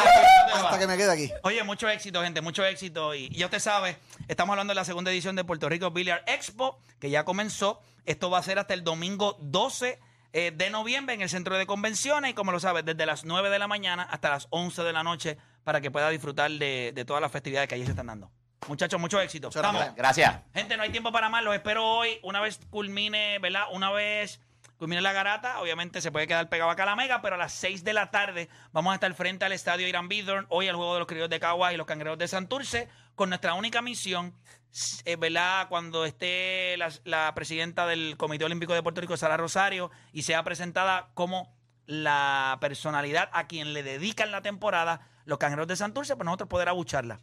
Hasta 0.54 0.80
que 0.80 0.88
me 0.88 0.96
quede 0.96 1.12
aquí. 1.12 1.30
Oye, 1.44 1.62
mucho 1.64 1.90
éxito, 1.90 2.22
gente, 2.24 2.40
mucho 2.42 2.64
éxito. 2.66 3.14
Y 3.14 3.28
ya 3.36 3.48
usted 3.48 3.60
sabe, 3.60 3.98
estamos 4.30 4.54
hablando 4.54 4.72
de 4.72 4.76
la 4.76 4.86
segunda 4.86 5.12
edición 5.12 5.36
de 5.36 5.44
Puerto 5.44 5.68
Rico 5.68 5.92
Billiard 5.92 6.24
Expo, 6.28 6.80
que 7.02 7.10
ya 7.10 7.26
comenzó. 7.26 7.82
Esto 8.06 8.30
va 8.30 8.38
a 8.40 8.44
ser 8.44 8.58
hasta 8.60 8.74
el 8.74 8.84
domingo 8.86 9.36
12 9.42 10.00
eh, 10.32 10.52
de 10.56 10.70
noviembre 10.70 11.14
en 11.16 11.22
el 11.22 11.30
centro 11.30 11.58
de 11.58 11.66
convenciones. 11.66 12.32
Y 12.32 12.34
como 12.34 12.52
lo 12.54 12.60
sabes, 12.62 12.86
desde 12.86 13.06
las 13.06 13.26
9 13.26 13.50
de 13.50 13.60
la 13.60 13.68
mañana 13.68 14.04
hasta 14.04 14.30
las 14.30 14.48
11 14.50 14.82
de 14.84 14.94
la 14.94 15.04
noche 15.04 15.38
para 15.66 15.82
que 15.82 15.92
pueda 15.92 16.10
disfrutar 16.10 16.50
de, 16.52 16.92
de 16.96 17.06
todas 17.06 17.22
las 17.22 17.32
festividades 17.34 17.68
que 17.68 17.76
allí 17.76 17.84
se 17.86 17.92
están 17.92 18.08
dando. 18.08 18.32
Muchachos, 18.68 19.00
mucho 19.00 19.20
éxito. 19.20 19.48
Muchas 19.48 19.62
gracias. 19.62 19.96
Gracias. 19.96 20.36
Gente, 20.54 20.78
no 20.78 20.84
hay 20.84 20.90
tiempo 20.90 21.12
para 21.12 21.30
más. 21.30 21.44
Los 21.44 21.54
espero 21.56 21.86
hoy. 21.86 22.20
Una 22.24 22.42
vez 22.42 22.60
culmine, 22.70 23.40
¿verdad? 23.40 23.66
Una 23.72 23.92
vez 23.92 24.40
culmine 24.78 25.02
la 25.02 25.14
garata, 25.14 25.62
obviamente 25.62 26.02
se 26.02 26.12
puede 26.12 26.28
quedar 26.28 26.50
pegado 26.50 26.70
acá 26.70 26.84
a 26.84 26.88
la 26.88 26.96
mega, 26.98 27.22
pero 27.22 27.36
a 27.36 27.38
las 27.38 27.54
6 27.54 27.86
de 27.86 27.94
la 27.94 28.12
tarde 28.12 28.50
vamos 28.74 28.92
a 28.92 28.96
estar 28.96 29.14
frente 29.14 29.46
al 29.46 29.54
estadio 29.54 29.88
Irán 29.88 30.10
Bithorn. 30.10 30.46
Hoy 30.50 30.68
el 30.68 30.76
juego 30.76 30.94
de 30.94 31.00
los 31.00 31.08
criollos 31.08 31.30
de 31.30 31.40
Caguas 31.40 31.74
y 31.74 31.78
los 31.78 31.88
cangreros 31.88 32.18
de 32.18 32.28
Santurce, 32.28 32.90
con 33.16 33.30
nuestra 33.30 33.54
única 33.54 33.82
misión, 33.82 34.36
eh, 35.06 35.16
¿verdad? 35.16 35.68
Cuando 35.70 36.04
esté 36.06 36.76
la, 36.78 36.92
la 37.06 37.34
presidenta 37.34 37.88
del 37.88 38.18
Comité 38.18 38.44
Olímpico 38.44 38.74
de 38.74 38.84
Puerto 38.84 39.00
Rico, 39.00 39.16
Sara 39.16 39.38
Rosario, 39.38 39.90
y 40.12 40.24
sea 40.24 40.44
presentada 40.44 41.12
como 41.14 41.56
la 41.86 42.58
personalidad 42.60 43.30
a 43.32 43.48
quien 43.48 43.74
le 43.74 43.84
dedican 43.84 44.32
la 44.32 44.42
temporada 44.42 45.08
los 45.26 45.38
cangreros 45.38 45.68
de 45.68 45.76
Santurce, 45.76 46.16
pues 46.16 46.26
nosotros 46.26 46.50
poder 46.50 46.70
abucharla. 46.70 47.22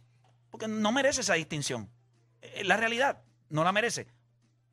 Porque 0.51 0.67
no 0.67 0.91
merece 0.91 1.21
esa 1.21 1.33
distinción. 1.33 1.89
La 2.63 2.77
realidad 2.77 3.23
no 3.49 3.63
la 3.63 3.71
merece. 3.71 4.07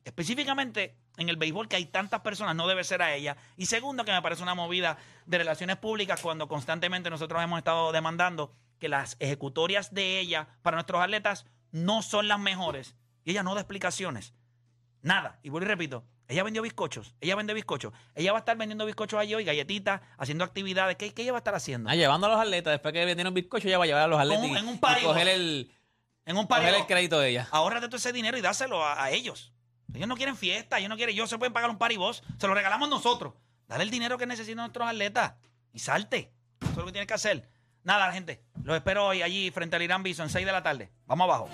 Específicamente 0.03 0.95
en 1.17 1.29
el 1.29 1.37
béisbol, 1.37 1.67
que 1.67 1.75
hay 1.75 1.85
tantas 1.85 2.21
personas, 2.21 2.55
no 2.55 2.67
debe 2.67 2.83
ser 2.83 3.01
a 3.01 3.13
ella. 3.13 3.35
Y 3.57 3.65
segundo, 3.65 4.05
que 4.05 4.11
me 4.11 4.21
parece 4.21 4.43
una 4.43 4.55
movida 4.55 4.97
de 5.25 5.37
relaciones 5.37 5.77
públicas 5.77 6.21
cuando 6.21 6.47
constantemente 6.47 7.09
nosotros 7.09 7.43
hemos 7.43 7.57
estado 7.57 7.91
demandando 7.91 8.53
que 8.79 8.89
las 8.89 9.17
ejecutorias 9.19 9.93
de 9.93 10.19
ella 10.19 10.47
para 10.61 10.75
nuestros 10.75 11.01
atletas 11.01 11.45
no 11.71 12.01
son 12.01 12.27
las 12.27 12.39
mejores. 12.39 12.95
Y 13.25 13.31
ella 13.31 13.43
no 13.43 13.53
da 13.53 13.61
explicaciones. 13.61 14.33
Nada. 15.01 15.39
Y 15.43 15.49
vuelvo 15.49 15.65
y 15.65 15.69
repito, 15.69 16.03
ella 16.27 16.43
vendió 16.43 16.61
bizcochos. 16.61 17.15
Ella 17.21 17.35
vende 17.35 17.53
bizcochos. 17.53 17.93
Ella 18.15 18.31
va 18.33 18.39
a 18.39 18.41
estar 18.41 18.57
vendiendo 18.57 18.85
bizcochos 18.85 19.19
allí 19.19 19.33
hoy, 19.35 19.43
galletitas, 19.45 20.01
haciendo 20.17 20.43
actividades. 20.43 20.95
¿Qué, 20.97 21.13
qué 21.13 21.21
ella 21.23 21.31
va 21.31 21.37
a 21.37 21.39
estar 21.39 21.55
haciendo? 21.55 21.89
Ah, 21.89 21.95
llevando 21.95 22.27
a 22.27 22.29
los 22.31 22.39
atletas, 22.39 22.71
después 22.71 22.93
que 22.93 23.05
vendieron 23.05 23.33
bizcocho, 23.33 23.67
ya 23.69 23.77
va 23.77 23.85
a 23.85 23.87
llevar 23.87 24.03
a 24.03 24.07
los 24.07 24.19
atletas 24.19 24.43
un- 24.43 24.49
y- 24.55 24.57
en 24.59 24.67
un 24.67 24.75
y 24.75 25.03
coger 25.03 25.27
el, 25.27 25.71
En 26.25 26.37
un 26.37 26.45
coger 26.47 26.73
el 26.75 26.85
crédito 26.85 27.19
de 27.19 27.29
ella. 27.29 27.47
ahórrate 27.51 27.87
todo 27.87 27.97
ese 27.97 28.11
dinero 28.13 28.37
y 28.37 28.41
dáselo 28.41 28.83
a, 28.83 29.03
a 29.03 29.11
ellos. 29.11 29.53
Ellos 29.93 30.07
no 30.07 30.15
quieren 30.15 30.35
fiesta, 30.37 30.77
ellos 30.77 30.89
no 30.89 30.97
quieren, 30.97 31.15
ellos 31.15 31.29
se 31.29 31.37
pueden 31.39 31.53
pagar 31.53 31.69
un 31.71 31.77
paribos, 31.79 32.21
se 32.37 32.47
lo 32.47 32.53
regalamos 32.53 32.89
nosotros. 32.89 33.33
Dale 33.67 33.83
el 33.83 33.89
dinero 33.89 34.17
que 34.19 34.25
necesitan 34.27 34.57
nuestros 34.57 34.87
atletas 34.87 35.33
y 35.73 35.79
salte. 35.79 36.31
Eso 36.61 36.71
es 36.71 36.77
lo 36.77 36.85
que 36.85 36.91
tienes 36.91 37.07
que 37.07 37.13
hacer. 37.15 37.49
Nada, 37.83 38.11
gente, 38.11 38.43
los 38.63 38.75
espero 38.75 39.07
hoy 39.07 39.21
allí 39.23 39.49
frente 39.51 39.77
al 39.77 39.81
Irán 39.81 40.03
Bison, 40.03 40.29
6 40.29 40.45
de 40.45 40.51
la 40.51 40.61
tarde. 40.61 40.91
Vamos 41.07 41.25
abajo. 41.25 41.49